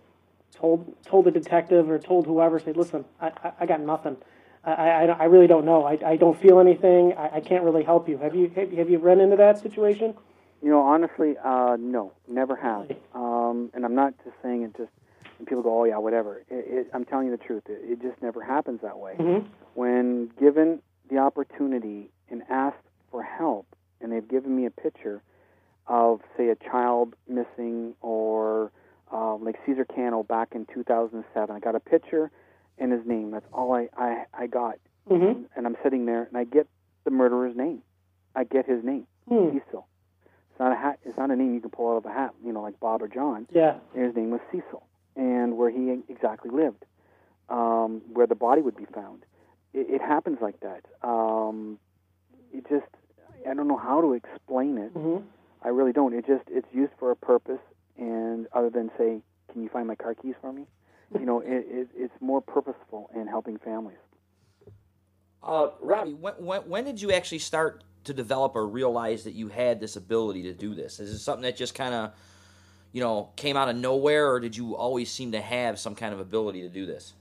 told 0.52 0.96
told 1.06 1.26
the 1.26 1.32
detective 1.32 1.90
or 1.92 2.00
told 2.00 2.26
whoever, 2.26 2.60
say, 2.60 2.74
listen, 2.74 3.06
I, 3.22 3.32
I, 3.44 3.52
I 3.62 3.66
got 3.68 3.82
nothing. 3.82 4.18
I, 4.64 4.72
I, 4.72 5.04
I 5.06 5.24
really 5.26 5.48
don't 5.48 5.66
know. 5.66 5.86
I, 5.86 5.98
I 6.06 6.16
don't 6.18 6.40
feel 6.40 6.60
anything. 6.60 7.14
I, 7.18 7.38
I 7.38 7.40
can't 7.40 7.64
really 7.64 7.84
help 7.84 8.10
you. 8.10 8.18
Have 8.18 8.36
you 8.36 8.52
have, 8.56 8.72
have 8.74 8.90
you 8.90 9.00
run 9.00 9.20
into 9.20 9.38
that 9.38 9.60
situation? 9.60 10.14
You 10.62 10.70
know, 10.70 10.82
honestly, 10.82 11.36
uh, 11.44 11.78
no, 11.80 12.12
never 12.28 12.56
have. 12.56 12.92
Um, 13.14 13.70
and 13.74 13.86
I'm 13.86 13.96
not 13.96 14.14
just 14.26 14.36
saying 14.44 14.64
it 14.64 14.76
just, 14.76 14.92
and 15.38 15.48
people 15.48 15.64
go, 15.64 15.82
oh 15.82 15.84
yeah, 15.86 15.98
whatever. 15.98 16.44
It, 16.50 16.66
it, 16.68 16.88
I'm 16.94 17.06
telling 17.06 17.28
you 17.28 17.32
the 17.32 17.44
truth. 17.44 17.64
It, 17.68 17.80
it 17.84 18.02
just 18.02 18.22
never 18.22 18.44
happens 18.44 18.82
that 18.82 18.98
way. 18.98 19.16
Mm-hmm. 19.18 19.48
When 19.76 20.32
given 20.40 20.82
the 21.10 21.20
opportunity 21.20 22.12
and 22.30 22.44
asked 22.50 22.78
for 23.10 23.24
help, 23.24 23.66
and 24.02 24.12
they've 24.12 24.28
given 24.28 24.56
me 24.56 24.66
a 24.66 24.72
picture 24.72 25.22
of, 25.88 26.22
say, 26.38 26.50
a 26.50 26.56
child 26.56 27.16
missing, 27.28 27.96
or 28.02 28.72
um, 29.12 29.44
like 29.44 29.56
Caesar 29.66 29.86
Cano 29.86 30.24
back 30.24 30.50
in 30.54 30.66
2007, 30.74 31.56
I 31.56 31.60
got 31.60 31.76
a 31.76 31.80
picture 31.80 32.32
and 32.80 32.92
his 32.92 33.06
name. 33.06 33.32
That's 33.32 33.46
all 33.54 33.74
I, 33.74 33.90
I, 33.98 34.26
I 34.34 34.48
got. 34.48 34.76
Mm-hmm. 35.10 35.44
And 35.56 35.66
I'm 35.68 35.76
sitting 35.84 36.06
there, 36.06 36.24
and 36.24 36.38
I 36.38 36.44
get 36.44 36.68
the 37.04 37.12
murderer's 37.12 37.56
name. 37.56 37.82
I 38.36 38.44
get 38.44 38.66
his 38.68 38.84
name, 38.84 39.08
Hmm. 39.28 39.50
Cecil. 39.58 39.88
It's 40.52 40.60
not 40.60 40.72
a 40.72 40.76
hat. 40.76 41.00
It's 41.04 41.18
not 41.18 41.32
a 41.32 41.36
name 41.36 41.54
you 41.56 41.62
can 41.62 41.70
pull 41.72 41.92
out 41.94 41.98
of 41.98 42.06
a 42.06 42.12
hat, 42.14 42.34
you 42.46 42.52
know, 42.54 42.62
like 42.62 42.80
Bob 42.80 43.02
or 43.02 43.08
John. 43.08 43.48
Yeah. 43.52 43.76
And 43.96 44.06
his 44.06 44.16
name 44.16 44.30
was 44.30 44.42
Cecil, 44.52 44.84
and 45.16 45.58
where 45.58 45.70
he 45.70 46.00
exactly 46.10 46.52
lived, 46.52 46.86
um, 47.50 48.02
where 48.14 48.28
the 48.28 48.36
body 48.36 48.62
would 48.62 48.76
be 48.76 48.86
found. 48.94 49.24
It, 49.74 49.88
it 49.90 50.02
happens 50.02 50.40
like 50.42 50.60
that. 50.62 50.86
Um, 51.08 51.80
it 52.54 52.68
just, 52.70 52.86
I 53.50 53.54
don't 53.54 53.68
know 53.68 53.78
how 53.78 54.02
to 54.02 54.14
explain 54.14 54.78
it. 54.78 54.94
Mm-hmm. 54.94 55.24
I 55.64 55.70
really 55.70 55.92
don't. 55.94 56.14
It 56.14 56.26
just, 56.28 56.44
it's 56.50 56.68
used 56.74 56.94
for 57.00 57.12
a 57.12 57.16
purpose, 57.16 57.60
and 57.98 58.48
other 58.54 58.70
than 58.70 58.92
say, 58.98 59.22
"Can 59.52 59.62
you 59.64 59.70
find 59.70 59.88
my 59.88 59.96
car 59.96 60.14
keys 60.16 60.36
for 60.42 60.54
me?" 60.54 60.66
You 61.18 61.26
know, 61.26 61.40
it, 61.40 61.66
it, 61.70 61.88
it's 61.96 62.14
more 62.22 62.42
purposeful 62.42 63.10
in 63.16 63.28
helping 63.28 63.58
families. 63.58 63.98
Uh, 65.42 65.70
Robbie, 65.82 66.14
when, 66.14 66.34
when, 66.36 66.62
when 66.62 66.86
did 66.86 67.02
you 67.02 67.12
actually 67.12 67.40
start 67.40 67.84
to 68.04 68.14
develop 68.14 68.56
or 68.56 68.68
realize 68.68 69.24
that 69.24 69.34
you 69.34 69.48
had 69.48 69.80
this 69.80 69.96
ability 69.96 70.44
to 70.44 70.54
do 70.54 70.76
this? 70.76 71.00
Is 71.00 71.12
it 71.12 71.20
something 71.20 71.44
that 71.44 71.56
just 71.56 71.74
kind 71.74 71.94
of, 71.94 72.12
you 72.92 73.02
know, 73.02 73.30
came 73.36 73.58
out 73.58 73.70
of 73.70 73.76
nowhere, 73.76 74.32
or 74.32 74.40
did 74.40 74.56
you 74.56 74.76
always 74.76 75.12
seem 75.12 75.32
to 75.32 75.42
have 75.42 75.80
some 75.80 75.96
kind 75.96 76.14
of 76.14 76.20
ability 76.20 76.62
to 76.62 76.70
do 76.70 76.86
this? 76.86 77.14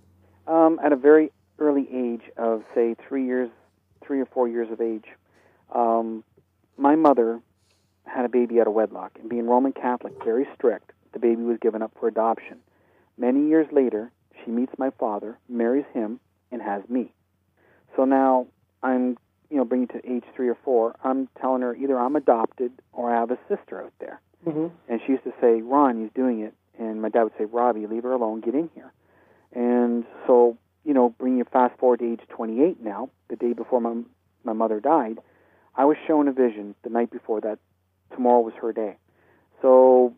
Um, 0.46 0.80
at 0.82 0.92
a 0.92 0.96
very 0.96 1.30
early 1.58 1.88
age 1.92 2.22
of 2.36 2.64
say 2.74 2.96
three 3.06 3.24
years, 3.24 3.50
three 4.04 4.20
or 4.20 4.26
four 4.26 4.48
years 4.48 4.70
of 4.70 4.80
age, 4.80 5.04
um, 5.74 6.24
my 6.76 6.96
mother 6.96 7.40
had 8.04 8.24
a 8.24 8.28
baby 8.28 8.60
out 8.60 8.66
of 8.66 8.72
wedlock, 8.72 9.12
and 9.20 9.28
being 9.28 9.46
Roman 9.46 9.72
Catholic, 9.72 10.14
very 10.24 10.46
strict, 10.54 10.92
the 11.12 11.18
baby 11.18 11.42
was 11.42 11.58
given 11.60 11.82
up 11.82 11.92
for 11.98 12.08
adoption. 12.08 12.58
Many 13.18 13.48
years 13.48 13.66
later, 13.72 14.12
she 14.44 14.50
meets 14.50 14.72
my 14.78 14.90
father, 14.90 15.38
marries 15.48 15.84
him, 15.92 16.20
and 16.52 16.62
has 16.62 16.82
me. 16.88 17.12
So 17.96 18.04
now 18.04 18.46
I'm, 18.82 19.18
you 19.50 19.56
know, 19.56 19.64
bringing 19.64 19.88
to 19.88 20.00
age 20.08 20.24
three 20.34 20.48
or 20.48 20.56
four. 20.64 20.94
I'm 21.02 21.28
telling 21.40 21.62
her 21.62 21.74
either 21.74 21.98
I'm 21.98 22.16
adopted 22.16 22.72
or 22.92 23.12
I 23.12 23.20
have 23.20 23.30
a 23.30 23.38
sister 23.48 23.82
out 23.82 23.92
there. 23.98 24.20
Mm-hmm. 24.46 24.68
And 24.88 25.00
she 25.04 25.12
used 25.12 25.24
to 25.24 25.34
say, 25.40 25.62
Ron, 25.62 26.00
he's 26.00 26.12
doing 26.14 26.40
it. 26.40 26.54
And 26.78 27.02
my 27.02 27.08
dad 27.08 27.24
would 27.24 27.32
say, 27.36 27.44
Robbie, 27.44 27.86
leave 27.86 28.04
her 28.04 28.12
alone, 28.12 28.40
get 28.40 28.54
in 28.54 28.70
here. 28.74 28.92
And 29.52 30.04
so, 30.26 30.56
you 30.84 30.94
know, 30.94 31.08
bringing 31.08 31.40
it 31.40 31.50
fast 31.50 31.76
forward 31.78 31.98
to 32.00 32.12
age 32.12 32.20
28 32.28 32.80
now, 32.80 33.10
the 33.28 33.36
day 33.36 33.52
before 33.52 33.80
my, 33.80 33.96
my 34.44 34.52
mother 34.52 34.78
died, 34.78 35.18
I 35.74 35.84
was 35.86 35.96
shown 36.06 36.28
a 36.28 36.32
vision 36.32 36.76
the 36.84 36.90
night 36.90 37.10
before 37.10 37.40
that 37.40 37.58
tomorrow 38.12 38.40
was 38.40 38.54
her 38.60 38.72
day. 38.72 38.96
So, 39.60 40.14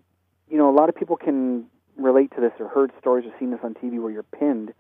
you 0.51 0.59
know, 0.59 0.69
a 0.69 0.77
lot 0.77 0.89
of 0.89 0.95
people 0.97 1.17
can 1.17 1.67
relate 2.03 2.33
to 2.35 2.41
this 2.41 2.53
or 2.59 2.69
heard 2.69 2.93
stories 3.01 3.27
or 3.27 3.33
seen 3.39 3.51
this 3.51 3.61
on 3.63 3.75
TV 3.75 4.01
where 4.01 4.11
you're 4.11 4.23
pinned 4.23 4.73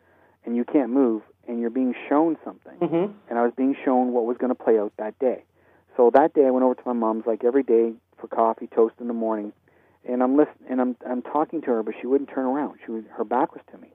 and 0.44 0.56
you 0.56 0.64
can't 0.64 0.90
move 0.90 1.22
and 1.48 1.60
you're 1.60 1.70
being 1.70 1.94
shown 2.08 2.36
something 2.44 2.76
Mm-hmm. 2.80 3.12
and 3.28 3.38
I 3.38 3.42
was 3.42 3.52
being 3.56 3.76
shown 3.84 4.12
what 4.12 4.24
was 4.24 4.36
going 4.38 4.54
to 4.54 4.62
play 4.62 4.78
out 4.78 4.92
that 4.98 5.18
day. 5.18 5.44
So 5.96 6.10
that 6.14 6.32
day, 6.34 6.46
I 6.46 6.50
went 6.50 6.64
over 6.64 6.74
to 6.74 6.82
my 6.86 6.92
mom's 6.92 7.26
like 7.26 7.44
every 7.44 7.62
day 7.62 7.92
for 8.18 8.28
coffee, 8.28 8.68
toast 8.68 8.94
in 9.00 9.08
the 9.08 9.14
morning, 9.14 9.52
and 10.08 10.22
I'm 10.22 10.36
listening 10.36 10.68
and 10.70 10.80
I'm 10.80 10.96
I'm 11.06 11.20
talking 11.22 11.60
to 11.62 11.66
her, 11.68 11.82
but 11.82 11.94
she 12.00 12.06
wouldn't 12.06 12.30
turn 12.30 12.46
around. 12.46 12.78
She 12.86 12.92
was, 12.92 13.04
her 13.16 13.24
back 13.24 13.52
was 13.54 13.62
to 13.72 13.78
me, 13.78 13.88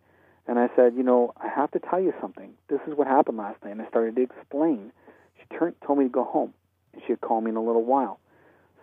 and 0.48 0.60
I 0.60 0.70
said, 0.76 0.94
you 0.96 1.04
know, 1.04 1.34
I 1.38 1.48
have 1.48 1.72
to 1.72 1.80
tell 1.80 2.00
you 2.00 2.14
something. 2.22 2.52
This 2.68 2.82
is 2.88 2.96
what 2.96 3.08
happened 3.08 3.38
last 3.38 3.64
night, 3.64 3.72
and 3.72 3.82
I 3.82 3.88
started 3.88 4.16
to 4.18 4.22
explain. 4.22 4.92
She 5.40 5.58
turned, 5.58 5.76
told 5.86 5.98
me 6.00 6.06
to 6.06 6.10
go 6.10 6.24
home, 6.26 6.54
and 6.94 7.02
she'd 7.08 7.22
call 7.22 7.42
me 7.42 7.50
in 7.50 7.56
a 7.58 7.64
little 7.64 7.84
while. 7.86 8.20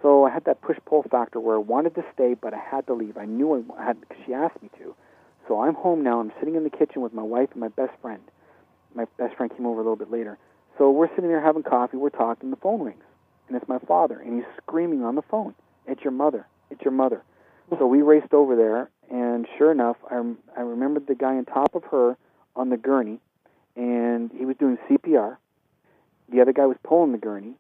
So 0.03 0.25
I 0.25 0.31
had 0.31 0.45
that 0.47 0.61
push 0.61 0.77
pull 0.85 1.05
factor 1.05 1.39
where 1.39 1.55
I 1.55 1.61
wanted 1.61 1.95
to 1.95 2.05
stay, 2.13 2.35
but 2.35 2.53
I 2.53 2.59
had 2.59 2.87
to 2.89 2.95
leave. 2.95 3.17
I 3.17 3.25
knew 3.25 3.65
I 3.79 3.85
had 3.85 4.01
because 4.01 4.19
she 4.27 4.35
asked 4.35 4.61
me 4.61 4.69
to. 4.79 4.95
So 5.47 5.63
I'm 5.63 5.75
home 5.75 6.03
now. 6.03 6.21
I'm 6.21 6.33
sitting 6.41 6.57
in 6.57 6.65
the 6.65 6.71
kitchen 6.71 7.03
with 7.03 7.15
my 7.15 7.23
wife 7.23 7.51
and 7.53 7.61
my 7.61 7.69
best 7.69 7.93
friend. 8.03 8.23
My 8.95 9.07
best 9.17 9.37
friend 9.37 9.51
came 9.57 9.65
over 9.65 9.81
a 9.81 9.85
little 9.85 9.97
bit 9.97 10.11
later. 10.11 10.39
So 10.77 10.91
we're 10.91 11.09
sitting 11.15 11.29
there 11.29 11.41
having 11.41 11.63
coffee. 11.63 11.97
We're 11.97 12.11
talking. 12.11 12.51
The 12.51 12.57
phone 12.57 12.83
rings, 12.83 13.05
and 13.47 13.57
it's 13.57 13.69
my 13.69 13.79
father, 13.79 14.19
and 14.19 14.35
he's 14.35 14.45
screaming 14.57 15.05
on 15.05 15.15
the 15.15 15.23
phone, 15.23 15.55
"It's 15.87 16.03
your 16.03 16.13
mother! 16.13 16.47
It's 16.71 16.83
your 16.83 16.93
mother!" 16.93 17.23
So 17.79 17.87
we 17.87 18.03
raced 18.03 18.35
over 18.35 18.57
there, 18.57 18.91
and 19.11 19.47
sure 19.57 19.71
enough, 19.71 19.97
I 20.11 20.23
I 20.57 20.63
remembered 20.63 21.07
the 21.07 21.15
guy 21.15 21.37
on 21.37 21.45
top 21.45 21.75
of 21.75 21.85
her 21.85 22.17
on 22.57 22.71
the 22.71 22.77
gurney, 22.77 23.21
and 23.77 24.31
he 24.33 24.45
was 24.45 24.57
doing 24.57 24.79
CPR. 24.89 25.39
The 26.29 26.41
other 26.41 26.53
guy 26.53 26.67
was 26.67 26.77
pulling 26.83 27.13
the 27.13 27.19
gurney. 27.19 27.55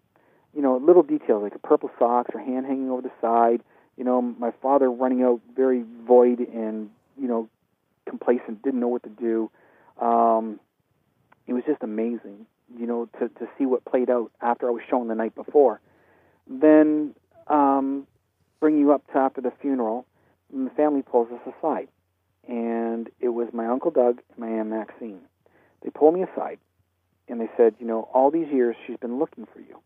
You 0.54 0.62
know, 0.62 0.76
little 0.76 1.02
details 1.02 1.42
like 1.42 1.54
a 1.54 1.58
purple 1.58 1.90
socks, 1.98 2.30
or 2.34 2.40
hand 2.40 2.66
hanging 2.66 2.90
over 2.90 3.02
the 3.02 3.12
side. 3.20 3.62
You 3.96 4.04
know, 4.04 4.20
my 4.20 4.52
father 4.62 4.90
running 4.90 5.22
out 5.22 5.40
very 5.54 5.84
void 6.06 6.40
and 6.40 6.90
you 7.18 7.28
know 7.28 7.48
complacent, 8.08 8.62
didn't 8.62 8.80
know 8.80 8.88
what 8.88 9.02
to 9.04 9.08
do. 9.08 9.50
Um, 10.00 10.60
it 11.46 11.52
was 11.52 11.62
just 11.66 11.82
amazing, 11.82 12.46
you 12.78 12.86
know, 12.86 13.08
to 13.18 13.28
to 13.28 13.48
see 13.58 13.66
what 13.66 13.84
played 13.84 14.10
out 14.10 14.30
after 14.40 14.68
I 14.68 14.70
was 14.70 14.82
shown 14.88 15.08
the 15.08 15.14
night 15.14 15.34
before. 15.34 15.80
Then 16.48 17.14
um, 17.46 18.06
bring 18.60 18.78
you 18.78 18.92
up 18.92 19.06
to 19.12 19.18
after 19.18 19.40
the 19.40 19.52
funeral, 19.60 20.06
and 20.52 20.66
the 20.66 20.70
family 20.70 21.02
pulls 21.02 21.28
us 21.30 21.54
aside, 21.58 21.88
and 22.48 23.08
it 23.20 23.28
was 23.28 23.48
my 23.52 23.66
uncle 23.66 23.90
Doug 23.90 24.20
and 24.30 24.38
my 24.38 24.48
aunt 24.48 24.68
Maxine. 24.70 25.20
They 25.82 25.90
pulled 25.90 26.14
me 26.14 26.22
aside, 26.22 26.58
and 27.28 27.40
they 27.40 27.50
said, 27.56 27.74
you 27.78 27.86
know, 27.86 28.08
all 28.14 28.30
these 28.30 28.48
years 28.52 28.76
she's 28.86 28.96
been 28.98 29.18
looking 29.18 29.46
for 29.52 29.60
you. 29.60 29.78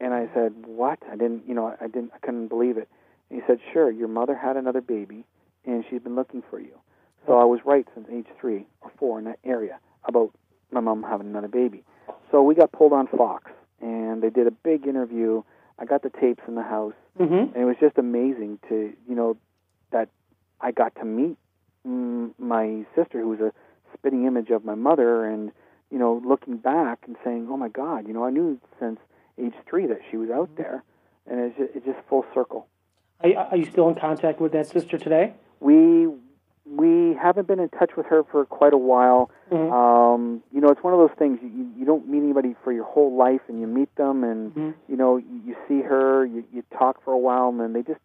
And 0.00 0.12
I 0.12 0.28
said, 0.34 0.52
what? 0.66 0.98
I 1.10 1.16
didn't, 1.16 1.44
you 1.46 1.54
know, 1.54 1.74
I 1.80 1.86
didn't, 1.86 2.12
I 2.14 2.18
couldn't 2.18 2.48
believe 2.48 2.76
it. 2.76 2.88
And 3.30 3.40
he 3.40 3.46
said, 3.46 3.58
sure, 3.72 3.90
your 3.90 4.08
mother 4.08 4.34
had 4.36 4.56
another 4.56 4.80
baby, 4.80 5.24
and 5.64 5.84
she's 5.88 6.00
been 6.02 6.14
looking 6.14 6.42
for 6.50 6.60
you. 6.60 6.78
So 7.26 7.38
I 7.38 7.44
was 7.44 7.60
right 7.64 7.86
since 7.94 8.06
age 8.12 8.26
three 8.38 8.66
or 8.82 8.90
four 8.98 9.18
in 9.18 9.24
that 9.24 9.38
area 9.44 9.78
about 10.04 10.30
my 10.70 10.80
mom 10.80 11.02
having 11.02 11.26
another 11.28 11.48
baby. 11.48 11.82
So 12.30 12.42
we 12.42 12.54
got 12.54 12.72
pulled 12.72 12.92
on 12.92 13.06
Fox, 13.06 13.50
and 13.80 14.22
they 14.22 14.28
did 14.30 14.46
a 14.46 14.50
big 14.50 14.86
interview. 14.86 15.42
I 15.78 15.86
got 15.86 16.02
the 16.02 16.10
tapes 16.10 16.42
in 16.46 16.54
the 16.54 16.62
house, 16.62 16.94
Mm-hmm. 17.18 17.54
and 17.54 17.56
it 17.56 17.64
was 17.64 17.76
just 17.78 17.96
amazing 17.96 18.58
to 18.68 18.92
you 19.08 19.14
know 19.14 19.36
that 19.92 20.08
I 20.60 20.72
got 20.72 20.96
to 20.96 21.04
meet 21.04 21.36
mm, 21.86 22.32
my 22.38 22.84
sister, 22.96 23.20
who 23.20 23.28
was 23.28 23.38
a 23.38 23.52
spitting 23.96 24.26
image 24.26 24.50
of 24.50 24.64
my 24.64 24.74
mother, 24.74 25.24
and 25.24 25.52
you 25.92 25.98
know 26.00 26.20
looking 26.26 26.56
back 26.56 27.04
and 27.06 27.14
saying, 27.24 27.46
oh 27.48 27.56
my 27.56 27.68
God, 27.68 28.08
you 28.08 28.12
know 28.12 28.24
I 28.24 28.30
knew 28.30 28.58
since 28.80 28.98
age 29.42 29.54
three 29.68 29.86
that 29.86 30.00
she 30.10 30.16
was 30.16 30.30
out 30.30 30.50
there, 30.56 30.82
and 31.26 31.40
it's 31.40 31.56
just, 31.58 31.70
it's 31.74 31.86
just 31.86 31.98
full 32.08 32.24
circle. 32.34 32.66
Are, 33.22 33.30
are 33.34 33.56
you 33.56 33.64
still 33.64 33.88
in 33.88 33.94
contact 33.94 34.40
with 34.40 34.52
that 34.52 34.66
sister 34.66 34.98
today? 34.98 35.32
We 35.60 36.08
we 36.66 37.14
haven't 37.20 37.46
been 37.46 37.60
in 37.60 37.68
touch 37.68 37.90
with 37.94 38.06
her 38.06 38.24
for 38.24 38.44
quite 38.46 38.72
a 38.72 38.78
while. 38.78 39.30
Mhm. 39.52 39.70
Um, 39.70 40.42
you 40.50 40.62
know, 40.62 40.68
it's 40.70 40.82
one 40.82 40.94
of 40.94 40.98
those 40.98 41.14
things 41.18 41.38
you, 41.42 41.68
you 41.78 41.84
don't 41.84 42.08
meet 42.08 42.22
anybody 42.22 42.56
for 42.64 42.72
your 42.72 42.84
whole 42.84 43.14
life, 43.16 43.42
and 43.48 43.60
you 43.60 43.66
meet 43.66 43.94
them, 43.96 44.24
and 44.24 44.54
Mhm. 44.54 44.74
you 44.88 44.96
know 44.96 45.16
you, 45.18 45.40
you 45.46 45.56
see 45.68 45.82
her, 45.82 46.24
you, 46.24 46.44
you 46.52 46.62
talk 46.78 47.02
for 47.04 47.12
a 47.12 47.18
while, 47.18 47.48
and 47.48 47.60
then 47.60 47.72
they 47.74 47.82
just 47.82 48.00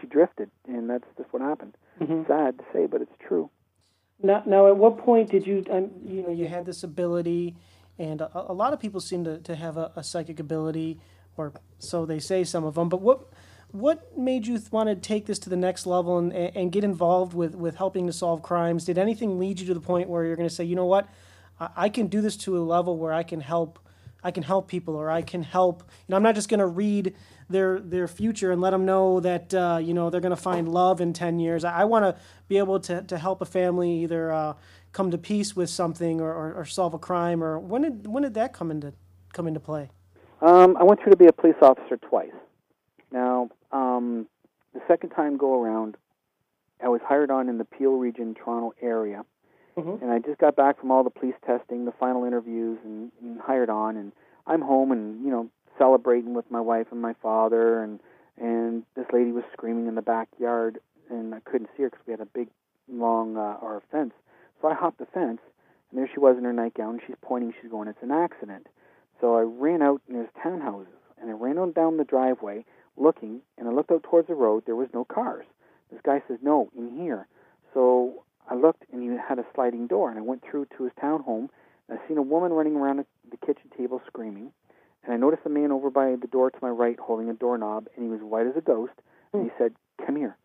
she 0.00 0.06
drifted, 0.06 0.50
and 0.68 0.88
that's 0.90 1.06
just 1.16 1.32
what 1.32 1.40
happened. 1.42 1.74
Mhm. 2.00 2.26
Sad 2.26 2.58
to 2.58 2.64
say, 2.72 2.86
but 2.86 3.00
it's 3.00 3.16
true. 3.18 3.48
Now, 4.22 4.42
now, 4.46 4.66
at 4.66 4.76
what 4.76 4.98
point 4.98 5.30
did 5.30 5.46
you, 5.46 5.64
um, 5.70 5.90
you 6.04 6.22
know, 6.22 6.30
you 6.30 6.46
had 6.46 6.66
this 6.66 6.82
ability, 6.84 7.54
and 7.98 8.20
a, 8.20 8.30
a 8.34 8.52
lot 8.52 8.72
of 8.72 8.80
people 8.80 9.00
seem 9.00 9.24
to, 9.24 9.38
to 9.38 9.56
have 9.56 9.76
a, 9.76 9.92
a 9.96 10.02
psychic 10.02 10.38
ability, 10.40 10.98
or 11.36 11.52
so 11.78 12.06
they 12.06 12.18
say, 12.18 12.44
some 12.44 12.64
of 12.64 12.74
them. 12.74 12.88
But 12.88 13.00
what, 13.00 13.28
what 13.72 14.16
made 14.16 14.46
you 14.46 14.60
want 14.70 14.88
to 14.88 14.94
take 14.94 15.26
this 15.26 15.38
to 15.40 15.50
the 15.50 15.56
next 15.56 15.86
level 15.86 16.18
and, 16.18 16.32
and 16.32 16.72
get 16.72 16.84
involved 16.84 17.34
with, 17.34 17.54
with 17.54 17.76
helping 17.76 18.06
to 18.06 18.12
solve 18.12 18.42
crimes? 18.42 18.84
Did 18.84 18.98
anything 18.98 19.38
lead 19.38 19.60
you 19.60 19.66
to 19.66 19.74
the 19.74 19.80
point 19.80 20.08
where 20.08 20.24
you're 20.24 20.36
going 20.36 20.48
to 20.48 20.54
say, 20.54 20.64
you 20.64 20.76
know 20.76 20.86
what, 20.86 21.08
I, 21.58 21.68
I 21.76 21.88
can 21.88 22.06
do 22.06 22.20
this 22.20 22.36
to 22.38 22.56
a 22.56 22.60
level 22.60 22.96
where 22.96 23.12
I 23.12 23.22
can 23.22 23.40
help, 23.40 23.78
I 24.22 24.30
can 24.30 24.42
help 24.42 24.68
people, 24.68 24.94
or 24.94 25.10
I 25.10 25.22
can 25.22 25.42
help. 25.42 25.82
You 25.86 26.12
know, 26.12 26.16
I'm 26.16 26.22
not 26.22 26.34
just 26.34 26.48
going 26.48 26.60
to 26.60 26.66
read 26.66 27.14
their 27.50 27.80
their 27.80 28.06
future 28.06 28.52
and 28.52 28.60
let 28.60 28.70
them 28.70 28.84
know 28.84 29.20
that 29.20 29.54
uh, 29.54 29.80
you 29.82 29.94
know 29.94 30.10
they're 30.10 30.20
going 30.20 30.30
to 30.30 30.36
find 30.36 30.68
love 30.68 31.00
in 31.00 31.12
10 31.12 31.38
years 31.38 31.64
i, 31.64 31.80
I 31.80 31.84
want 31.84 32.04
to 32.04 32.20
be 32.46 32.58
able 32.58 32.80
to, 32.80 33.02
to 33.02 33.18
help 33.18 33.40
a 33.40 33.46
family 33.46 34.02
either 34.02 34.32
uh, 34.32 34.54
come 34.98 35.12
to 35.12 35.16
peace 35.18 35.54
with 35.54 35.70
something 35.70 36.20
or, 36.20 36.34
or, 36.34 36.54
or 36.54 36.64
solve 36.64 36.92
a 36.92 36.98
crime 36.98 37.40
or 37.40 37.56
when 37.56 37.82
did 37.82 38.04
when 38.08 38.24
did 38.24 38.34
that 38.34 38.52
come 38.52 38.68
into 38.68 38.92
come 39.32 39.46
into 39.46 39.60
play 39.60 39.88
Um, 40.42 40.76
I 40.76 40.82
went 40.82 41.00
through 41.00 41.12
to 41.12 41.16
be 41.16 41.26
a 41.26 41.32
police 41.32 41.60
officer 41.62 41.96
twice. 41.98 42.34
Now, 43.12 43.48
um, 43.70 44.26
the 44.74 44.80
second 44.88 45.10
time 45.10 45.36
go 45.36 45.62
around, 45.62 45.96
I 46.82 46.88
was 46.88 47.00
hired 47.04 47.30
on 47.30 47.48
in 47.48 47.58
the 47.58 47.64
Peel 47.64 47.92
region, 47.92 48.34
Toronto 48.34 48.74
area, 48.82 49.24
Mhm. 49.76 50.02
and 50.02 50.10
I 50.10 50.18
just 50.18 50.38
got 50.40 50.56
back 50.56 50.80
from 50.80 50.90
all 50.90 51.04
the 51.04 51.10
police 51.20 51.38
testing, 51.46 51.84
the 51.84 51.92
final 51.92 52.24
interviews, 52.24 52.78
and, 52.84 53.12
and 53.22 53.40
hired 53.40 53.70
on. 53.70 53.96
And 53.96 54.10
I'm 54.48 54.62
home 54.62 54.90
and 54.90 55.24
you 55.24 55.30
know 55.30 55.48
celebrating 55.78 56.34
with 56.34 56.50
my 56.50 56.60
wife 56.60 56.88
and 56.90 57.00
my 57.00 57.14
father, 57.22 57.80
and 57.84 58.00
and 58.36 58.82
this 58.96 59.06
lady 59.12 59.30
was 59.30 59.44
screaming 59.52 59.86
in 59.86 59.94
the 59.94 60.02
backyard, 60.16 60.80
and 61.08 61.36
I 61.36 61.40
couldn't 61.48 61.70
see 61.76 61.84
her 61.84 61.90
because 61.90 62.04
we 62.04 62.10
had 62.16 62.20
a 62.20 62.26
big, 62.38 62.48
long 62.88 63.36
uh, 63.36 63.58
our 63.66 63.80
fence. 63.92 64.14
So 64.60 64.68
I 64.68 64.74
hopped 64.74 64.98
the 64.98 65.06
fence, 65.06 65.40
and 65.90 65.98
there 65.98 66.08
she 66.12 66.20
was 66.20 66.36
in 66.36 66.44
her 66.44 66.52
nightgown. 66.52 66.94
And 66.94 67.00
she's 67.06 67.16
pointing. 67.22 67.54
She's 67.60 67.70
going, 67.70 67.88
"It's 67.88 68.02
an 68.02 68.10
accident." 68.10 68.68
So 69.20 69.36
I 69.36 69.42
ran 69.42 69.82
out, 69.82 70.00
and 70.06 70.16
there's 70.16 70.30
townhouses, 70.42 70.86
and 71.20 71.30
I 71.30 71.34
ran 71.34 71.58
on 71.58 71.72
down 71.72 71.96
the 71.96 72.04
driveway 72.04 72.64
looking, 72.96 73.42
and 73.56 73.68
I 73.68 73.72
looked 73.72 73.90
out 73.90 74.02
towards 74.02 74.28
the 74.28 74.34
road. 74.34 74.64
There 74.66 74.76
was 74.76 74.88
no 74.92 75.04
cars. 75.04 75.46
This 75.90 76.00
guy 76.02 76.22
says, 76.28 76.38
"No, 76.42 76.70
in 76.76 76.88
here." 76.90 77.26
So 77.74 78.24
I 78.48 78.54
looked, 78.54 78.84
and 78.92 79.02
he 79.02 79.16
had 79.16 79.38
a 79.38 79.46
sliding 79.54 79.86
door, 79.86 80.10
and 80.10 80.18
I 80.18 80.22
went 80.22 80.42
through 80.42 80.66
to 80.76 80.84
his 80.84 80.92
townhome, 80.94 81.48
and 81.88 81.98
I 81.98 82.08
seen 82.08 82.18
a 82.18 82.22
woman 82.22 82.52
running 82.52 82.76
around 82.76 82.98
the 82.98 83.06
the 83.30 83.36
kitchen 83.38 83.70
table 83.76 84.00
screaming, 84.06 84.52
and 85.04 85.12
I 85.12 85.16
noticed 85.16 85.42
a 85.46 85.48
man 85.48 85.72
over 85.72 85.90
by 85.90 86.16
the 86.16 86.26
door 86.26 86.50
to 86.50 86.58
my 86.62 86.70
right 86.70 86.98
holding 86.98 87.30
a 87.30 87.34
doorknob, 87.34 87.88
and 87.94 88.04
he 88.04 88.10
was 88.10 88.20
white 88.20 88.46
as 88.46 88.56
a 88.56 88.60
ghost, 88.60 88.94
and 89.32 89.42
he 89.42 89.48
hmm. 89.48 89.54
said, 89.58 89.74
"Come 90.04 90.16
here." 90.16 90.36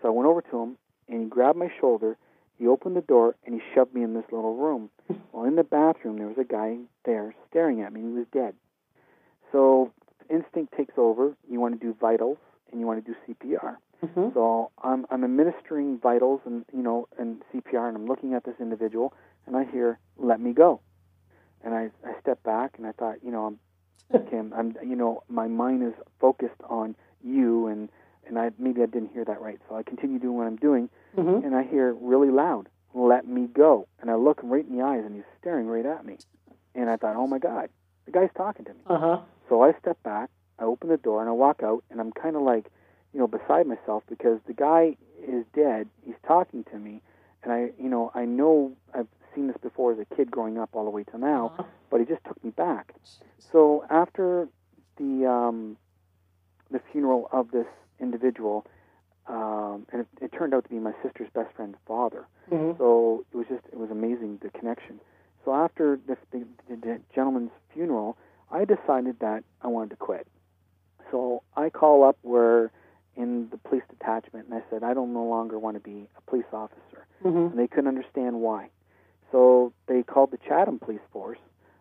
So 0.00 0.08
I 0.08 0.10
went 0.10 0.28
over 0.28 0.42
to 0.42 0.58
him, 0.58 0.78
and 1.08 1.20
he 1.20 1.26
grabbed 1.26 1.58
my 1.58 1.70
shoulder. 1.80 2.16
He 2.58 2.66
opened 2.66 2.96
the 2.96 3.00
door, 3.02 3.34
and 3.44 3.54
he 3.54 3.60
shoved 3.74 3.94
me 3.94 4.02
in 4.02 4.14
this 4.14 4.24
little 4.30 4.54
room. 4.56 4.90
Well, 5.32 5.44
in 5.44 5.56
the 5.56 5.64
bathroom, 5.64 6.18
there 6.18 6.28
was 6.28 6.38
a 6.38 6.44
guy 6.44 6.78
there 7.04 7.34
staring 7.48 7.80
at 7.80 7.92
me, 7.92 8.00
he 8.02 8.06
was 8.08 8.26
dead. 8.32 8.54
So 9.50 9.92
instinct 10.30 10.74
takes 10.76 10.94
over. 10.96 11.34
You 11.50 11.60
want 11.60 11.78
to 11.80 11.86
do 11.86 11.94
vitals, 12.00 12.38
and 12.70 12.80
you 12.80 12.86
want 12.86 13.04
to 13.04 13.12
do 13.12 13.16
CPR. 13.26 13.78
Mhm. 14.02 14.32
So 14.34 14.70
I'm 14.82 15.06
I'm 15.10 15.24
administering 15.24 15.98
vitals 15.98 16.40
and 16.44 16.64
you 16.72 16.82
know 16.82 17.08
and 17.18 17.42
CPR, 17.52 17.88
and 17.88 17.96
I'm 17.96 18.06
looking 18.06 18.34
at 18.34 18.44
this 18.44 18.56
individual, 18.60 19.12
and 19.46 19.56
I 19.56 19.64
hear 19.64 19.98
"Let 20.16 20.40
me 20.40 20.52
go," 20.52 20.80
and 21.62 21.74
I 21.74 21.90
I 22.04 22.18
step 22.20 22.42
back, 22.42 22.78
and 22.78 22.86
I 22.86 22.92
thought, 22.92 23.22
you 23.22 23.30
know, 23.30 23.46
I'm 23.46 23.58
Kim, 24.30 24.52
I'm 24.56 24.76
you 24.82 24.96
know 24.96 25.22
my 25.28 25.46
mind 25.48 25.82
is 25.84 25.94
focused 26.18 26.60
on 26.64 26.96
you, 27.22 27.66
and 27.66 27.88
and 28.26 28.38
I 28.38 28.50
maybe 28.58 28.82
I 28.82 28.86
didn't 28.86 29.12
hear 29.12 29.24
that 29.24 29.40
right, 29.40 29.58
so 29.68 29.76
I 29.76 29.82
continue 29.82 30.18
doing 30.18 30.36
what 30.36 30.46
I'm 30.46 30.56
doing, 30.56 30.88
Mhm. 31.16 31.44
and 31.44 31.54
I 31.54 31.62
hear 31.62 31.92
really 31.94 32.30
loud, 32.30 32.68
"Let 32.94 33.26
me 33.26 33.46
go," 33.46 33.86
and 34.00 34.10
I 34.10 34.14
look 34.14 34.40
him 34.42 34.52
right 34.52 34.64
in 34.66 34.76
the 34.76 34.82
eyes, 34.82 35.04
and 35.04 35.14
he's 35.14 35.24
staring 35.38 35.66
right 35.68 35.84
at 35.86 36.04
me, 36.04 36.18
and 36.74 36.88
I 36.90 36.96
thought, 36.96 37.16
oh 37.16 37.26
my 37.26 37.38
God, 37.38 37.70
the 38.06 38.12
guy's 38.12 38.32
talking 38.34 38.64
to 38.66 38.74
me. 38.74 38.80
uh-huh 38.86 39.20
So 39.48 39.62
I 39.62 39.72
step 39.74 40.02
back, 40.02 40.30
I 40.58 40.64
open 40.64 40.88
the 40.88 40.96
door, 40.96 41.20
and 41.20 41.28
I 41.28 41.32
walk 41.32 41.62
out, 41.62 41.84
and 41.90 42.00
I'm 42.00 42.12
kind 42.12 42.36
of 42.36 42.42
like, 42.42 42.70
you 43.12 43.20
know, 43.20 43.26
beside 43.26 43.66
myself 43.66 44.02
because 44.08 44.40
the 44.46 44.54
guy 44.54 44.96
is 45.20 45.44
dead. 45.52 45.88
He's 46.02 46.18
talking 46.22 46.64
to 46.64 46.78
me, 46.78 47.02
and 47.42 47.52
I, 47.52 47.72
you 47.78 47.88
know, 47.90 48.10
I 48.14 48.24
know 48.24 48.72
I've 48.94 49.08
seen 49.34 49.48
this 49.48 49.56
before 49.58 49.92
as 49.92 49.98
a 49.98 50.04
kid 50.14 50.30
growing 50.30 50.58
up 50.58 50.70
all 50.74 50.84
the 50.84 50.90
way 50.90 51.04
to 51.04 51.18
now, 51.18 51.52
but 51.90 52.00
he 52.00 52.06
just 52.06 52.24
took 52.24 52.42
me 52.42 52.50
back. 52.50 52.94
So 53.38 53.84
after 53.90 54.48
the 54.96 55.26
um, 55.26 55.76
the 56.70 56.80
funeral 56.92 57.28
of 57.32 57.50
this 57.50 57.66
individual, 58.02 58.66
um, 59.28 59.86
and 59.92 60.02
it, 60.02 60.08
it 60.24 60.32
turned 60.36 60.52
out 60.52 60.64
to 60.64 60.70
be 60.70 60.78
my 60.78 60.92
sister's 61.02 61.28
best 61.32 61.54
friend's 61.54 61.78
father. 61.86 62.26
Mhm. 62.50 62.76
So 62.76 63.24
it 63.32 63.36
was 63.36 63.46
just 63.48 63.64
it 63.72 63.78
was 63.78 63.90
amazing 63.90 64.38
the 64.42 64.50
connection. 64.50 65.00
So 65.44 65.54
after 65.54 65.98
the, 66.06 66.16
the, 66.30 66.44
the 66.68 67.00
gentleman's 67.14 67.50
funeral, 67.72 68.16
I 68.50 68.64
decided 68.64 69.18
that 69.20 69.42
I 69.62 69.68
wanted 69.68 69.90
to 69.90 69.96
quit. 69.96 70.26
So 71.10 71.42
I 71.56 71.70
call 71.70 72.04
up 72.04 72.16
where 72.22 72.70
in 73.16 73.48
the 73.50 73.56
police 73.58 73.82
detachment, 73.90 74.46
and 74.48 74.54
I 74.54 74.62
said 74.70 74.82
I 74.82 74.94
don't 74.94 75.12
no 75.12 75.24
longer 75.24 75.58
want 75.58 75.76
to 75.76 75.80
be 75.80 76.08
a 76.16 76.20
police 76.30 76.46
officer, 76.52 77.06
Mhm. 77.24 77.50
and 77.50 77.58
they 77.58 77.66
couldn't 77.68 77.88
understand 77.88 78.40
why. 78.40 78.70
So 79.30 79.72
they 79.86 80.02
called 80.02 80.30
the 80.30 80.38
Chatham 80.38 80.78
Police 80.78 81.00
Force, 81.12 81.38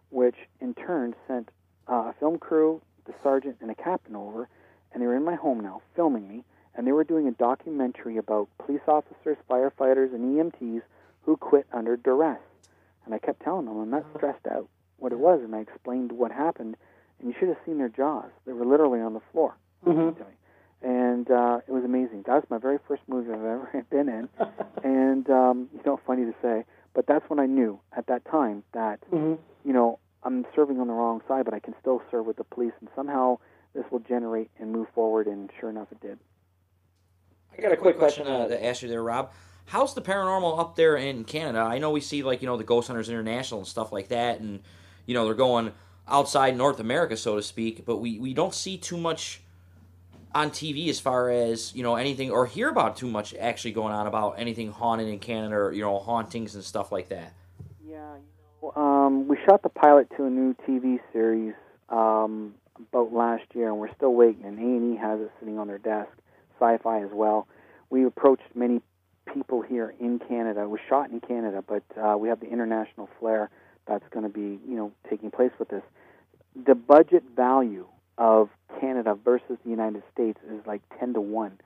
which 0.09 0.35
in 0.59 0.73
turn 0.73 1.15
sent 1.27 1.49
uh, 1.87 2.09
a 2.09 2.13
film 2.19 2.37
crew, 2.37 2.81
the 3.05 3.13
sergeant, 3.23 3.57
and 3.61 3.69
a 3.71 3.75
captain 3.75 4.15
over, 4.15 4.47
and 4.93 5.01
they 5.01 5.07
were 5.07 5.15
in 5.15 5.23
my 5.23 5.35
home 5.35 5.59
now 5.59 5.81
filming 5.95 6.27
me, 6.27 6.43
and 6.75 6.85
they 6.87 6.91
were 6.91 7.03
doing 7.03 7.27
a 7.27 7.31
documentary 7.31 8.17
about 8.17 8.47
police 8.57 8.81
officers, 8.87 9.37
firefighters, 9.49 10.13
and 10.13 10.37
EMTs 10.37 10.81
who 11.23 11.37
quit 11.37 11.65
under 11.73 11.95
duress. 11.97 12.39
And 13.05 13.13
I 13.13 13.19
kept 13.19 13.41
telling 13.41 13.65
them 13.65 13.77
I'm 13.77 13.89
not 13.89 14.05
stressed 14.15 14.47
out. 14.47 14.67
What 14.97 15.11
it 15.11 15.19
was, 15.19 15.41
and 15.43 15.55
I 15.55 15.59
explained 15.59 16.11
what 16.11 16.31
happened, 16.31 16.75
and 17.19 17.27
you 17.29 17.35
should 17.39 17.47
have 17.49 17.57
seen 17.65 17.77
their 17.79 17.89
jaws. 17.89 18.29
They 18.45 18.53
were 18.53 18.65
literally 18.65 19.01
on 19.01 19.13
the 19.13 19.21
floor. 19.31 19.55
Mhm. 19.85 20.15
And 20.83 21.29
uh, 21.29 21.59
it 21.67 21.71
was 21.71 21.83
amazing. 21.83 22.23
That 22.25 22.33
was 22.35 22.43
my 22.49 22.57
very 22.57 22.79
first 22.87 23.03
movie 23.07 23.31
I've 23.31 23.39
ever 23.39 23.85
been 23.89 24.09
in. 24.09 24.29
and, 24.83 25.29
um, 25.29 25.69
you 25.73 25.81
know, 25.85 25.99
funny 26.05 26.25
to 26.25 26.33
say, 26.41 26.65
but 26.93 27.05
that's 27.07 27.27
when 27.29 27.39
I 27.39 27.45
knew 27.45 27.79
at 27.95 28.07
that 28.07 28.25
time 28.25 28.63
that, 28.73 28.99
Mhm. 29.11 29.37
you 29.63 29.73
know, 29.73 29.99
I'm 30.23 30.45
serving 30.55 30.79
on 30.79 30.87
the 30.87 30.93
wrong 30.93 31.21
side, 31.27 31.45
but 31.45 31.53
I 31.53 31.59
can 31.59 31.73
still 31.79 32.01
serve 32.11 32.25
with 32.27 32.37
the 32.37 32.43
police, 32.43 32.73
and 32.79 32.89
somehow 32.95 33.39
this 33.73 33.85
will 33.91 33.99
generate 33.99 34.49
and 34.59 34.71
move 34.71 34.87
forward, 34.93 35.27
and 35.27 35.49
sure 35.59 35.69
enough, 35.69 35.91
it 35.91 36.01
did. 36.01 36.19
I 37.57 37.61
got 37.61 37.71
a 37.71 37.77
quick 37.77 37.97
question 37.97 38.27
uh, 38.27 38.47
to 38.47 38.65
ask 38.65 38.81
you 38.81 38.89
there, 38.89 39.03
Rob. 39.03 39.31
How's 39.65 39.93
the 39.93 40.01
paranormal 40.01 40.59
up 40.59 40.75
there 40.75 40.95
in 40.97 41.23
Canada? 41.23 41.59
I 41.59 41.77
know 41.77 41.91
we 41.91 42.01
see 42.01 42.23
like 42.23 42.41
you 42.41 42.47
know 42.47 42.57
the 42.57 42.63
Ghost 42.63 42.87
Hunters 42.87 43.09
International 43.09 43.59
and 43.61 43.67
stuff 43.67 43.91
like 43.91 44.09
that, 44.09 44.39
and 44.39 44.61
you 45.05 45.13
know 45.13 45.25
they're 45.25 45.33
going 45.33 45.71
outside 46.07 46.57
North 46.57 46.79
America, 46.79 47.15
so 47.15 47.35
to 47.35 47.43
speak. 47.43 47.85
But 47.85 47.97
we 47.97 48.19
we 48.19 48.33
don't 48.33 48.53
see 48.53 48.77
too 48.77 48.97
much 48.97 49.41
on 50.33 50.49
TV 50.49 50.89
as 50.89 50.99
far 50.99 51.29
as 51.29 51.73
you 51.75 51.83
know 51.83 51.95
anything 51.95 52.31
or 52.31 52.45
hear 52.45 52.69
about 52.69 52.97
too 52.97 53.07
much 53.07 53.33
actually 53.35 53.71
going 53.71 53.93
on 53.93 54.07
about 54.07 54.35
anything 54.37 54.71
haunted 54.71 55.07
in 55.07 55.19
Canada 55.19 55.55
or 55.55 55.71
you 55.71 55.81
know 55.81 55.99
hauntings 55.99 56.55
and 56.55 56.63
stuff 56.63 56.91
like 56.91 57.09
that. 57.09 57.33
Yeah, 57.85 58.15
you 58.15 58.71
know, 58.75 58.81
um, 58.81 59.27
we 59.27 59.37
shot 59.47 59.63
the 59.63 59.69
pilot 59.69 60.09
to 60.17 60.25
a 60.25 60.29
new 60.29 60.55
TV 60.67 60.99
series 61.13 61.53
um, 61.89 62.55
about 62.91 63.13
last 63.13 63.43
year, 63.53 63.67
and 63.67 63.77
we're 63.77 63.93
still 63.95 64.13
waiting. 64.13 64.43
And 64.45 64.57
A 64.59 64.61
and 64.61 64.95
E 64.95 64.97
has 64.97 65.19
it 65.19 65.31
sitting 65.39 65.59
on 65.59 65.67
their 65.67 65.77
desk. 65.77 66.11
Sci-Fi 66.59 67.03
as 67.03 67.09
well. 67.11 67.47
We 67.89 68.05
approached 68.05 68.43
many 68.53 68.81
people 69.33 69.61
here 69.61 69.93
in 69.99 70.19
Canada. 70.19 70.61
It 70.61 70.69
was 70.69 70.79
shot 70.87 71.09
in 71.09 71.19
Canada, 71.19 71.63
but 71.67 71.83
uh, 71.97 72.17
we 72.17 72.29
have 72.29 72.39
the 72.39 72.49
international 72.49 73.09
flair 73.19 73.49
that's 73.87 74.07
going 74.11 74.23
to 74.23 74.29
be, 74.29 74.59
you 74.67 74.75
know, 74.75 74.91
taking 75.09 75.31
place 75.31 75.51
with 75.59 75.69
this. 75.69 75.83
The 76.65 76.75
budget 76.75 77.23
value 77.35 77.87
of 78.17 78.49
Canada 78.79 79.15
versus 79.15 79.57
the 79.63 79.69
United 79.69 80.03
States 80.13 80.39
is 80.49 80.65
like 80.65 80.81
ten 80.99 81.13
to 81.13 81.21
one. 81.21 81.59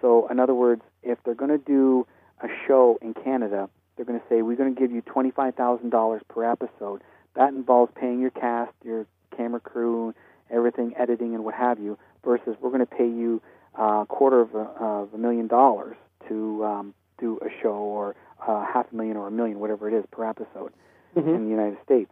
So, 0.00 0.28
in 0.28 0.40
other 0.40 0.54
words, 0.54 0.82
if 1.02 1.18
they're 1.24 1.34
going 1.34 1.50
to 1.50 1.58
do 1.64 2.06
a 2.42 2.48
show 2.66 2.98
in 3.00 3.14
Canada, 3.14 3.68
they're 3.96 4.04
going 4.04 4.18
to 4.18 4.26
say 4.28 4.42
we're 4.42 4.56
going 4.56 4.74
to 4.74 4.80
give 4.80 4.90
you 4.90 5.00
twenty 5.02 5.30
five 5.30 5.54
thousand 5.54 5.90
dollars 5.90 6.22
per 6.28 6.44
episode. 6.44 7.02
That 7.34 7.50
involves 7.50 7.92
paying 7.94 8.20
your 8.20 8.30
cast, 8.30 8.72
your 8.84 9.06
camera 9.36 9.60
crew, 9.60 10.14
everything, 10.52 10.94
editing, 10.98 11.34
and 11.34 11.44
what 11.44 11.54
have 11.54 11.78
you. 11.78 11.98
Versus 12.24 12.56
we're 12.60 12.70
going 12.70 12.86
to 12.86 12.86
pay 12.86 13.08
you 13.08 13.42
a 13.74 14.04
quarter 14.08 14.40
of 14.40 14.54
a, 14.54 14.70
of 14.80 15.14
a 15.14 15.18
million 15.18 15.48
dollars 15.48 15.96
to 16.28 16.64
um, 16.64 16.94
do 17.18 17.38
a 17.42 17.48
show, 17.62 17.74
or 17.74 18.14
uh, 18.46 18.64
half 18.64 18.86
a 18.92 18.94
million, 18.94 19.16
or 19.16 19.28
a 19.28 19.30
million, 19.30 19.58
whatever 19.58 19.88
it 19.88 19.94
is 19.94 20.04
per 20.10 20.24
episode 20.24 20.72
in 21.16 21.44
the 21.44 21.50
United 21.50 21.78
States. 21.84 22.10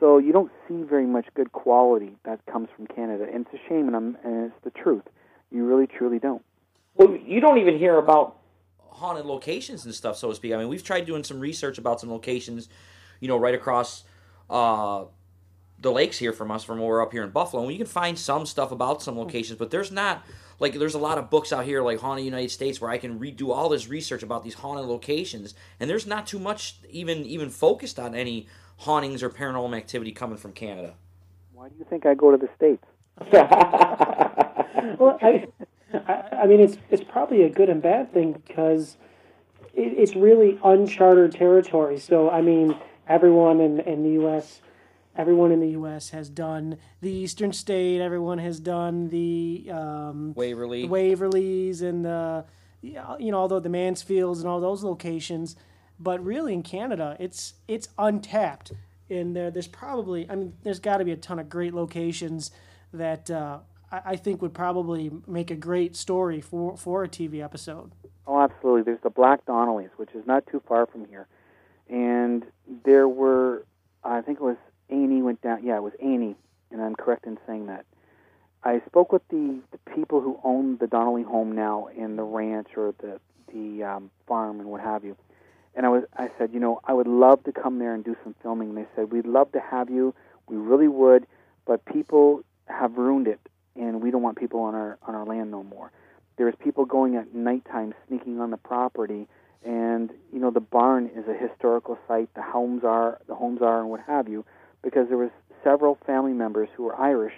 So 0.00 0.18
you 0.18 0.32
don't 0.32 0.50
see 0.66 0.82
very 0.82 1.06
much 1.06 1.26
good 1.34 1.52
quality 1.52 2.16
that 2.24 2.44
comes 2.46 2.68
from 2.74 2.86
Canada, 2.86 3.26
and 3.32 3.46
it's 3.46 3.54
a 3.54 3.68
shame, 3.68 3.86
and, 3.86 3.94
I'm, 3.94 4.16
and 4.24 4.46
it's 4.46 4.64
the 4.64 4.70
truth. 4.70 5.04
You 5.52 5.66
really, 5.66 5.86
truly 5.86 6.18
don't. 6.18 6.42
Well, 6.94 7.16
you 7.16 7.40
don't 7.40 7.58
even 7.58 7.78
hear 7.78 7.98
about 7.98 8.36
haunted 8.78 9.26
locations 9.26 9.84
and 9.84 9.94
stuff, 9.94 10.16
so 10.16 10.30
to 10.30 10.34
speak. 10.34 10.52
I 10.52 10.56
mean, 10.56 10.68
we've 10.68 10.82
tried 10.82 11.06
doing 11.06 11.22
some 11.22 11.38
research 11.38 11.78
about 11.78 12.00
some 12.00 12.10
locations, 12.10 12.68
you 13.20 13.28
know, 13.28 13.36
right 13.36 13.54
across 13.54 14.04
uh, 14.48 15.04
the 15.80 15.90
lakes 15.90 16.18
here 16.18 16.32
from 16.32 16.50
us, 16.50 16.62
from 16.62 16.78
where 16.78 16.88
we're 16.88 17.02
up 17.02 17.12
here 17.12 17.24
in 17.24 17.30
Buffalo. 17.30 17.62
And 17.62 17.72
you 17.72 17.78
can 17.78 17.86
find 17.86 18.18
some 18.18 18.46
stuff 18.46 18.70
about 18.72 19.02
some 19.02 19.14
hmm. 19.14 19.20
locations, 19.20 19.58
but 19.58 19.70
there's 19.70 19.90
not 19.90 20.24
like 20.58 20.74
there's 20.74 20.94
a 20.94 20.98
lot 20.98 21.18
of 21.18 21.30
books 21.30 21.52
out 21.52 21.64
here 21.64 21.82
like 21.82 22.00
Haunted 22.00 22.24
United 22.24 22.50
States 22.50 22.80
where 22.80 22.90
I 22.90 22.98
can 22.98 23.18
redo 23.18 23.48
all 23.48 23.68
this 23.68 23.88
research 23.88 24.22
about 24.22 24.44
these 24.44 24.54
haunted 24.54 24.86
locations, 24.86 25.54
and 25.78 25.88
there's 25.88 26.06
not 26.06 26.26
too 26.26 26.38
much 26.38 26.76
even 26.90 27.24
even 27.24 27.48
focused 27.48 27.98
on 27.98 28.14
any 28.14 28.46
hauntings 28.78 29.22
or 29.22 29.30
paranormal 29.30 29.76
activity 29.76 30.12
coming 30.12 30.36
from 30.36 30.52
Canada. 30.52 30.94
Why 31.52 31.68
do 31.68 31.74
you 31.78 31.84
think 31.84 32.06
I 32.06 32.14
go 32.14 32.30
to 32.30 32.36
the 32.36 32.48
states? 32.56 32.84
well, 34.98 35.18
I, 35.20 35.46
I, 35.92 36.42
I 36.42 36.46
mean, 36.46 36.60
it's 36.60 36.76
it's 36.90 37.04
probably 37.04 37.42
a 37.42 37.50
good 37.50 37.68
and 37.68 37.82
bad 37.82 38.12
thing 38.12 38.32
because 38.32 38.96
it, 39.74 39.94
it's 39.96 40.14
really 40.14 40.58
uncharted 40.64 41.32
territory. 41.32 41.98
So, 41.98 42.30
I 42.30 42.40
mean, 42.40 42.76
everyone 43.08 43.60
in, 43.60 43.80
in 43.80 44.02
the 44.02 44.10
U.S. 44.22 44.60
Everyone 45.16 45.50
in 45.52 45.60
the 45.60 45.70
U.S. 45.70 46.10
has 46.10 46.28
done 46.28 46.78
the 47.00 47.10
Eastern 47.10 47.52
State. 47.52 48.00
Everyone 48.00 48.38
has 48.38 48.60
done 48.60 49.08
the 49.08 49.68
um, 49.72 50.34
Waverly. 50.34 50.82
the 50.82 50.88
Waverly's 50.88 51.82
and 51.82 52.04
the 52.04 52.44
you 52.82 52.94
know 52.94 53.34
although 53.34 53.60
the 53.60 53.68
Mansfields 53.68 54.40
and 54.40 54.48
all 54.48 54.60
those 54.60 54.82
locations, 54.84 55.56
but 55.98 56.24
really 56.24 56.52
in 56.54 56.62
Canada 56.62 57.16
it's 57.18 57.54
it's 57.66 57.88
untapped. 57.98 58.72
And 59.08 59.34
there 59.34 59.50
there's 59.50 59.66
probably 59.66 60.30
I 60.30 60.36
mean 60.36 60.54
there's 60.62 60.78
got 60.78 60.98
to 60.98 61.04
be 61.04 61.12
a 61.12 61.16
ton 61.16 61.38
of 61.38 61.48
great 61.48 61.74
locations 61.74 62.52
that 62.92 63.30
uh, 63.30 63.58
I, 63.90 64.00
I 64.04 64.16
think 64.16 64.40
would 64.42 64.54
probably 64.54 65.10
make 65.26 65.50
a 65.50 65.56
great 65.56 65.96
story 65.96 66.40
for 66.40 66.76
for 66.76 67.02
a 67.02 67.08
TV 67.08 67.42
episode. 67.42 67.92
Oh, 68.26 68.40
absolutely. 68.40 68.82
There's 68.82 69.02
the 69.02 69.10
Black 69.10 69.44
Donnellys, 69.44 69.90
which 69.96 70.10
is 70.14 70.24
not 70.24 70.46
too 70.46 70.62
far 70.68 70.86
from 70.86 71.04
here, 71.06 71.26
and 71.88 72.44
there 72.84 73.08
were, 73.08 73.66
I 74.04 74.20
think 74.20 74.38
it 74.38 74.44
was 74.44 74.56
Annie 74.90 75.22
went 75.22 75.40
down. 75.42 75.64
Yeah, 75.64 75.76
it 75.76 75.82
was 75.82 75.92
Annie, 76.02 76.36
and 76.70 76.82
I'm 76.82 76.94
correct 76.94 77.26
in 77.26 77.38
saying 77.46 77.66
that. 77.66 77.84
I 78.62 78.82
spoke 78.86 79.12
with 79.12 79.26
the, 79.28 79.60
the 79.72 79.78
people 79.94 80.20
who 80.20 80.38
own 80.44 80.76
the 80.78 80.86
Donnelly 80.86 81.22
home 81.22 81.52
now 81.52 81.88
in 81.96 82.16
the 82.16 82.22
ranch 82.22 82.68
or 82.76 82.94
the 83.00 83.20
the 83.52 83.82
um, 83.82 84.10
farm 84.28 84.60
and 84.60 84.68
what 84.70 84.80
have 84.80 85.04
you, 85.04 85.16
and 85.74 85.86
I 85.86 85.88
was 85.88 86.04
I 86.16 86.30
said, 86.38 86.50
you 86.52 86.60
know, 86.60 86.80
I 86.84 86.92
would 86.92 87.08
love 87.08 87.42
to 87.44 87.52
come 87.52 87.78
there 87.78 87.94
and 87.94 88.04
do 88.04 88.16
some 88.22 88.34
filming. 88.42 88.70
And 88.70 88.78
they 88.78 88.86
said, 88.94 89.10
we'd 89.10 89.26
love 89.26 89.50
to 89.52 89.60
have 89.60 89.90
you. 89.90 90.14
We 90.48 90.56
really 90.56 90.88
would, 90.88 91.26
but 91.66 91.84
people 91.84 92.42
have 92.66 92.96
ruined 92.96 93.26
it, 93.28 93.40
and 93.76 94.02
we 94.02 94.10
don't 94.10 94.22
want 94.22 94.38
people 94.38 94.60
on 94.60 94.74
our 94.74 94.98
on 95.06 95.14
our 95.14 95.24
land 95.24 95.50
no 95.50 95.62
more. 95.62 95.90
There's 96.36 96.54
people 96.62 96.84
going 96.84 97.16
at 97.16 97.34
nighttime, 97.34 97.94
sneaking 98.08 98.40
on 98.40 98.50
the 98.50 98.56
property, 98.56 99.26
and 99.64 100.10
you 100.32 100.38
know 100.38 100.50
the 100.50 100.60
barn 100.60 101.06
is 101.14 101.24
a 101.28 101.34
historical 101.34 101.98
site. 102.08 102.32
The 102.34 102.42
homes 102.42 102.82
are 102.84 103.20
the 103.26 103.34
homes 103.34 103.62
are, 103.62 103.80
and 103.80 103.90
what 103.90 104.00
have 104.06 104.28
you, 104.28 104.44
because 104.82 105.08
there 105.08 105.18
was 105.18 105.30
several 105.62 105.98
family 106.06 106.32
members 106.32 106.68
who 106.76 106.84
were 106.84 106.96
Irish 106.96 107.34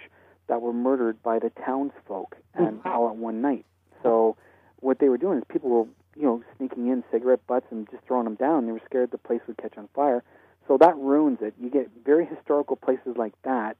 that 0.47 0.61
were 0.61 0.73
murdered 0.73 1.21
by 1.23 1.39
the 1.39 1.51
townsfolk, 1.65 2.35
and 2.53 2.81
all 2.85 3.09
at 3.09 3.15
one 3.15 3.41
night. 3.41 3.65
So 4.01 4.35
what 4.79 4.99
they 4.99 5.09
were 5.09 5.17
doing 5.17 5.37
is 5.37 5.43
people 5.49 5.69
were 5.69 5.85
you 6.15 6.23
know 6.23 6.43
sneaking 6.57 6.87
in 6.87 7.03
cigarette 7.11 7.45
butts 7.47 7.65
and 7.71 7.89
just 7.89 8.03
throwing 8.05 8.25
them 8.25 8.35
down. 8.35 8.65
They 8.65 8.71
were 8.71 8.81
scared 8.85 9.11
the 9.11 9.17
place 9.17 9.41
would 9.47 9.57
catch 9.57 9.77
on 9.77 9.87
fire. 9.95 10.23
So 10.67 10.77
that 10.77 10.95
ruins 10.97 11.39
it. 11.41 11.53
You 11.59 11.69
get 11.69 11.89
very 12.05 12.25
historical 12.25 12.75
places 12.75 13.17
like 13.17 13.33
that. 13.43 13.77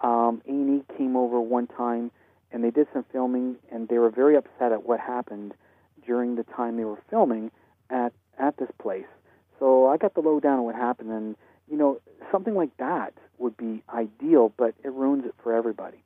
Um, 0.00 0.42
Amy 0.48 0.82
came 0.96 1.16
over 1.16 1.40
one 1.40 1.66
time 1.68 2.10
and 2.50 2.62
they 2.62 2.70
did 2.70 2.86
some 2.92 3.04
filming, 3.12 3.56
and 3.72 3.88
they 3.88 3.98
were 3.98 4.10
very 4.10 4.36
upset 4.36 4.70
at 4.70 4.86
what 4.86 5.00
happened 5.00 5.54
during 6.06 6.36
the 6.36 6.44
time 6.44 6.76
they 6.76 6.84
were 6.84 7.02
filming 7.10 7.50
at 7.90 8.12
at 8.38 8.56
this 8.56 8.70
place. 8.80 9.06
So 9.58 9.86
I 9.88 9.96
got 9.96 10.14
the 10.14 10.20
lowdown 10.20 10.58
on 10.60 10.64
what 10.64 10.74
happened, 10.74 11.10
and 11.10 11.36
you 11.70 11.76
know 11.76 12.00
something 12.30 12.54
like 12.54 12.76
that 12.78 13.14
would 13.38 13.56
be 13.56 13.82
ideal, 13.92 14.52
but 14.56 14.74
it 14.82 14.92
ruins 14.92 15.24
it 15.24 15.34
for 15.42 15.54
everybody. 15.54 16.04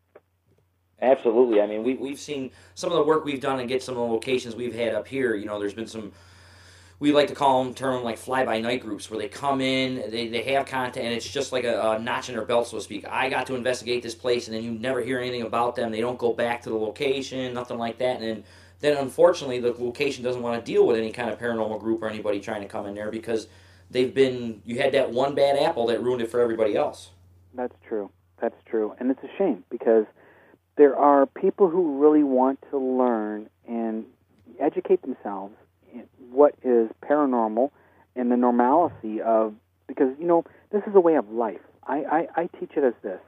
Absolutely. 1.00 1.61
I 1.61 1.66
mean, 1.66 1.84
we, 1.84 1.94
we've 1.94 2.18
seen 2.18 2.50
some 2.74 2.90
of 2.90 2.98
the 2.98 3.04
work 3.04 3.24
we've 3.24 3.40
done 3.40 3.61
and 3.61 3.68
get 3.68 3.82
some 3.82 3.96
of 3.96 4.00
the 4.00 4.12
locations 4.12 4.56
we've 4.56 4.74
had 4.74 4.94
up 4.94 5.06
here. 5.06 5.34
You 5.34 5.46
know, 5.46 5.61
there's 5.61 5.74
been 5.74 5.86
some, 5.86 6.12
we 6.98 7.12
like 7.12 7.28
to 7.28 7.34
call 7.34 7.62
them, 7.62 7.72
term 7.72 7.94
them 7.94 8.04
like 8.04 8.18
fly 8.18 8.44
by 8.44 8.61
night 8.61 8.80
groups 8.80 9.09
where 9.09 9.18
they 9.18 9.28
come 9.28 9.61
in, 9.61 10.11
they, 10.11 10.26
they 10.26 10.42
have 10.54 10.66
content, 10.66 11.06
and 11.06 11.14
it's 11.14 11.28
just 11.28 11.52
like 11.52 11.62
a, 11.62 11.92
a 11.92 11.98
notch 12.00 12.28
in 12.28 12.34
their 12.34 12.44
belt, 12.44 12.66
so 12.66 12.78
to 12.78 12.82
speak. 12.82 13.06
I 13.06 13.28
got 13.28 13.46
to 13.46 13.54
investigate 13.54 14.02
this 14.02 14.16
place, 14.16 14.48
and 14.48 14.56
then 14.56 14.64
you 14.64 14.72
never 14.72 15.00
hear 15.00 15.20
anything 15.20 15.42
about 15.42 15.76
them. 15.76 15.92
They 15.92 16.00
don't 16.00 16.18
go 16.18 16.32
back 16.32 16.62
to 16.62 16.70
the 16.70 16.76
location, 16.76 17.54
nothing 17.54 17.78
like 17.78 17.98
that. 17.98 18.20
And 18.20 18.24
then, 18.24 18.44
then 18.80 18.96
unfortunately, 18.96 19.61
the 19.61 19.72
location 19.78 20.24
doesn't 20.24 20.42
want 20.42 20.64
to 20.64 20.72
deal 20.72 20.84
with 20.84 20.96
any 20.96 21.12
kind 21.12 21.30
of 21.30 21.38
paranormal 21.38 21.78
group 21.78 22.02
or 22.02 22.09
anybody 22.09 22.40
trying 22.40 22.62
to 22.62 22.68
come 22.68 22.86
in 22.86 22.94
there 22.96 23.12
because 23.12 23.46
they've 23.91 24.14
been, 24.14 24.62
you 24.64 24.78
had 24.78 24.93
that 24.93 25.11
one 25.11 25.34
bad 25.34 25.59
apple 25.59 25.86
that 25.86 26.03
ruined 26.03 26.22
it 26.22 26.30
for 26.30 26.41
everybody 26.41 26.76
else. 26.76 27.11
That's 27.55 27.74
true. 27.86 28.11
That's 28.41 28.57
true, 28.66 28.95
and 29.01 29.11
it's 29.11 29.22
a 29.24 29.36
shame 29.36 29.64
because 29.68 30.05
there 30.76 30.97
are 30.97 31.26
people 31.26 31.68
who 31.68 31.99
really 31.99 32.22
want 32.22 32.61
to 32.70 32.78
learn 32.78 33.51
and 33.66 34.05
educate 34.61 35.03
themselves 35.03 35.55
what 36.30 36.55
is 36.62 36.89
paranormal 37.03 37.70
and 38.14 38.30
the 38.30 38.36
normalcy 38.36 39.20
of 39.20 39.55
because 39.86 40.14
you 40.18 40.26
know 40.26 40.45
this 40.70 40.82
is 40.86 40.95
a 40.95 41.01
way 41.01 41.16
of 41.16 41.28
life. 41.30 41.61
I, 41.86 42.05
I, 42.36 42.43
I 42.43 42.51
teach 42.61 42.72
it 42.76 42.84
as 42.84 42.95
this. 43.03 43.20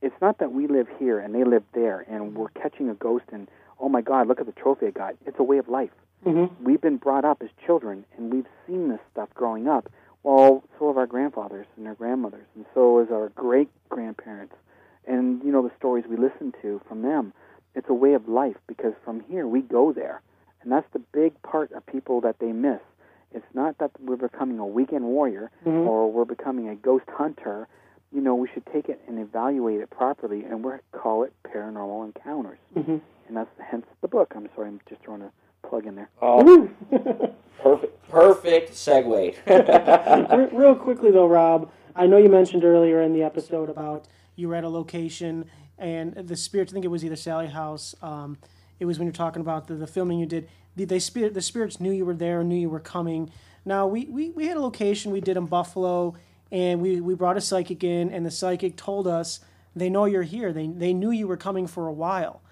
It's 0.00 0.14
not 0.22 0.38
that 0.38 0.52
we 0.52 0.68
live 0.68 0.86
here 0.98 1.18
and 1.18 1.34
they 1.34 1.44
live 1.44 1.64
there 1.74 2.06
and 2.08 2.34
we're 2.34 2.48
catching 2.50 2.88
a 2.88 2.94
ghost 2.94 3.24
and 3.32 3.48
oh 3.80 3.88
my 3.88 4.00
God, 4.00 4.26
look 4.28 4.40
at 4.40 4.46
the 4.46 4.52
trophy 4.52 4.86
I 4.86 4.90
got. 4.90 5.14
It's 5.26 5.38
a 5.38 5.42
way 5.42 5.58
of 5.58 5.68
life. 5.68 5.90
Mm-hmm. 6.24 6.64
We've 6.64 6.80
been 6.80 6.96
brought 6.96 7.24
up 7.24 7.42
as 7.42 7.50
children 7.64 8.04
and 8.16 8.32
we've 8.32 8.46
seen 8.66 8.88
this 8.88 9.00
stuff 9.12 9.28
growing 9.34 9.68
up. 9.68 9.90
Well, 10.22 10.64
so 10.78 10.88
have 10.88 10.96
our 10.96 11.06
grandfathers 11.06 11.66
and 11.76 11.86
their 11.86 11.94
grandmothers, 11.94 12.46
and 12.56 12.64
so 12.74 12.98
is 12.98 13.08
our 13.12 13.28
great 13.30 13.68
grandparents 13.88 14.54
and 15.06 15.40
you 15.44 15.52
know 15.52 15.62
the 15.62 15.70
stories 15.78 16.04
we 16.08 16.16
listen 16.16 16.52
to 16.62 16.80
from 16.88 17.02
them 17.02 17.32
it's 17.76 17.88
a 17.88 17.94
way 17.94 18.14
of 18.14 18.26
life 18.28 18.56
because 18.66 18.92
from 19.04 19.20
here 19.28 19.46
we 19.46 19.60
go 19.60 19.92
there 19.92 20.20
and 20.62 20.72
that's 20.72 20.92
the 20.92 20.98
big 21.12 21.40
part 21.42 21.70
of 21.70 21.86
people 21.86 22.20
that 22.20 22.40
they 22.40 22.50
miss 22.50 22.80
it's 23.32 23.46
not 23.54 23.78
that 23.78 23.92
we're 24.00 24.16
becoming 24.16 24.58
a 24.58 24.66
weekend 24.66 25.04
warrior 25.04 25.48
Mhm. 25.64 25.86
or 25.86 26.10
we're 26.10 26.24
becoming 26.24 26.68
a 26.68 26.74
ghost 26.74 27.04
hunter 27.08 27.68
you 28.12 28.20
know 28.20 28.34
we 28.34 28.48
should 28.52 28.64
take 28.72 28.88
it 28.88 29.00
and 29.08 29.18
evaluate 29.18 29.80
it 29.80 29.90
properly 29.90 30.44
and 30.44 30.64
we 30.64 30.72
call 30.92 31.22
it 31.24 31.32
paranormal 31.44 32.04
encounters 32.04 32.58
Mhm. 32.76 33.00
and 33.28 33.36
that's 33.36 33.50
hence 33.60 33.86
the 34.00 34.08
book 34.08 34.32
i'm 34.36 34.48
sorry 34.54 34.68
i'm 34.68 34.80
just 34.88 35.02
throwing 35.02 35.22
a 35.22 35.32
plug 35.66 35.86
in 35.86 35.94
there 35.96 36.08
Oh, 36.22 36.68
perfect, 37.62 38.08
perfect 38.08 38.72
segue. 38.72 39.34
Real 40.52 40.74
quickly 40.76 41.10
though, 41.10 41.26
Rob, 41.26 41.70
I 41.94 42.06
know 42.06 42.16
you 42.18 42.28
mentioned 42.28 42.64
earlier 42.64 43.02
in 43.02 43.12
the 43.12 43.22
episode 43.22 43.68
about 43.68 44.06
you 44.36 44.48
were 44.48 44.54
at 44.54 44.64
a 44.64 44.68
location 44.68 45.46
and 45.78 46.14
the 46.14 46.36
spirits. 46.36 46.72
I 46.72 46.74
think 46.74 46.84
it 46.84 46.88
was 46.88 47.04
either 47.04 47.16
Sallie 47.16 47.48
House. 47.48 47.94
Um, 48.02 48.38
it 48.78 48.84
was 48.84 48.98
when 48.98 49.06
you're 49.06 49.12
talking 49.12 49.40
about 49.40 49.66
the, 49.66 49.74
the 49.74 49.86
filming 49.86 50.18
you 50.18 50.26
did. 50.26 50.48
The, 50.76 50.84
they 50.84 50.98
spirit 50.98 51.34
the 51.34 51.42
spirits 51.42 51.80
knew 51.80 51.90
you 51.90 52.04
were 52.04 52.14
there, 52.14 52.44
knew 52.44 52.56
you 52.56 52.68
were 52.70 52.80
coming. 52.80 53.30
Now 53.64 53.86
we, 53.86 54.04
we, 54.06 54.30
we 54.30 54.46
had 54.46 54.56
a 54.56 54.60
location 54.60 55.10
we 55.10 55.20
did 55.20 55.36
in 55.36 55.46
Buffalo, 55.46 56.14
and 56.50 56.80
we, 56.80 57.00
we 57.00 57.14
brought 57.14 57.36
a 57.36 57.40
psychic 57.40 57.82
in, 57.82 58.10
and 58.10 58.24
the 58.24 58.30
psychic 58.30 58.76
told 58.76 59.06
us 59.06 59.40
they 59.74 59.90
know 59.90 60.04
you're 60.04 60.22
here. 60.22 60.52
They 60.52 60.66
they 60.66 60.94
knew 60.94 61.10
you 61.10 61.26
were 61.26 61.36
coming 61.36 61.66
for 61.66 61.86
a 61.86 61.92
while. 61.92 62.42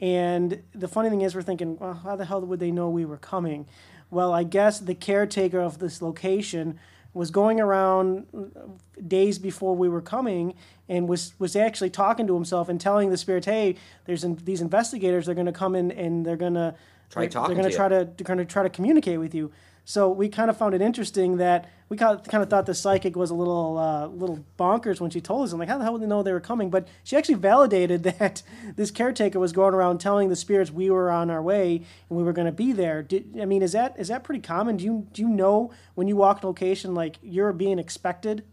And 0.00 0.62
the 0.74 0.88
funny 0.88 1.10
thing 1.10 1.20
is, 1.20 1.34
we're 1.34 1.42
thinking, 1.42 1.78
well, 1.78 1.92
how 1.92 2.16
the 2.16 2.24
hell 2.24 2.40
would 2.40 2.60
they 2.60 2.70
know 2.70 2.88
we 2.88 3.04
were 3.04 3.18
coming? 3.18 3.66
Well, 4.10 4.32
I 4.32 4.44
guess 4.44 4.80
the 4.80 4.94
caretaker 4.94 5.60
of 5.60 5.78
this 5.78 6.00
location 6.00 6.78
was 7.12 7.30
going 7.30 7.60
around 7.60 8.26
uh, 8.34 8.60
days 9.06 9.38
before 9.38 9.74
we 9.74 9.88
were 9.88 10.00
coming 10.00 10.54
and 10.88 11.08
was, 11.08 11.34
was 11.38 11.56
actually 11.56 11.90
talking 11.90 12.26
to 12.26 12.34
himself 12.34 12.68
and 12.68 12.80
telling 12.80 13.10
the 13.10 13.16
spirit 13.16 13.44
hey, 13.44 13.76
there's 14.04 14.24
in, 14.24 14.36
these 14.44 14.60
investigators, 14.60 15.26
they're 15.26 15.34
going 15.34 15.46
to 15.46 15.52
come 15.52 15.74
in 15.74 15.90
and 15.90 16.24
they're 16.24 16.36
going 16.36 16.54
to 16.54 16.74
Try 17.10 17.26
they're, 17.26 17.42
they're 17.48 17.56
going 17.56 17.64
to 17.64 17.70
to 17.70 17.76
try 17.76 17.88
to 17.88 18.04
they're 18.16 18.24
going 18.24 18.38
to 18.38 18.44
try 18.44 18.62
to 18.62 18.70
communicate 18.70 19.18
with 19.18 19.34
you. 19.34 19.50
So 19.84 20.08
we 20.08 20.28
kind 20.28 20.48
of 20.48 20.56
found 20.56 20.74
it 20.74 20.80
interesting 20.80 21.38
that 21.38 21.68
we 21.90 21.96
kind 21.96 22.20
of, 22.32 22.48
thought 22.48 22.66
the 22.66 22.74
psychic 22.74 23.16
was 23.16 23.30
a 23.30 23.34
little 23.34 23.76
uh, 23.76 24.06
little 24.06 24.44
bonkers 24.56 25.00
when 25.00 25.10
she 25.10 25.20
told 25.20 25.44
us. 25.44 25.52
I'm 25.52 25.58
like, 25.58 25.68
how 25.68 25.76
the 25.76 25.82
hell 25.82 25.94
would 25.94 26.02
they 26.02 26.06
know 26.06 26.22
they 26.22 26.32
were 26.32 26.38
coming? 26.38 26.70
But 26.70 26.86
she 27.02 27.16
actually 27.16 27.34
validated 27.34 28.02
that 28.18 28.44
this 28.76 28.92
caretaker 28.92 29.40
was 29.40 29.52
going 29.52 29.74
around 29.74 29.98
telling 29.98 30.28
the 30.28 30.36
spirits 30.36 30.70
we 30.70 30.88
were 30.88 31.10
on 31.10 31.30
our 31.30 31.42
way 31.42 31.82
and 32.08 32.16
we 32.16 32.22
were 32.22 32.32
going 32.32 32.46
to 32.46 32.52
be 32.52 32.72
there. 32.72 33.02
Did, 33.02 33.36
I 33.40 33.44
mean, 33.44 33.60
is 33.60 33.72
that 33.72 33.98
is 33.98 34.06
that 34.06 34.22
pretty 34.22 34.40
common? 34.40 34.76
Do 34.76 34.84
you 34.84 35.08
do 35.12 35.20
you 35.20 35.28
know 35.28 35.72
when 35.96 36.06
you 36.06 36.14
walk 36.14 36.44
a 36.44 36.46
location 36.46 36.94
like 36.94 37.16
you're 37.22 37.52
being 37.52 37.80
expected? 37.80 38.44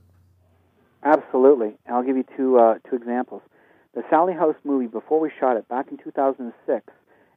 Absolutely. 1.03 1.77
I'll 1.88 2.03
give 2.03 2.17
you 2.17 2.25
two 2.35 2.57
uh, 2.57 2.79
two 2.89 2.95
examples. 2.95 3.43
The 3.93 4.03
Sallie 4.09 4.33
House 4.33 4.55
movie, 4.63 4.88
before 4.88 5.19
we 5.19 5.29
shot 5.39 5.57
it 5.57 5.67
back 5.69 5.88
in 5.91 5.97
2006, 5.97 6.85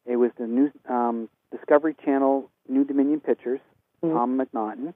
it 0.06 0.16
was 0.16 0.30
the 0.38 0.46
new 0.46 0.70
um, 0.88 1.28
Discovery 1.50 1.94
Channel 2.04 2.50
New 2.68 2.84
Dominion 2.84 3.20
Pictures, 3.20 3.60
Tom 4.02 4.38
McNaughton, 4.38 4.94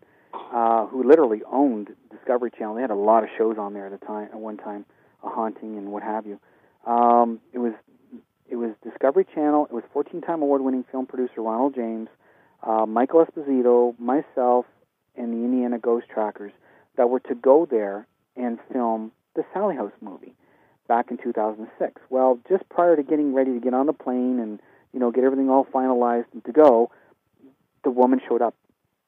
uh, 0.53 0.87
who 0.87 1.03
literally 1.09 1.43
owned 1.51 1.89
Discovery 2.11 2.51
Channel. 2.51 2.75
They 2.75 2.81
had 2.81 2.91
a 2.91 2.97
lot 2.97 3.23
of 3.23 3.31
shows 3.37 3.57
on 3.59 3.75
there 3.75 3.87
at 3.87 3.99
the 3.99 4.07
time. 4.07 4.29
At 4.33 4.39
one 4.39 4.57
time, 4.57 4.85
a 5.23 5.29
haunting 5.29 5.77
and 5.77 5.93
what 5.93 6.03
have 6.03 6.27
you. 6.27 6.39
Um, 6.87 7.41
it 7.53 7.59
was 7.59 7.73
it 8.49 8.57
was 8.57 8.71
Discovery 8.83 9.27
Channel. 9.35 9.67
It 9.67 9.73
was 9.73 9.85
14-time 9.95 10.43
award-winning 10.43 10.85
film 10.93 11.07
producer 11.07 11.41
Ronald 11.41 11.75
James, 11.75 12.09
uh, 12.63 12.85
Michael 12.87 13.25
Esposito, 13.25 13.99
myself, 13.99 14.67
and 15.17 15.33
the 15.33 15.45
Indiana 15.45 15.79
Ghost 15.79 16.07
Trackers 16.13 16.53
that 16.97 17.09
were 17.09 17.21
to 17.21 17.35
go 17.35 17.67
there 17.69 18.07
and 18.37 18.59
film 18.73 19.13
the 19.35 19.45
Sallie 19.53 19.77
House 19.77 19.93
movie 20.01 20.35
back 20.87 21.11
in 21.11 21.17
2006. 21.17 22.01
Well, 22.11 22.39
just 22.49 22.69
prior 22.69 22.97
to 22.97 23.03
getting 23.03 23.35
ready 23.35 23.53
to 23.55 23.61
get 23.61 23.75
on 23.75 23.87
the 23.87 23.93
plane 23.93 24.39
and 24.39 24.61
you 24.93 25.01
know 25.01 25.11
get 25.11 25.25
everything 25.25 25.51
all 25.51 25.65
finalized 25.65 26.27
and 26.33 26.45
to 26.45 26.53
go, 26.53 26.91
the 27.83 27.91
woman 27.91 28.21
showed 28.29 28.43
up 28.43 28.55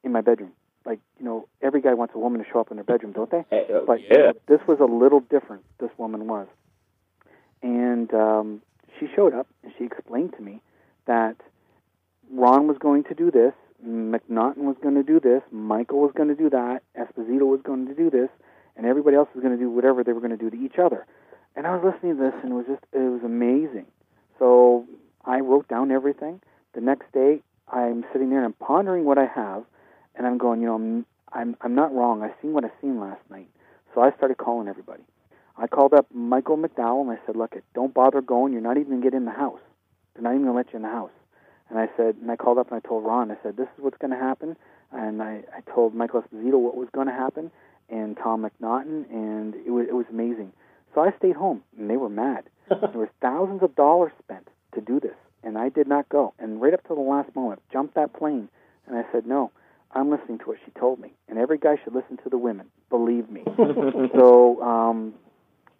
in 0.03 0.13
my 0.13 0.21
bedroom. 0.21 0.53
Like 0.87 1.01
you 1.19 1.25
know, 1.25 1.49
every 1.61 1.81
guy 1.81 1.95
wants 1.95 2.15
a 2.15 2.19
woman 2.19 2.43
to 2.43 2.47
show 2.51 2.61
up 2.61 2.71
in 2.71 2.77
their 2.77 2.85
bedroom, 2.85 3.13
don't 3.13 3.31
they? 3.31 3.45
But 3.87 4.01
yeah. 4.03 4.33
this 4.47 4.61
was 4.69 4.79
a 4.81 4.85
little 4.85 5.21
different. 5.21 5.65
This 5.79 5.91
woman 5.99 6.29
was, 6.29 6.47
and 7.63 8.13
um, 8.15 8.63
she 8.99 9.07
showed 9.15 9.35
up 9.35 9.49
and 9.63 9.73
she 9.77 9.85
explained 9.85 10.35
to 10.37 10.43
me 10.43 10.61
that 11.07 11.37
Ron 12.33 12.67
was 12.67 12.79
going 12.79 13.05
to 13.05 13.15
do 13.15 13.31
this, 13.31 13.53
McNaughton 13.85 14.59
was 14.59 14.77
going 14.83 14.95
to 14.95 15.03
do 15.03 15.21
this, 15.21 15.43
Michael 15.51 16.01
was 16.01 16.13
going 16.17 16.29
to 16.29 16.35
do 16.35 16.51
that, 16.51 16.83
Esposito 16.99 17.47
was 17.47 17.61
going 17.63 17.87
to 17.89 17.95
do 17.95 18.11
this, 18.11 18.29
and 18.77 18.87
everybody 18.87 19.17
else 19.17 19.29
was 19.35 19.43
going 19.43 19.57
to 19.57 19.63
do 19.63 19.71
whatever 19.71 20.03
they 20.03 20.13
were 20.13 20.21
going 20.21 20.37
to 20.37 20.37
do 20.37 20.51
to 20.51 20.57
each 20.57 20.79
other. 20.79 21.07
And 21.55 21.67
I 21.67 21.75
was 21.75 21.93
listening 21.95 22.17
to 22.17 22.23
this, 22.23 22.35
and 22.43 22.53
it 22.53 22.55
was 22.55 22.67
just 22.67 22.85
it 22.93 22.99
was 22.99 23.23
amazing. 23.25 23.87
So 24.39 24.87
I 25.25 25.41
wrote 25.41 25.69
down 25.69 25.91
everything. 25.91 26.41
The 26.75 26.81
next 26.81 27.11
day, 27.13 27.41
I'm 27.69 28.05
sitting 28.13 28.31
there 28.31 28.39
and 28.39 28.47
I'm 28.47 28.67
pondering 28.67 29.05
what 29.05 29.19
I 29.19 29.27
have, 29.27 29.65
and 30.17 30.27
I'm 30.27 30.39
going, 30.39 30.61
you 30.61 30.67
know, 30.67 30.75
I'm 30.75 31.07
I'm, 31.33 31.57
I'm 31.61 31.75
not 31.75 31.95
wrong. 31.95 32.23
I 32.23 32.31
seen 32.41 32.53
what 32.53 32.65
I 32.65 32.71
seen 32.81 33.01
last 33.01 33.21
night. 33.31 33.49
So 33.95 34.01
I 34.01 34.13
started 34.13 34.39
calling 34.39 34.69
everybody. 34.69 35.03
I 35.59 35.67
called 35.67 35.93
up 35.93 36.07
Michael 36.15 36.57
McDowell 36.57 37.03
and 37.03 37.11
I 37.11 37.19
said, 37.27 37.37
look, 37.37 37.55
it, 37.55 37.65
don't 37.75 37.93
bother 37.93 38.21
going. 38.21 38.53
You're 38.53 38.63
not 38.63 38.77
even 38.77 38.91
going 38.91 39.03
to 39.03 39.11
get 39.11 39.17
in 39.17 39.25
the 39.25 39.33
house. 39.33 39.61
They're 40.15 40.23
not 40.23 40.31
even 40.31 40.45
going 40.45 40.53
to 40.53 40.57
let 40.57 40.73
you 40.73 40.77
in 40.77 40.83
the 40.83 40.89
house. 40.89 41.11
And 41.69 41.79
I 41.79 41.89
said, 41.97 42.17
and 42.21 42.31
I 42.31 42.37
called 42.37 42.59
up 42.59 42.71
and 42.71 42.81
I 42.83 42.87
told 42.87 43.05
Ron, 43.05 43.31
I 43.31 43.37
said, 43.43 43.57
this 43.57 43.69
is 43.77 43.83
what's 43.83 43.99
going 43.99 44.13
to 44.13 44.19
happen. 44.19 44.57
And 44.93 45.23
I, 45.23 45.43
I 45.55 45.61
told 45.73 45.95
Michael 45.95 46.23
Esposito 46.23 46.59
what 46.59 46.77
was 46.77 46.89
going 46.93 47.09
to 47.09 47.13
happen 47.13 47.51
and 47.89 48.17
Tom 48.17 48.45
McNaughton, 48.45 49.11
and 49.11 49.55
it 49.55 49.71
was, 49.71 49.87
it 49.89 49.95
was 49.95 50.07
amazing. 50.11 50.53
So 50.95 51.01
I 51.01 51.13
stayed 51.19 51.37
home, 51.37 51.63
and 51.79 51.89
they 51.89 51.97
were 51.97 52.09
mad. 52.09 52.45
there 52.69 52.91
was 52.95 53.09
thousands 53.21 53.63
of 53.63 53.77
dollars 53.77 54.13
spent 54.23 54.49
to 54.75 54.81
do 54.81 54.99
this, 54.99 55.15
and 55.43 55.57
I 55.57 55.69
did 55.69 55.87
not 55.87 56.09
go. 56.09 56.35
And 56.39 56.61
right 56.61 56.75
up 56.75 56.83
to 56.89 56.95
the 56.95 57.01
last 57.01 57.35
moment, 57.37 57.63
jumped 57.73 57.95
that 57.95 58.13
plane, 58.13 58.49
and 58.87 58.97
I 58.97 59.05
said, 59.13 59.27
no, 59.27 59.51
I'm 59.97 60.11
listening 60.11 60.39
to 60.41 60.45
what 60.45 60.59
she 60.65 60.71
told 60.79 61.01
me. 61.01 61.13
And 61.29 61.39
every 61.39 61.57
guy 61.57 61.77
should 61.83 61.95
listen 61.95 62.19
to 62.23 62.29
the 62.29 62.37
women. 62.37 62.67
Believe 62.91 63.31
me. 63.31 63.45
so 64.15 64.63
um, 64.63 65.15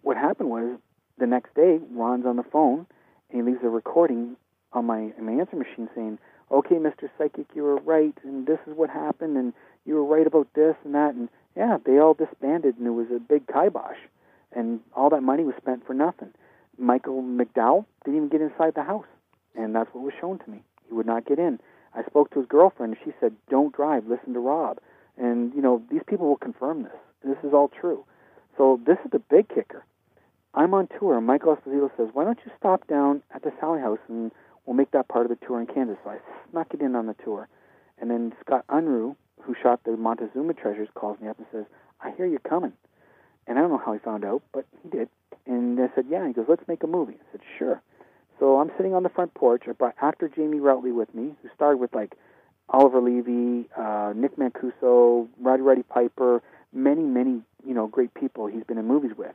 what 0.01 0.17
happened 0.17 0.49
was 0.49 0.79
the 1.19 1.27
next 1.27 1.53
day, 1.53 1.79
Ron's 1.91 2.25
on 2.25 2.35
the 2.35 2.43
phone, 2.43 2.87
and 3.29 3.41
he 3.41 3.51
leaves 3.51 3.63
a 3.63 3.69
recording 3.69 4.35
on 4.73 4.85
my, 4.85 5.11
my 5.21 5.33
answer 5.33 5.55
machine 5.55 5.87
saying, 5.95 6.17
okay, 6.51 6.75
Mr. 6.75 7.09
Psychic, 7.17 7.45
you 7.53 7.61
were 7.61 7.77
right, 7.77 8.17
and 8.23 8.47
this 8.47 8.59
is 8.65 8.75
what 8.75 8.89
happened, 8.89 9.37
and 9.37 9.53
you 9.85 9.93
were 9.95 10.05
right 10.05 10.25
about 10.25 10.47
this 10.55 10.75
and 10.83 10.95
that. 10.95 11.13
And 11.13 11.29
yeah, 11.55 11.77
they 11.85 11.99
all 11.99 12.15
disbanded, 12.15 12.77
and 12.77 12.87
it 12.87 12.91
was 12.91 13.07
a 13.15 13.19
big 13.19 13.45
kibosh. 13.47 13.97
And 14.51 14.79
all 14.95 15.11
that 15.11 15.21
money 15.21 15.43
was 15.43 15.55
spent 15.57 15.85
for 15.85 15.93
nothing. 15.93 16.33
Michael 16.79 17.21
McDowell 17.21 17.85
didn't 18.03 18.17
even 18.17 18.29
get 18.29 18.41
inside 18.41 18.73
the 18.73 18.83
house, 18.83 19.05
and 19.55 19.75
that's 19.75 19.93
what 19.93 20.03
was 20.03 20.13
shown 20.19 20.39
to 20.39 20.49
me. 20.49 20.63
He 20.87 20.93
would 20.93 21.05
not 21.05 21.25
get 21.25 21.37
in. 21.37 21.59
I 21.93 22.03
spoke 22.03 22.31
to 22.31 22.39
his 22.39 22.47
girlfriend, 22.47 22.95
and 22.95 23.01
she 23.03 23.17
said, 23.19 23.35
"Don't 23.49 23.75
drive. 23.75 24.07
Listen 24.07 24.33
to 24.33 24.39
Rob." 24.39 24.79
And 25.17 25.53
you 25.53 25.61
know, 25.61 25.81
these 25.89 26.03
people 26.05 26.27
will 26.27 26.37
confirm 26.37 26.83
this. 26.83 26.99
This 27.23 27.37
is 27.43 27.53
all 27.53 27.67
true. 27.69 28.05
So 28.57 28.79
this 28.85 28.97
is 29.05 29.11
the 29.11 29.19
big 29.19 29.47
kicker. 29.49 29.83
I'm 30.53 30.73
on 30.73 30.87
tour, 30.99 31.21
Michael 31.21 31.55
Esposito 31.55 31.91
says, 31.95 32.09
"Why 32.13 32.23
don't 32.23 32.39
you 32.45 32.51
stop 32.57 32.87
down 32.87 33.21
at 33.31 33.43
the 33.43 33.51
Sallie 33.59 33.81
House, 33.81 33.99
and 34.07 34.31
we'll 34.65 34.75
make 34.75 34.91
that 34.91 35.07
part 35.07 35.25
of 35.25 35.29
the 35.29 35.45
tour 35.45 35.59
in 35.59 35.67
Kansas?" 35.67 35.97
So 36.03 36.09
I 36.09 36.19
snuck 36.49 36.73
it 36.73 36.81
in 36.81 36.95
on 36.95 37.05
the 37.05 37.13
tour, 37.13 37.47
and 37.99 38.09
then 38.09 38.33
Scott 38.41 38.65
Unruh, 38.69 39.15
who 39.41 39.53
shot 39.53 39.83
the 39.83 39.95
Montezuma 39.95 40.53
Treasures, 40.53 40.89
calls 40.95 41.19
me 41.19 41.27
up 41.27 41.37
and 41.37 41.47
says, 41.51 41.65
"I 42.01 42.11
hear 42.11 42.25
you're 42.25 42.39
coming." 42.39 42.73
And 43.45 43.57
I 43.57 43.61
don't 43.61 43.71
know 43.71 43.77
how 43.77 43.93
he 43.93 43.99
found 43.99 44.25
out, 44.25 44.41
but 44.51 44.65
he 44.81 44.89
did. 44.89 45.09
And 45.45 45.79
I 45.79 45.89
said, 45.95 46.07
"Yeah." 46.07 46.27
He 46.27 46.33
goes, 46.33 46.47
"Let's 46.49 46.67
make 46.67 46.83
a 46.83 46.87
movie." 46.87 47.13
I 47.15 47.31
said, 47.31 47.41
"Sure." 47.57 47.81
So 48.39 48.59
I'm 48.59 48.71
sitting 48.77 48.93
on 48.93 49.03
the 49.03 49.09
front 49.09 49.33
porch. 49.33 49.63
I 49.67 49.71
brought 49.71 49.95
actor 50.01 50.29
Jamie 50.29 50.59
Routley 50.59 50.93
with 50.93 51.13
me, 51.13 51.35
who 51.41 51.49
starred 51.55 51.79
with 51.79 51.93
like 51.95 52.13
Oliver 52.69 53.01
Levy, 53.01 53.67
uh, 53.77 54.13
Nick 54.15 54.37
Mancuso, 54.37 55.27
Roddy 55.41 55.63
Roddy 55.63 55.83
Piper, 55.83 56.43
many, 56.73 57.01
many, 57.01 57.41
you 57.65 57.73
know, 57.73 57.87
great 57.87 58.13
people 58.13 58.47
he's 58.47 58.63
been 58.63 58.77
in 58.77 58.85
movies 58.85 59.11
with. 59.17 59.33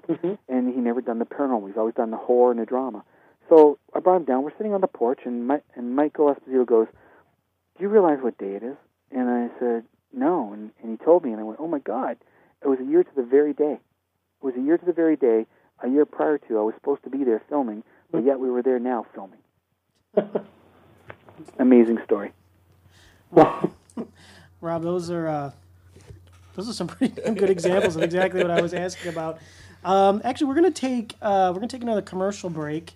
And 0.49 0.73
he 0.73 0.81
never 0.81 1.01
done 1.01 1.19
the 1.19 1.25
paranormal. 1.25 1.67
He's 1.69 1.77
always 1.77 1.95
done 1.95 2.11
the 2.11 2.17
horror 2.17 2.53
and 2.53 2.61
the 2.61 2.67
drama. 2.67 3.05
So 3.49 3.79
I 3.95 4.01
brought 4.01 4.17
him 4.17 4.25
down. 4.25 4.45
We're 4.45 4.57
sitting 4.57 4.75
on 4.75 4.81
the 4.81 4.87
porch, 4.87 5.21
and, 5.25 5.47
my, 5.47 5.61
and 5.75 5.97
Michael 5.97 6.33
Esposito 6.33 6.65
goes, 6.65 6.87
"Do 7.77 7.83
you 7.83 7.89
realize 7.89 8.19
what 8.23 8.39
day 8.39 8.55
it 8.55 8.63
is?" 8.63 8.77
And 9.11 9.29
I 9.29 9.49
said, 9.59 9.85
"No." 10.13 10.53
And, 10.53 10.71
and 10.83 10.93
he 10.93 11.05
told 11.05 11.25
me, 11.25 11.33
and 11.33 11.41
I 11.41 11.43
went, 11.43 11.59
"Oh 11.61 11.67
my 11.67 11.81
God!" 11.81 12.17
It 12.63 12.69
was 12.69 12.79
a 12.79 12.85
year 12.85 13.03
to 13.03 13.15
the 13.17 13.25
very 13.25 13.53
day. 13.53 13.79
It 14.43 14.45
was 14.45 14.55
a 14.57 14.61
year 14.61 14.79
to 14.79 14.87
the 14.87 14.93
very 14.93 15.17
day. 15.17 15.47
A 15.83 15.89
year 15.89 16.07
prior 16.07 16.39
to, 16.39 16.59
I 16.59 16.63
was 16.63 16.75
supposed 16.77 17.03
to 17.05 17.11
be 17.11 17.25
there 17.25 17.43
filming, 17.49 17.83
but 18.13 18.25
yet 18.25 18.39
we 18.39 18.51
were 18.51 18.63
there 18.63 18.79
now 18.79 19.07
filming. 19.15 19.41
Amazing 21.59 21.99
story. 22.05 22.33
Wow. 23.31 23.71
Rob, 24.61 24.83
those 24.83 25.11
are 25.11 25.27
uh, 25.27 25.51
those 26.55 26.69
are 26.69 26.75
some 26.75 26.87
pretty 26.87 27.19
good 27.35 27.51
examples 27.51 27.97
of 27.97 28.03
exactly 28.03 28.43
what 28.43 28.51
I 28.51 28.61
was 28.61 28.75
asking 28.75 29.11
about. 29.11 29.39
Um, 29.85 30.21
actually, 30.25 30.49
we're 30.49 30.55
gonna 30.55 30.71
take 30.71 31.15
uh, 31.21 31.51
we're 31.53 31.61
gonna 31.61 31.69
take 31.69 31.83
another 31.83 32.03
commercial 32.03 32.51
break. 32.51 32.93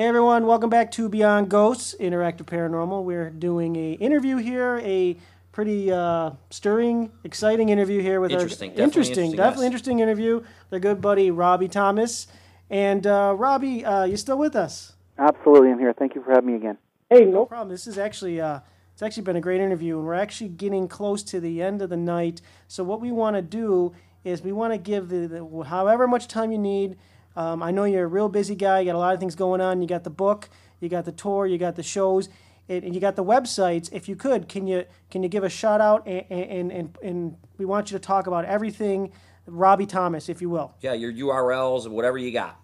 Everyone, 0.08 0.46
welcome 0.46 0.70
back 0.70 0.90
to 0.90 1.06
Beyond 1.06 1.50
Ghosts 1.50 1.94
Interactive 2.00 2.46
Paranormal. 2.46 3.04
We're 3.04 3.28
doing 3.28 3.76
a 3.76 3.92
interview 3.92 4.38
here, 4.38 4.80
a 4.82 5.18
pretty 5.52 5.92
uh, 5.92 6.30
stirring, 6.48 7.12
exciting 7.24 7.68
interview 7.68 8.00
here 8.00 8.18
with 8.22 8.30
Interesting, 8.30 8.70
our 8.70 8.76
definitely 8.76 8.84
interesting, 8.84 9.24
interesting, 9.24 9.36
definitely 9.36 9.64
yes. 9.66 9.72
interesting 9.72 10.00
interview. 10.00 10.44
Their 10.70 10.80
good 10.80 11.02
buddy 11.02 11.30
Robbie 11.30 11.68
Thomas, 11.68 12.26
and 12.70 13.06
uh, 13.06 13.34
Robbie, 13.36 13.84
uh, 13.84 14.04
you 14.04 14.16
still 14.16 14.38
with 14.38 14.56
us? 14.56 14.94
Absolutely, 15.18 15.72
I'm 15.72 15.78
here. 15.78 15.92
Thank 15.92 16.14
you 16.14 16.22
for 16.22 16.30
having 16.30 16.52
me 16.52 16.56
again. 16.56 16.78
Hey, 17.10 17.26
no 17.26 17.44
problem. 17.44 17.68
This 17.68 17.86
is 17.86 17.98
actually 17.98 18.40
uh, 18.40 18.60
it's 18.94 19.02
actually 19.02 19.24
been 19.24 19.36
a 19.36 19.42
great 19.42 19.60
interview, 19.60 19.98
and 19.98 20.06
we're 20.06 20.14
actually 20.14 20.48
getting 20.48 20.88
close 20.88 21.22
to 21.24 21.38
the 21.38 21.60
end 21.60 21.82
of 21.82 21.90
the 21.90 21.98
night. 21.98 22.40
So 22.66 22.82
what 22.82 23.02
we 23.02 23.12
want 23.12 23.36
to 23.36 23.42
do 23.42 23.92
is 24.24 24.40
we 24.40 24.52
want 24.52 24.72
to 24.72 24.78
give 24.78 25.10
the, 25.10 25.26
the 25.26 25.64
however 25.64 26.08
much 26.08 26.28
time 26.28 26.50
you 26.50 26.58
need. 26.58 26.96
Um, 27.38 27.62
I 27.62 27.70
know 27.70 27.84
you're 27.84 28.02
a 28.02 28.08
real 28.08 28.28
busy 28.28 28.56
guy. 28.56 28.80
You 28.80 28.86
got 28.86 28.96
a 28.96 28.98
lot 28.98 29.14
of 29.14 29.20
things 29.20 29.36
going 29.36 29.60
on. 29.60 29.80
You 29.80 29.86
got 29.86 30.02
the 30.02 30.10
book, 30.10 30.48
you 30.80 30.88
got 30.88 31.04
the 31.04 31.12
tour, 31.12 31.46
you 31.46 31.56
got 31.56 31.76
the 31.76 31.84
shows. 31.84 32.28
and 32.68 32.82
and 32.82 32.96
you 32.96 33.00
got 33.00 33.14
the 33.14 33.22
websites. 33.22 33.88
If 33.92 34.08
you 34.08 34.16
could, 34.16 34.48
can 34.48 34.66
you 34.66 34.84
can 35.08 35.22
you 35.22 35.28
give 35.28 35.44
a 35.44 35.48
shout 35.48 35.80
out 35.80 36.04
and 36.04 36.24
and, 36.30 36.72
and, 36.72 36.98
and 37.00 37.36
we 37.56 37.64
want 37.64 37.92
you 37.92 37.96
to 37.96 38.02
talk 38.04 38.26
about 38.26 38.44
everything, 38.44 39.12
Robbie 39.46 39.86
Thomas, 39.86 40.28
if 40.28 40.42
you 40.42 40.50
will. 40.50 40.74
Yeah, 40.80 40.94
your 40.94 41.12
URLs 41.12 41.86
and 41.86 41.94
whatever 41.94 42.18
you 42.18 42.32
got. 42.32 42.58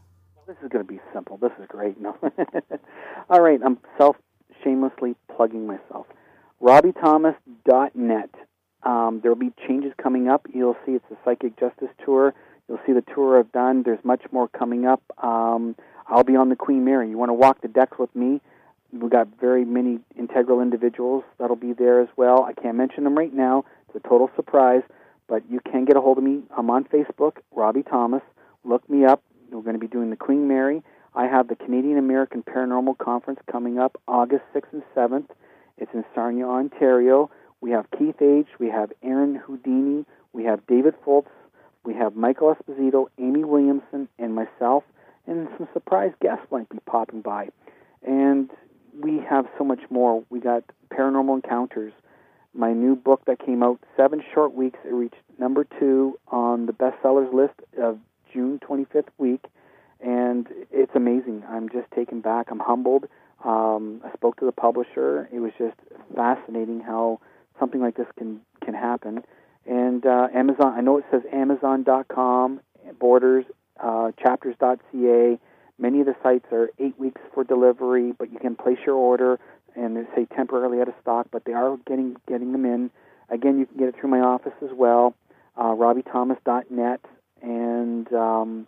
This 0.48 0.56
is 0.60 0.68
going 0.70 0.84
to 0.84 0.92
be 0.92 1.00
simple. 1.14 1.36
This 1.36 1.52
is 1.60 1.66
great. 1.68 2.00
No. 2.00 2.16
All 3.30 3.40
right, 3.40 3.60
I'm 3.64 3.78
self 3.96 4.16
shamelessly 4.64 5.14
plugging 5.36 5.68
myself. 5.68 6.06
RobbieThomas.net. 6.60 8.30
Um, 8.82 9.20
there 9.22 9.30
will 9.30 9.38
be 9.38 9.52
changes 9.68 9.92
coming 10.02 10.28
up. 10.28 10.46
You'll 10.52 10.76
see 10.84 10.92
it's 10.92 11.04
the 11.08 11.16
Psychic 11.24 11.58
Justice 11.60 11.88
Tour. 12.04 12.34
You'll 12.68 12.80
see 12.86 12.92
the 12.92 13.04
tour 13.14 13.38
I've 13.38 13.52
done. 13.52 13.82
There's 13.82 14.02
much 14.04 14.22
more 14.32 14.48
coming 14.48 14.86
up. 14.86 15.02
Um, 15.22 15.76
I'll 16.06 16.24
be 16.24 16.36
on 16.36 16.48
the 16.48 16.56
Queen 16.56 16.84
Mary. 16.84 17.10
You 17.10 17.18
want 17.18 17.30
to 17.30 17.34
walk 17.34 17.60
the 17.60 17.68
decks 17.68 17.98
with 17.98 18.14
me? 18.14 18.40
We've 18.92 19.10
got 19.10 19.28
very 19.40 19.64
many 19.64 19.98
integral 20.16 20.60
individuals 20.60 21.24
that'll 21.38 21.56
be 21.56 21.72
there 21.72 22.00
as 22.00 22.08
well. 22.16 22.44
I 22.44 22.52
can't 22.52 22.76
mention 22.76 23.04
them 23.04 23.16
right 23.16 23.32
now. 23.32 23.64
It's 23.88 24.04
a 24.04 24.08
total 24.08 24.30
surprise, 24.36 24.82
but 25.28 25.42
you 25.50 25.60
can 25.60 25.84
get 25.84 25.96
a 25.96 26.00
hold 26.00 26.18
of 26.18 26.24
me. 26.24 26.42
I'm 26.56 26.70
on 26.70 26.84
Facebook, 26.84 27.38
Robbie 27.54 27.82
Thomas. 27.82 28.22
Look 28.64 28.88
me 28.88 29.04
up. 29.04 29.22
We're 29.50 29.62
going 29.62 29.74
to 29.74 29.80
be 29.80 29.88
doing 29.88 30.10
the 30.10 30.16
Queen 30.16 30.48
Mary. 30.48 30.82
I 31.14 31.26
have 31.26 31.48
the 31.48 31.56
Canadian 31.56 31.98
American 31.98 32.42
Paranormal 32.42 32.98
Conference 32.98 33.40
coming 33.50 33.78
up 33.78 34.00
August 34.08 34.44
6th 34.54 34.72
and 34.72 34.82
7th. 34.96 35.28
It's 35.78 35.92
in 35.92 36.04
Sarnia, 36.14 36.46
Ontario. 36.46 37.30
We 37.60 37.70
have 37.70 37.86
Keith 37.98 38.20
Age, 38.20 38.48
we 38.58 38.68
have 38.68 38.92
Aaron 39.02 39.36
Houdini, 39.36 40.04
we 40.32 40.44
have 40.44 40.66
David 40.66 40.94
Foltz, 41.04 41.28
we 41.84 41.94
have 41.94 42.16
Michael 42.16 42.54
Esposito, 42.54 43.06
Amy 43.18 43.44
Williamson, 43.44 44.08
and 44.18 44.34
myself, 44.34 44.84
and 45.26 45.48
some 45.56 45.68
surprise 45.72 46.12
guests 46.20 46.46
might 46.50 46.68
be 46.68 46.78
popping 46.86 47.20
by. 47.20 47.48
And 48.02 48.50
we 48.98 49.20
have 49.28 49.46
so 49.58 49.64
much 49.64 49.80
more. 49.90 50.24
We 50.30 50.40
got 50.40 50.64
Paranormal 50.90 51.36
Encounters, 51.36 51.92
my 52.54 52.72
new 52.72 52.94
book 52.94 53.22
that 53.26 53.44
came 53.44 53.62
out 53.62 53.80
seven 53.96 54.22
short 54.32 54.54
weeks. 54.54 54.78
It 54.84 54.92
reached 54.92 55.16
number 55.38 55.66
two 55.78 56.18
on 56.28 56.66
the 56.66 56.72
bestsellers 56.72 57.32
list 57.32 57.54
of 57.80 57.98
June 58.32 58.60
25th 58.60 59.08
week, 59.18 59.44
and 60.00 60.46
it's 60.70 60.92
amazing. 60.94 61.42
I'm 61.48 61.68
just 61.68 61.90
taken 61.94 62.20
back. 62.20 62.48
I'm 62.50 62.60
humbled. 62.60 63.04
Um, 63.44 64.00
I 64.04 64.12
spoke 64.14 64.38
to 64.38 64.46
the 64.46 64.52
publisher. 64.52 65.28
It 65.32 65.40
was 65.40 65.52
just 65.58 65.76
fascinating 66.14 66.80
how 66.80 67.20
something 67.58 67.80
like 67.80 67.96
this 67.96 68.06
can 68.18 68.40
can 68.64 68.74
happen. 68.74 69.22
And 69.66 70.04
uh, 70.04 70.28
Amazon, 70.34 70.74
I 70.76 70.80
know 70.80 70.98
it 70.98 71.04
says 71.10 71.22
Amazon.com, 71.32 72.60
Borders, 72.98 73.44
uh, 73.82 74.12
Chapters.ca. 74.22 75.38
Many 75.78 76.00
of 76.00 76.06
the 76.06 76.14
sites 76.22 76.46
are 76.52 76.70
eight 76.78 76.98
weeks 76.98 77.20
for 77.32 77.44
delivery, 77.44 78.12
but 78.16 78.30
you 78.30 78.38
can 78.38 78.54
place 78.56 78.78
your 78.86 78.94
order 78.94 79.40
and 79.74 79.96
they 79.96 80.04
say 80.14 80.26
temporarily 80.34 80.80
out 80.80 80.88
of 80.88 80.94
stock, 81.00 81.26
but 81.30 81.44
they 81.44 81.52
are 81.52 81.76
getting 81.86 82.16
getting 82.28 82.52
them 82.52 82.64
in. 82.64 82.90
Again, 83.28 83.58
you 83.58 83.66
can 83.66 83.78
get 83.78 83.88
it 83.88 83.96
through 83.98 84.10
my 84.10 84.20
office 84.20 84.52
as 84.62 84.70
well, 84.72 85.14
uh, 85.56 85.74
RobbieThomas.net. 85.74 87.00
And 87.42 88.12
um, 88.12 88.66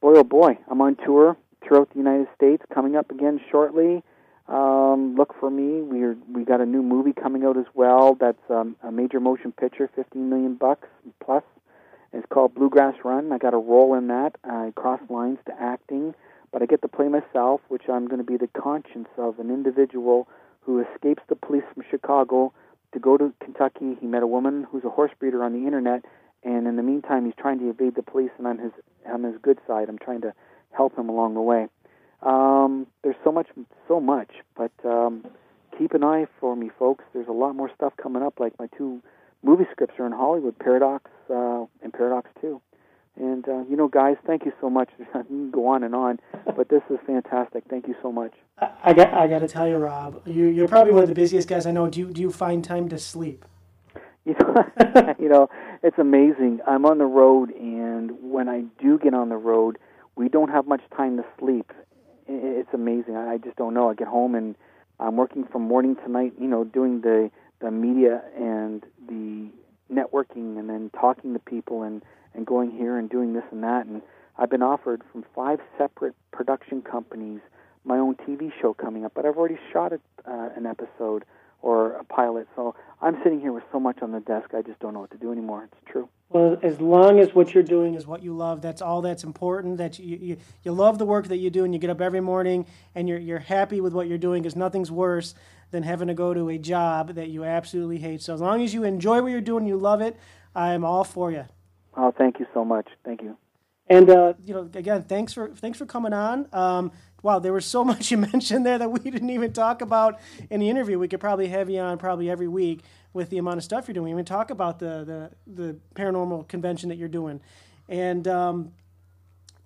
boy, 0.00 0.14
oh 0.16 0.24
boy, 0.24 0.58
I'm 0.70 0.80
on 0.80 0.96
tour 0.96 1.36
throughout 1.62 1.90
the 1.90 1.98
United 1.98 2.28
States, 2.34 2.62
coming 2.72 2.96
up 2.96 3.10
again 3.10 3.40
shortly. 3.50 4.02
Um, 4.48 5.14
look 5.16 5.34
for 5.38 5.50
me. 5.50 5.82
We're 5.82 6.16
we 6.32 6.44
got 6.44 6.60
a 6.60 6.66
new 6.66 6.82
movie 6.82 7.12
coming 7.12 7.44
out 7.44 7.58
as 7.58 7.66
well. 7.74 8.16
That's 8.18 8.42
um, 8.48 8.76
a 8.82 8.90
major 8.90 9.20
motion 9.20 9.52
picture, 9.52 9.90
15 9.94 10.28
million 10.28 10.54
bucks 10.54 10.88
plus. 11.22 11.44
It's 12.14 12.26
called 12.30 12.54
Bluegrass 12.54 12.94
Run. 13.04 13.30
I 13.32 13.38
got 13.38 13.52
a 13.52 13.58
role 13.58 13.94
in 13.94 14.08
that. 14.08 14.36
I 14.44 14.72
cross 14.74 15.00
lines 15.10 15.38
to 15.46 15.52
acting, 15.60 16.14
but 16.50 16.62
I 16.62 16.66
get 16.66 16.80
to 16.80 16.88
play 16.88 17.08
myself, 17.08 17.60
which 17.68 17.82
I'm 17.92 18.06
going 18.06 18.18
to 18.18 18.24
be 18.24 18.38
the 18.38 18.48
conscience 18.58 19.08
of 19.18 19.38
an 19.38 19.50
individual 19.50 20.26
who 20.62 20.80
escapes 20.80 21.22
the 21.28 21.36
police 21.36 21.64
from 21.74 21.84
Chicago 21.90 22.54
to 22.92 22.98
go 22.98 23.18
to 23.18 23.34
Kentucky. 23.44 23.98
He 24.00 24.06
met 24.06 24.22
a 24.22 24.26
woman 24.26 24.66
who's 24.70 24.84
a 24.84 24.90
horse 24.90 25.12
breeder 25.18 25.44
on 25.44 25.52
the 25.52 25.66
internet, 25.66 26.06
and 26.42 26.66
in 26.66 26.76
the 26.76 26.82
meantime, 26.82 27.26
he's 27.26 27.34
trying 27.38 27.58
to 27.58 27.68
evade 27.68 27.94
the 27.94 28.02
police, 28.02 28.30
and 28.38 28.48
I'm 28.48 28.58
his 28.58 28.72
I'm 29.06 29.24
his 29.24 29.34
good 29.42 29.58
side. 29.66 29.90
I'm 29.90 29.98
trying 29.98 30.22
to 30.22 30.32
help 30.70 30.96
him 30.96 31.10
along 31.10 31.34
the 31.34 31.42
way. 31.42 31.68
Um, 32.22 32.86
there's 33.02 33.16
so 33.22 33.30
much, 33.30 33.48
so 33.86 34.00
much, 34.00 34.30
but 34.56 34.72
um, 34.84 35.24
keep 35.78 35.92
an 35.94 36.02
eye 36.02 36.26
for 36.40 36.56
me, 36.56 36.70
folks. 36.78 37.04
There's 37.12 37.28
a 37.28 37.32
lot 37.32 37.54
more 37.54 37.70
stuff 37.74 37.92
coming 38.00 38.22
up. 38.22 38.40
Like 38.40 38.58
my 38.58 38.68
two 38.76 39.00
movie 39.42 39.66
scripts 39.70 39.94
are 39.98 40.06
in 40.06 40.12
Hollywood, 40.12 40.58
Paradox 40.58 41.10
uh, 41.30 41.64
and 41.82 41.92
Paradox 41.92 42.28
Two. 42.40 42.60
And 43.16 43.48
uh, 43.48 43.64
you 43.68 43.76
know, 43.76 43.88
guys, 43.88 44.16
thank 44.26 44.44
you 44.44 44.52
so 44.60 44.68
much. 44.68 44.90
I 45.14 45.22
can 45.22 45.50
go 45.50 45.66
on 45.66 45.82
and 45.82 45.94
on, 45.94 46.18
but 46.56 46.68
this 46.68 46.82
is 46.90 46.98
fantastic. 47.06 47.64
Thank 47.68 47.86
you 47.88 47.94
so 48.02 48.12
much. 48.12 48.32
I, 48.58 48.70
I 48.84 48.92
got 48.92 49.14
I 49.14 49.26
got 49.26 49.40
to 49.40 49.48
tell 49.48 49.68
you, 49.68 49.76
Rob, 49.76 50.22
you 50.26 50.46
you're 50.46 50.68
probably 50.68 50.92
one 50.92 51.02
of 51.02 51.08
the 51.08 51.14
busiest 51.14 51.48
guys 51.48 51.66
I 51.66 51.70
know. 51.70 51.88
Do 51.88 52.00
you 52.00 52.12
do 52.12 52.20
you 52.20 52.30
find 52.30 52.64
time 52.64 52.88
to 52.88 52.98
sleep? 52.98 53.44
You 54.24 54.34
know, 54.40 55.14
you 55.18 55.28
know, 55.28 55.48
it's 55.82 55.98
amazing. 55.98 56.60
I'm 56.66 56.84
on 56.84 56.98
the 56.98 57.06
road, 57.06 57.50
and 57.50 58.12
when 58.20 58.48
I 58.48 58.64
do 58.80 58.98
get 58.98 59.14
on 59.14 59.30
the 59.30 59.36
road, 59.36 59.78
we 60.16 60.28
don't 60.28 60.50
have 60.50 60.66
much 60.66 60.82
time 60.96 61.16
to 61.16 61.24
sleep. 61.38 61.72
It's 62.28 62.72
amazing. 62.72 63.16
I 63.16 63.38
just 63.38 63.56
don't 63.56 63.74
know. 63.74 63.90
I 63.90 63.94
get 63.94 64.08
home 64.08 64.34
and 64.34 64.54
I'm 65.00 65.16
working 65.16 65.44
from 65.44 65.62
morning 65.62 65.96
to 65.96 66.10
night. 66.10 66.34
You 66.40 66.48
know, 66.48 66.64
doing 66.64 67.00
the 67.00 67.30
the 67.60 67.70
media 67.70 68.22
and 68.36 68.84
the 69.08 69.48
networking, 69.92 70.58
and 70.58 70.68
then 70.68 70.90
talking 70.98 71.32
to 71.32 71.38
people, 71.38 71.82
and 71.82 72.02
and 72.34 72.46
going 72.46 72.70
here 72.70 72.96
and 72.98 73.08
doing 73.08 73.32
this 73.32 73.44
and 73.50 73.62
that. 73.64 73.86
And 73.86 74.02
I've 74.36 74.50
been 74.50 74.62
offered 74.62 75.02
from 75.10 75.24
five 75.34 75.60
separate 75.76 76.14
production 76.30 76.82
companies 76.82 77.40
my 77.84 77.98
own 77.98 78.14
TV 78.16 78.52
show 78.60 78.74
coming 78.74 79.04
up, 79.04 79.12
but 79.14 79.24
I've 79.24 79.36
already 79.36 79.58
shot 79.72 79.92
it, 79.92 80.00
uh, 80.26 80.50
an 80.54 80.66
episode 80.66 81.24
or 81.60 81.92
a 81.92 82.04
pilot. 82.04 82.46
So 82.54 82.74
I'm 83.00 83.18
sitting 83.22 83.40
here 83.40 83.52
with 83.52 83.64
so 83.72 83.80
much 83.80 83.98
on 84.02 84.12
the 84.12 84.20
desk, 84.20 84.54
I 84.54 84.62
just 84.62 84.78
don't 84.80 84.94
know 84.94 85.00
what 85.00 85.10
to 85.10 85.18
do 85.18 85.32
anymore. 85.32 85.68
It's 85.70 85.90
true. 85.90 86.08
Well, 86.30 86.58
as 86.62 86.80
long 86.80 87.20
as 87.20 87.34
what 87.34 87.54
you're 87.54 87.62
doing 87.62 87.94
is 87.94 88.06
what 88.06 88.22
you 88.22 88.34
love, 88.34 88.60
that's 88.60 88.82
all 88.82 89.00
that's 89.00 89.24
important. 89.24 89.78
That 89.78 89.98
you, 89.98 90.18
you, 90.20 90.36
you 90.62 90.72
love 90.72 90.98
the 90.98 91.06
work 91.06 91.28
that 91.28 91.38
you 91.38 91.48
do, 91.48 91.64
and 91.64 91.72
you 91.72 91.80
get 91.80 91.90
up 91.90 92.00
every 92.00 92.20
morning 92.20 92.66
and 92.94 93.08
you're 93.08 93.18
you're 93.18 93.38
happy 93.38 93.80
with 93.80 93.94
what 93.94 94.08
you're 94.08 94.18
doing, 94.18 94.42
because 94.42 94.54
nothing's 94.54 94.90
worse 94.90 95.34
than 95.70 95.82
having 95.82 96.08
to 96.08 96.14
go 96.14 96.34
to 96.34 96.50
a 96.50 96.58
job 96.58 97.14
that 97.14 97.28
you 97.28 97.44
absolutely 97.44 97.98
hate. 97.98 98.20
So 98.20 98.34
as 98.34 98.40
long 98.40 98.62
as 98.62 98.74
you 98.74 98.84
enjoy 98.84 99.22
what 99.22 99.28
you're 99.28 99.40
doing, 99.40 99.66
you 99.66 99.76
love 99.78 100.00
it, 100.02 100.16
I'm 100.54 100.84
all 100.84 101.04
for 101.04 101.32
you. 101.32 101.46
Oh, 101.96 102.12
thank 102.16 102.38
you 102.38 102.46
so 102.52 102.64
much. 102.64 102.88
Thank 103.04 103.22
you. 103.22 103.36
And 103.88 104.10
uh, 104.10 104.34
you 104.44 104.52
know, 104.52 104.68
again, 104.74 105.04
thanks 105.04 105.32
for 105.32 105.48
thanks 105.54 105.78
for 105.78 105.86
coming 105.86 106.12
on. 106.12 106.46
Um, 106.52 106.92
wow, 107.22 107.38
there 107.38 107.52
was 107.52 107.66
so 107.66 107.84
much 107.92 108.10
you 108.10 108.18
mentioned 108.18 108.64
there 108.64 108.78
that 108.78 108.90
we 108.90 109.10
didn't 109.10 109.30
even 109.30 109.52
talk 109.52 109.80
about 109.82 110.18
in 110.50 110.60
the 110.60 110.68
interview. 110.68 110.98
We 110.98 111.08
could 111.08 111.20
probably 111.20 111.48
have 111.48 111.68
you 111.70 111.80
on 111.80 111.98
probably 111.98 112.30
every 112.30 112.48
week 112.48 112.82
with 113.12 113.30
the 113.30 113.38
amount 113.38 113.58
of 113.58 113.64
stuff 113.64 113.88
you're 113.88 113.94
doing. 113.94 114.06
We 114.06 114.10
even 114.12 114.24
talk 114.24 114.50
about 114.50 114.78
the 114.78 115.30
the, 115.46 115.62
the 115.62 115.76
paranormal 115.94 116.48
convention 116.48 116.88
that 116.90 116.96
you're 116.96 117.08
doing, 117.08 117.40
and 117.88 118.26
um, 118.28 118.72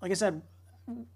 like 0.00 0.11
I 0.11 0.14
said, 0.14 0.42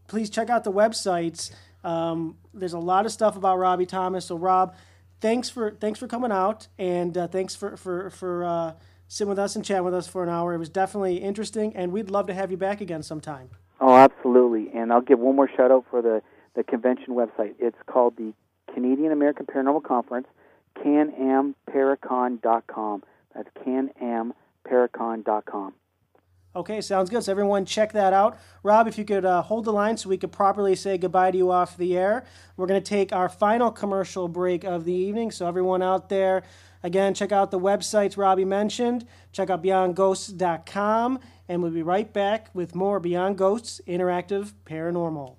please 0.09 0.31
check 0.31 0.51
out 0.51 0.65
the 0.65 0.73
websites. 0.73 1.51
Um, 1.85 2.37
there's 2.53 2.73
a 2.73 2.79
lot 2.79 3.07
of 3.07 3.13
stuff 3.13 3.37
about 3.37 3.59
Robbie 3.59 3.87
Thomas. 3.87 4.27
So 4.27 4.37
Rob, 4.37 4.75
thanks 5.21 5.49
for 5.49 5.73
thanks 5.73 5.99
for 5.99 6.07
coming 6.07 6.33
out, 6.33 6.69
and 6.79 7.17
uh, 7.17 7.29
thanks 7.29 7.55
for 7.55 7.77
for 7.77 8.11
for 8.11 8.45
uh, 8.45 8.73
sitting 9.09 9.29
with 9.29 9.39
us 9.39 9.57
and 9.57 9.65
chatting 9.65 9.85
with 9.85 9.95
us 9.95 10.09
for 10.09 10.23
an 10.23 10.29
hour. 10.29 10.55
It 10.55 10.59
was 10.59 10.69
definitely 10.69 11.17
interesting, 11.17 11.75
and 11.77 11.93
we'd 11.93 12.11
love 12.11 12.27
to 12.27 12.35
have 12.35 12.51
you 12.51 12.57
back 12.57 12.81
again 12.81 13.03
sometime. 13.03 13.51
Oh, 13.81 13.95
absolutely. 13.95 14.71
And 14.75 14.93
I'll 14.93 15.01
give 15.01 15.19
one 15.19 15.37
more 15.37 15.49
shout 15.49 15.71
out 15.71 15.87
for 15.91 16.03
the, 16.03 16.21
the 16.55 16.65
convention 16.65 17.15
website. 17.15 17.55
It's 17.59 17.79
called 17.87 18.17
the 18.17 18.35
Canadian 18.73 19.13
American 19.13 19.45
Paranormal 19.47 19.85
Conference, 19.85 20.27
canamparacon.com. 20.79 23.05
That's 23.35 23.49
canamparacon.com. 23.67 25.75
Okay, 26.55 26.81
sounds 26.81 27.11
good. 27.11 27.23
So 27.23 27.33
everyone, 27.33 27.67
check 27.67 27.93
that 27.93 28.15
out. 28.15 28.39
Rob, 28.63 28.89
if 28.89 28.97
you 28.97 29.05
could 29.05 29.27
uh, 29.27 29.43
hold 29.43 29.67
the 29.67 29.75
line 29.75 29.99
so 29.99 30.09
we 30.09 30.17
could 30.17 30.33
properly 30.33 30.75
say 30.75 30.97
goodbye 30.97 31.31
to 31.31 31.37
you 31.37 31.51
off 31.51 31.77
the 31.77 31.99
air. 31.99 32.25
We're 32.57 32.67
going 32.67 32.83
to 32.83 32.89
take 32.89 33.13
our 33.13 33.29
final 33.29 33.71
commercial 33.71 34.27
break 34.27 34.65
of 34.65 34.87
the 34.87 34.95
evening. 34.95 35.31
So 35.31 35.47
everyone 35.47 35.83
out 35.83 36.09
there, 36.09 36.45
again, 36.87 37.15
check 37.15 37.33
out 37.33 37.51
the 37.51 37.59
websites 37.59 38.17
Robbie 38.17 38.45
mentioned. 38.45 39.07
Check 39.33 39.51
out 39.51 39.63
BeyondGhosts.com, 39.63 41.19
and 41.49 41.63
we'll 41.63 41.73
be 41.73 41.83
right 41.83 42.11
back 42.11 42.49
with 42.55 42.75
more 42.75 43.01
Beyond 43.01 43.37
Ghosts 43.37 43.81
Interactive 43.87 44.53
Paranormal. 44.65 45.37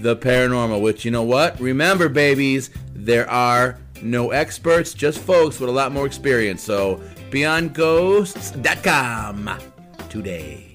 the 0.00 0.16
paranormal. 0.16 0.80
Which 0.80 1.04
you 1.04 1.10
know 1.10 1.24
what? 1.24 1.60
Remember, 1.60 2.08
babies, 2.08 2.70
there 2.94 3.28
are 3.28 3.76
no 4.02 4.30
experts, 4.30 4.94
just 4.94 5.18
folks 5.18 5.60
with 5.60 5.68
a 5.68 5.72
lot 5.72 5.92
more 5.92 6.06
experience. 6.06 6.62
So 6.62 7.02
beyondghosts.com 7.30 9.50
today. 10.08 10.70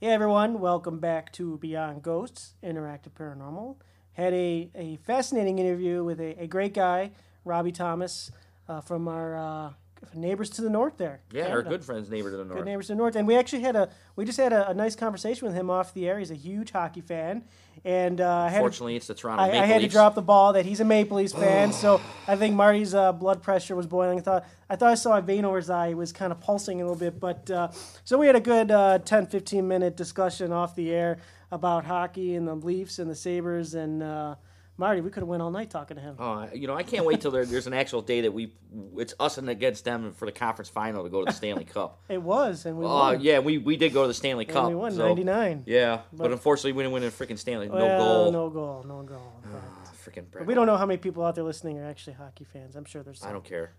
Hey 0.00 0.10
everyone, 0.10 0.60
welcome 0.60 0.98
back 0.98 1.32
to 1.32 1.56
Beyond 1.58 2.02
Ghosts 2.02 2.54
Interactive 2.62 3.12
Paranormal. 3.18 3.76
Had 4.12 4.34
a, 4.34 4.70
a 4.74 4.96
fascinating 4.96 5.58
interview 5.58 6.04
with 6.04 6.20
a, 6.20 6.42
a 6.42 6.46
great 6.46 6.74
guy, 6.74 7.12
Robbie 7.46 7.72
Thomas, 7.72 8.30
uh, 8.68 8.82
from 8.82 9.08
our 9.08 9.34
uh, 9.34 9.70
neighbors 10.14 10.50
to 10.50 10.62
the 10.62 10.70
north 10.70 10.96
there. 10.96 11.20
Yeah, 11.32 11.48
our 11.48 11.62
good 11.62 11.84
friends, 11.84 12.10
neighbor 12.10 12.30
to 12.30 12.36
the 12.36 12.44
north. 12.44 12.58
Good 12.58 12.66
neighbors 12.66 12.86
to 12.88 12.92
the 12.92 12.96
north. 12.98 13.16
And 13.16 13.26
we 13.26 13.36
actually 13.36 13.62
had 13.62 13.76
a 13.76 13.88
we 14.16 14.24
just 14.24 14.38
had 14.38 14.52
a, 14.52 14.70
a 14.70 14.74
nice 14.74 14.94
conversation 14.96 15.46
with 15.46 15.56
him 15.56 15.70
off 15.70 15.94
the 15.94 16.08
air. 16.08 16.18
He's 16.18 16.30
a 16.30 16.34
huge 16.34 16.70
hockey 16.72 17.00
fan, 17.00 17.44
and 17.84 18.20
uh, 18.20 18.46
had 18.48 18.54
to- 18.54 18.60
Fortunately, 18.60 18.96
it's 18.96 19.06
the 19.06 19.14
Toronto 19.14 19.42
I, 19.42 19.46
Maple 19.48 19.60
I 19.60 19.66
had 19.66 19.80
to 19.82 19.88
drop 19.88 20.14
the 20.14 20.22
ball 20.22 20.52
that 20.54 20.66
he's 20.66 20.80
a 20.80 20.84
Maple 20.84 21.16
Leafs 21.16 21.32
fan, 21.32 21.72
so 21.84 22.00
I 22.28 22.36
think 22.36 22.54
Marty's 22.54 22.94
uh, 22.94 23.12
blood 23.12 23.42
pressure 23.42 23.76
was 23.76 23.86
boiling. 23.86 24.18
I 24.18 24.22
thought 24.22 24.44
I 24.68 24.76
thought 24.76 24.90
I 24.90 24.94
saw 24.96 25.16
a 25.18 25.22
vein 25.22 25.44
over 25.44 25.56
his 25.56 25.70
eye. 25.70 25.88
He 25.88 25.94
was 25.94 26.12
kind 26.12 26.32
of 26.32 26.40
pulsing 26.40 26.80
a 26.80 26.84
little 26.84 26.98
bit, 26.98 27.20
but 27.20 27.50
uh, 27.50 27.68
so 28.04 28.18
we 28.18 28.26
had 28.26 28.36
a 28.36 28.40
good 28.40 28.70
uh, 28.70 28.98
10, 28.98 29.26
15 29.26 29.66
minute 29.66 29.96
discussion 29.96 30.52
off 30.52 30.74
the 30.74 30.90
air 30.92 31.18
about 31.50 31.84
hockey 31.84 32.34
and 32.34 32.48
the 32.48 32.54
Leafs 32.54 32.98
and 32.98 33.10
the 33.10 33.14
Sabres 33.14 33.74
and 33.74 34.02
uh, 34.02 34.34
Marty. 34.76 35.00
We 35.00 35.10
could 35.10 35.20
have 35.20 35.28
went 35.28 35.42
all 35.42 35.50
night 35.50 35.70
talking 35.70 35.96
to 35.96 36.02
him. 36.02 36.16
Uh, 36.18 36.48
you 36.52 36.66
know, 36.66 36.74
I 36.74 36.82
can't 36.82 37.04
wait 37.04 37.20
till 37.20 37.30
there, 37.30 37.44
there's 37.44 37.66
an 37.66 37.74
actual 37.74 38.02
day 38.02 38.22
that 38.22 38.32
we 38.32 38.52
it's 38.96 39.14
us 39.20 39.38
and 39.38 39.48
against 39.48 39.84
them 39.84 40.12
for 40.12 40.26
the 40.26 40.32
conference 40.32 40.68
final 40.68 41.04
to 41.04 41.10
go 41.10 41.20
to 41.20 41.26
the 41.26 41.32
Stanley 41.32 41.64
Cup. 41.64 42.00
It 42.08 42.20
was, 42.22 42.66
and 42.66 42.76
we 42.78 42.86
Uh, 42.86 43.12
yeah, 43.12 43.38
we, 43.38 43.58
we 43.58 43.76
did 43.76 43.92
go 43.92 44.02
to 44.02 44.08
the 44.08 44.14
Stanley 44.14 44.44
Cup. 44.44 44.66
and 44.66 44.68
we 44.68 44.74
won 44.74 44.92
so- 44.92 45.06
ninety 45.06 45.24
nine. 45.24 45.62
Yeah, 45.66 46.00
but, 46.12 46.32
unfortunately, 46.32 46.72
we 46.72 46.82
didn't 46.82 46.92
win 46.94 47.04
a 47.04 47.10
freaking 47.10 47.38
Stanley. 47.38 47.68
No 47.68 47.98
goal. 47.98 48.32
No 48.32 48.50
goal. 48.50 48.84
No 48.86 49.02
goal. 49.02 49.32
But- 49.42 49.50
Ah, 49.54 49.92
freaking 50.04 50.46
we 50.46 50.54
don't 50.54 50.66
know 50.66 50.76
how 50.76 50.86
many 50.86 50.98
people 50.98 51.24
out 51.24 51.34
there 51.34 51.44
listening 51.44 51.78
are 51.78 51.86
actually 51.86 52.14
hockey 52.14 52.44
fans. 52.44 52.76
I'm 52.76 52.84
sure 52.84 53.02
there's. 53.02 53.20
Some. 53.20 53.30
I 53.30 53.32
don't 53.32 53.44
care. 53.44 53.72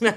We're 0.00 0.12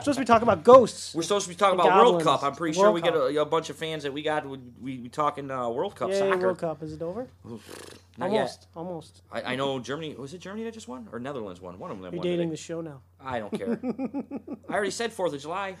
supposed 0.00 0.14
to 0.14 0.20
be 0.20 0.24
talking 0.24 0.42
about 0.48 0.64
ghosts. 0.64 1.14
We're 1.14 1.22
supposed 1.22 1.44
to 1.46 1.50
be 1.50 1.54
talking 1.54 1.78
about 1.78 1.96
World 1.98 2.22
Cup. 2.22 2.42
I'm 2.42 2.54
pretty 2.54 2.74
sure 2.74 2.84
World 2.84 2.94
we 2.94 3.00
get 3.02 3.14
a, 3.14 3.40
a 3.42 3.44
bunch 3.44 3.70
of 3.70 3.76
fans 3.76 4.02
that 4.02 4.12
we 4.12 4.22
got. 4.22 4.48
We, 4.48 4.58
we, 4.80 4.98
we 4.98 5.08
talking 5.08 5.50
uh, 5.50 5.68
World 5.68 5.94
Cup 5.96 6.10
Yeah, 6.10 6.18
soccer. 6.18 6.38
World 6.38 6.58
Cup 6.58 6.82
is 6.82 6.92
it 6.92 7.02
over? 7.02 7.28
Not 7.44 8.30
almost, 8.30 8.60
yet. 8.62 8.66
almost. 8.74 9.22
I, 9.32 9.42
I 9.42 9.56
know 9.56 9.78
Germany. 9.78 10.14
Was 10.14 10.34
it 10.34 10.38
Germany 10.40 10.64
that 10.64 10.74
just 10.74 10.88
won 10.88 11.08
or 11.12 11.18
Netherlands 11.20 11.60
won? 11.60 11.78
One 11.78 11.90
of 11.90 11.96
them 11.98 12.04
You're 12.12 12.18
won. 12.18 12.22
dating 12.22 12.38
today. 12.38 12.50
the 12.50 12.56
show 12.56 12.80
now. 12.80 13.02
I 13.20 13.38
don't 13.38 13.52
care. 13.52 13.78
I 14.68 14.72
already 14.72 14.90
said 14.90 15.12
Fourth 15.12 15.32
of 15.34 15.40
July. 15.40 15.76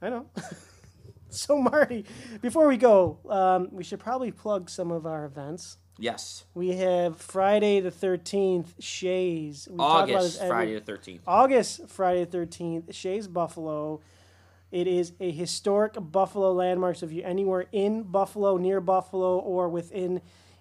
I 0.00 0.10
know. 0.10 0.26
so 1.28 1.58
Marty, 1.60 2.04
before 2.40 2.68
we 2.68 2.76
go, 2.76 3.18
um, 3.28 3.68
we 3.72 3.82
should 3.84 4.00
probably 4.00 4.30
plug 4.30 4.70
some 4.70 4.90
of 4.90 5.06
our 5.06 5.24
events. 5.24 5.78
Yes, 5.98 6.44
We 6.54 6.76
have 6.76 7.16
Friday 7.18 7.80
the 7.80 7.90
thirteenth, 7.90 8.74
Shea's. 8.78 9.66
We 9.70 9.78
talk 9.78 10.08
about 10.08 10.16
August 10.18 10.32
this 10.34 10.36
every- 10.42 10.48
Friday 10.50 10.74
the 10.74 10.80
thirteenth. 10.80 11.22
August 11.26 11.88
Friday 11.88 12.24
the 12.24 12.30
thirteenth, 12.30 12.94
Shea's 12.94 13.26
Buffalo. 13.28 14.00
It 14.70 14.86
is 14.86 15.12
a 15.20 15.30
historic 15.30 15.94
Buffalo 15.98 16.52
landmark. 16.52 16.96
So 16.96 17.06
if 17.06 17.12
you're 17.12 17.26
anywhere 17.26 17.66
in 17.72 18.02
Buffalo, 18.02 18.58
near 18.58 18.80
Buffalo, 18.82 19.38
or 19.38 19.68
within 19.70 20.20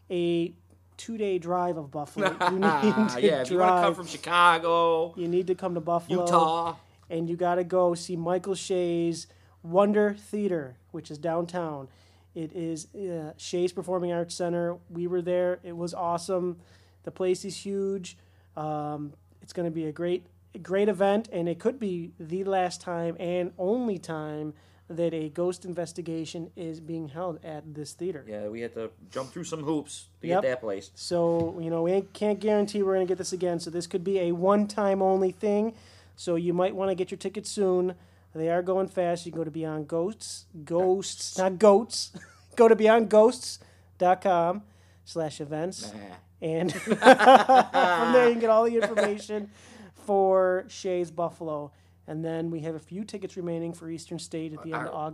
a 0.09 0.53
two-day 0.95 1.37
drive 1.39 1.75
of 1.75 1.91
Buffalo, 1.91 2.27
you 2.51 2.59
need 2.59 2.61
to 2.61 2.67
Ah, 2.67 3.17
yeah, 3.17 3.41
if 3.41 3.51
you 3.51 3.57
want 3.57 3.69
to 3.69 3.73
come 3.73 3.81
drive. 3.81 3.95
from 3.97 4.07
Chicago, 4.07 5.13
you 5.17 5.27
need 5.27 5.47
to 5.47 5.55
come 5.55 5.73
to 5.73 5.81
Buffalo. 5.81 6.21
Utah, 6.23 6.75
and 7.09 7.29
you 7.29 7.35
got 7.35 7.55
to 7.55 7.65
go 7.65 7.93
see 7.93 8.15
Michael 8.15 8.55
Shea's 8.55 9.27
Wonder 9.63 10.13
Theater, 10.17 10.77
which 10.91 11.11
is 11.11 11.17
downtown. 11.17 11.89
It 12.35 12.51
is 12.53 12.93
uh, 12.93 13.31
Shea's 13.37 13.71
Performing 13.71 14.11
Arts 14.11 14.35
Center. 14.35 14.77
We 14.89 15.07
were 15.07 15.21
there. 15.21 15.59
It 15.63 15.75
was 15.75 15.93
awesome. 15.93 16.57
The 17.03 17.11
place 17.11 17.45
is 17.45 17.55
huge. 17.55 18.17
Um, 18.57 19.13
it's 19.41 19.53
going 19.53 19.65
to 19.65 19.71
be 19.71 19.85
a 19.85 19.91
great, 19.91 20.25
great 20.61 20.89
event, 20.89 21.29
and 21.31 21.47
it 21.47 21.59
could 21.59 21.79
be 21.79 22.11
the 22.19 22.43
last 22.43 22.81
time 22.81 23.15
and 23.19 23.53
only 23.57 23.97
time 23.97 24.53
that 24.89 25.13
a 25.13 25.29
ghost 25.29 25.65
investigation 25.65 26.51
is 26.55 26.79
being 26.79 27.07
held 27.07 27.43
at 27.43 27.73
this 27.73 27.93
theater. 27.93 28.23
yeah, 28.27 28.47
we 28.47 28.61
had 28.61 28.73
to 28.75 28.91
jump 29.09 29.31
through 29.31 29.43
some 29.43 29.63
hoops 29.63 30.09
to 30.21 30.27
Yep. 30.27 30.41
get 30.43 30.47
that 30.49 30.61
place. 30.61 30.91
So, 30.93 31.57
you 31.59 31.71
know, 31.71 31.81
we 31.83 32.01
can't 32.13 32.39
guarantee 32.39 32.83
we're 32.83 32.93
going 32.93 33.07
to 33.07 33.09
get 33.11 33.17
this 33.17 33.33
again. 33.33 33.59
So, 33.59 33.71
this 33.71 33.87
could 33.87 34.03
be 34.03 34.19
a 34.19 34.31
one 34.33 34.67
time 34.67 35.01
only 35.01 35.31
thing. 35.31 35.73
So, 36.15 36.35
you 36.35 36.53
might 36.53 36.75
want 36.75 36.91
to 36.91 36.95
get 36.95 37.09
your 37.09 37.17
tickets 37.17 37.49
soon. 37.49 37.95
They 38.35 38.49
are 38.49 38.61
going 38.61 38.89
fast. 38.89 39.25
You 39.25 39.31
can 39.31 39.39
go 39.39 39.45
to 39.45 39.51
Beyond 39.51 39.87
Ghosts, 39.87 40.45
Ghosts, 40.65 41.37
not 41.37 41.57
goats. 41.57 42.11
go 42.57 42.67
to 42.67 42.75
beyondghosts.com 42.75 44.61
slash 45.05 45.39
events. 45.39 45.93
Nah. 45.93 46.15
And 46.41 46.73
from 46.73 46.97
there, 46.99 48.27
you 48.27 48.31
can 48.33 48.39
get 48.41 48.49
all 48.49 48.65
the 48.65 48.75
information 48.75 49.49
for 50.05 50.65
Shea's 50.67 51.11
Buffalo. 51.11 51.71
And 52.07 52.23
then 52.23 52.51
we 52.51 52.59
have 52.59 52.75
a 52.75 52.79
few 52.79 53.05
tickets 53.05 53.37
remaining 53.37 53.73
for 53.73 53.89
Eastern 53.89 54.19
State 54.19 54.53
at 54.53 54.61
the 54.63 54.73
end 54.73 54.87
of 54.87 54.93
Are- 54.93 55.07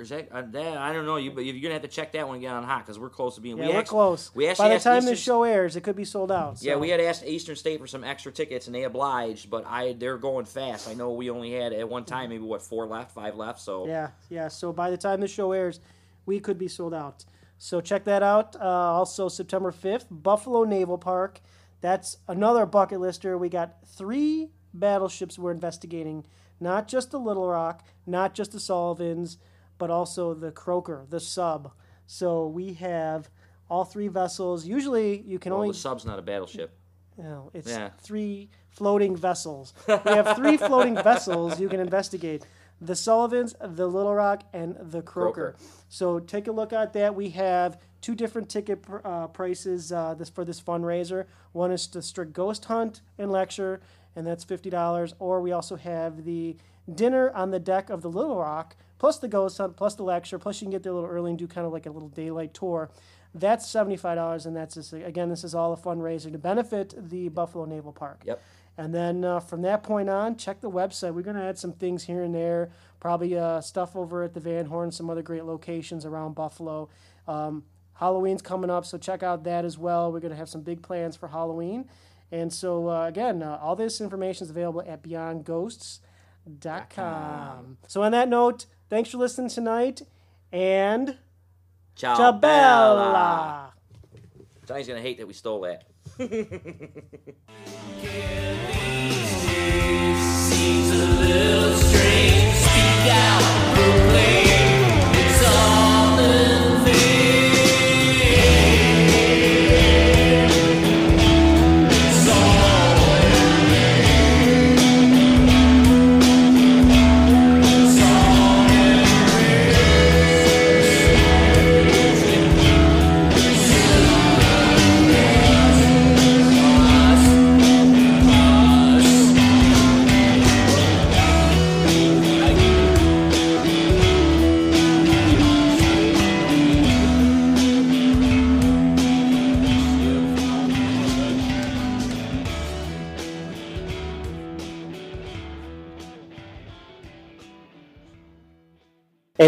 Is 0.00 0.10
that, 0.10 0.28
uh, 0.30 0.42
that 0.42 0.76
I 0.78 0.92
don't 0.92 1.06
know 1.06 1.16
you, 1.16 1.32
but 1.32 1.44
you're 1.44 1.60
gonna 1.60 1.72
have 1.74 1.82
to 1.82 1.88
check 1.88 2.12
that 2.12 2.28
one 2.28 2.36
again 2.36 2.54
on 2.54 2.62
hot 2.62 2.86
because 2.86 2.98
we're 3.00 3.10
close 3.10 3.34
to 3.34 3.40
being. 3.40 3.58
Yeah, 3.58 3.66
we 3.66 3.72
we 3.72 3.76
are 3.78 3.82
close. 3.82 4.30
We 4.32 4.46
By 4.54 4.68
the 4.68 4.78
time 4.78 4.98
Eastern, 4.98 5.12
this 5.12 5.20
show 5.20 5.42
airs, 5.42 5.74
it 5.74 5.82
could 5.82 5.96
be 5.96 6.04
sold 6.04 6.30
out. 6.30 6.62
Yeah, 6.62 6.76
we 6.76 6.90
had 6.90 7.00
asked 7.00 7.24
Eastern 7.26 7.56
State 7.56 7.80
for 7.80 7.88
some 7.88 8.04
extra 8.04 8.30
tickets 8.30 8.66
and 8.66 8.74
they 8.74 8.84
obliged, 8.84 9.50
but 9.50 9.66
I 9.66 9.94
they're 9.94 10.18
going 10.18 10.44
fast. 10.44 10.88
I 10.88 10.94
know 10.94 11.10
we 11.12 11.30
only 11.30 11.52
had 11.52 11.72
at 11.72 11.88
one 11.88 12.04
time 12.04 12.30
maybe 12.30 12.44
what 12.44 12.62
four 12.62 12.86
left, 12.86 13.10
five 13.10 13.34
left. 13.34 13.60
So 13.60 13.88
Yeah, 13.88 14.10
yeah. 14.30 14.48
So 14.48 14.72
by 14.72 14.90
the 14.90 14.96
time 14.96 15.20
the 15.20 15.28
show 15.28 15.50
airs, 15.50 15.80
we 16.26 16.38
could 16.38 16.58
be 16.58 16.68
sold 16.68 16.94
out. 16.94 17.24
So 17.58 17.80
check 17.80 18.04
that 18.04 18.22
out. 18.22 18.54
Uh, 18.54 18.60
also, 18.60 19.28
September 19.28 19.72
5th, 19.72 20.06
Buffalo 20.10 20.62
Naval 20.62 20.96
Park. 20.96 21.40
That's 21.80 22.18
another 22.28 22.66
bucket 22.66 23.00
lister. 23.00 23.36
We 23.36 23.48
got 23.48 23.78
three 23.84 24.50
battleships 24.72 25.38
we're 25.38 25.50
investigating. 25.50 26.24
Not 26.60 26.86
just 26.88 27.10
the 27.10 27.18
Little 27.18 27.48
Rock, 27.48 27.84
not 28.06 28.34
just 28.34 28.52
the 28.52 28.60
Sullivans, 28.60 29.38
but 29.78 29.90
also 29.90 30.34
the 30.34 30.50
Croaker, 30.50 31.06
the 31.08 31.20
sub. 31.20 31.72
So 32.06 32.46
we 32.48 32.74
have 32.74 33.30
all 33.70 33.84
three 33.84 34.08
vessels. 34.08 34.66
Usually 34.66 35.20
you 35.20 35.38
can 35.38 35.52
well, 35.52 35.60
only 35.62 35.72
the 35.72 35.78
sub's 35.78 36.04
not 36.04 36.18
a 36.18 36.22
battleship. 36.22 36.76
you 37.16 37.24
know, 37.24 37.50
it's 37.54 37.70
Yeah. 37.70 37.90
three 37.98 38.50
floating 38.68 39.16
vessels. 39.16 39.72
We 39.86 39.94
have 40.12 40.36
three 40.36 40.56
floating 40.68 40.94
vessels 40.96 41.60
you 41.60 41.68
can 41.68 41.80
investigate: 41.80 42.44
the 42.80 42.94
Sullivans, 42.94 43.54
the 43.60 43.86
Little 43.86 44.14
Rock, 44.14 44.42
and 44.52 44.76
the 44.80 45.02
Croaker. 45.02 45.52
Croaker. 45.52 45.56
So 45.88 46.18
take 46.18 46.46
a 46.48 46.52
look 46.52 46.72
at 46.72 46.92
that. 46.94 47.14
We 47.14 47.30
have 47.30 47.78
two 48.00 48.14
different 48.14 48.48
ticket 48.48 48.82
pr- 48.82 48.98
uh, 49.04 49.26
prices 49.28 49.92
uh, 49.92 50.14
this 50.14 50.28
for 50.30 50.44
this 50.44 50.60
fundraiser. 50.60 51.26
One 51.52 51.72
is 51.72 51.86
the 51.88 52.02
strict 52.02 52.32
ghost 52.32 52.64
hunt 52.66 53.00
and 53.18 53.30
lecture, 53.30 53.80
and 54.16 54.26
that's 54.26 54.44
fifty 54.44 54.70
dollars. 54.70 55.14
Or 55.18 55.40
we 55.40 55.52
also 55.52 55.76
have 55.76 56.24
the 56.24 56.56
dinner 56.94 57.30
on 57.34 57.50
the 57.50 57.58
deck 57.60 57.90
of 57.90 58.00
the 58.02 58.08
Little 58.10 58.36
Rock, 58.38 58.76
plus 58.98 59.18
the 59.18 59.28
ghost 59.28 59.58
hunt, 59.58 59.76
plus 59.76 59.94
the 59.94 60.02
lecture, 60.02 60.38
plus 60.38 60.60
you 60.60 60.66
can 60.66 60.72
get 60.72 60.82
there 60.82 60.92
a 60.92 60.94
little 60.94 61.10
early 61.10 61.30
and 61.30 61.38
do 61.38 61.46
kind 61.46 61.66
of 61.66 61.72
like 61.72 61.86
a 61.86 61.90
little 61.90 62.08
daylight 62.08 62.54
tour. 62.54 62.90
That's 63.34 63.68
seventy-five 63.68 64.16
dollars, 64.16 64.46
and 64.46 64.56
that's 64.56 64.74
just, 64.74 64.92
again, 64.92 65.28
this 65.28 65.44
is 65.44 65.54
all 65.54 65.72
a 65.72 65.76
fundraiser 65.76 66.32
to 66.32 66.38
benefit 66.38 66.94
the 66.96 67.28
Buffalo 67.28 67.66
Naval 67.66 67.92
Park. 67.92 68.22
Yep. 68.24 68.42
And 68.78 68.94
then 68.94 69.24
uh, 69.24 69.40
from 69.40 69.62
that 69.62 69.82
point 69.82 70.08
on, 70.08 70.36
check 70.36 70.60
the 70.60 70.70
website. 70.70 71.12
We're 71.12 71.22
going 71.22 71.36
to 71.36 71.42
add 71.42 71.58
some 71.58 71.72
things 71.72 72.04
here 72.04 72.22
and 72.22 72.34
there, 72.34 72.70
probably 73.00 73.36
uh, 73.36 73.60
stuff 73.60 73.96
over 73.96 74.22
at 74.22 74.34
the 74.34 74.40
Van 74.40 74.66
Horn, 74.66 74.92
some 74.92 75.10
other 75.10 75.22
great 75.22 75.44
locations 75.44 76.06
around 76.06 76.34
Buffalo. 76.34 76.88
Um, 77.26 77.64
Halloween's 77.94 78.40
coming 78.40 78.70
up, 78.70 78.86
so 78.86 78.96
check 78.96 79.24
out 79.24 79.42
that 79.44 79.64
as 79.64 79.76
well. 79.76 80.12
We're 80.12 80.20
going 80.20 80.30
to 80.30 80.36
have 80.36 80.48
some 80.48 80.62
big 80.62 80.80
plans 80.82 81.16
for 81.16 81.28
Halloween. 81.28 81.88
And 82.30 82.52
so, 82.52 82.88
uh, 82.88 83.06
again, 83.06 83.42
uh, 83.42 83.58
all 83.60 83.74
this 83.74 84.00
information 84.00 84.44
is 84.44 84.50
available 84.50 84.82
at 84.86 85.02
gmail.com. 86.48 87.78
So, 87.86 88.02
on 88.02 88.12
that 88.12 88.28
note, 88.28 88.66
thanks 88.88 89.10
for 89.10 89.18
listening 89.18 89.48
tonight, 89.50 90.02
and 90.52 91.16
Ciao, 91.96 92.16
Jabella. 92.16 93.72
Johnny's 94.66 94.88
gonna 94.88 95.00
hate 95.00 95.18
that 95.18 95.26
we 95.26 95.32
stole 95.32 95.60
that. 95.62 95.84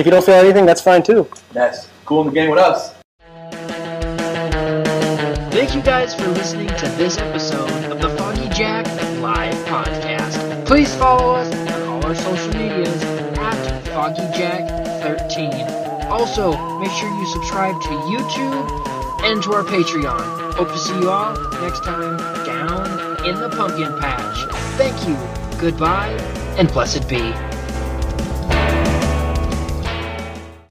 If 0.00 0.06
you 0.06 0.10
don't 0.10 0.24
feel 0.24 0.34
anything, 0.34 0.64
that's 0.64 0.80
fine 0.80 1.02
too. 1.02 1.28
That's 1.52 1.86
cool 2.06 2.22
in 2.22 2.28
the 2.28 2.32
game 2.32 2.48
with 2.50 2.58
us. 2.58 2.94
Thank 5.52 5.74
you 5.74 5.82
guys 5.82 6.14
for 6.14 6.26
listening 6.28 6.68
to 6.68 6.88
this 6.96 7.18
episode 7.18 7.68
of 7.92 8.00
the 8.00 8.08
Foggy 8.16 8.48
Jack 8.48 8.86
Live 9.20 9.52
Podcast. 9.66 10.64
Please 10.66 10.94
follow 10.96 11.34
us 11.34 11.52
on 11.72 11.82
all 11.82 12.06
our 12.06 12.14
social 12.14 12.48
medias 12.54 13.02
at 13.36 13.84
FoggyJack13. 13.86 16.06
Also, 16.06 16.56
make 16.78 16.92
sure 16.92 17.10
you 17.10 17.26
subscribe 17.26 17.78
to 17.82 17.88
YouTube 17.88 18.70
and 19.24 19.42
to 19.42 19.52
our 19.52 19.64
Patreon. 19.64 20.54
Hope 20.54 20.68
to 20.68 20.78
see 20.78 20.98
you 20.98 21.10
all 21.10 21.34
next 21.60 21.84
time 21.84 22.16
down 22.46 22.86
in 23.26 23.38
the 23.38 23.50
pumpkin 23.50 23.98
patch. 24.00 24.46
Thank 24.78 25.06
you, 25.06 25.14
goodbye, 25.60 26.16
and 26.56 26.68
blessed 26.68 27.06
be. 27.06 27.34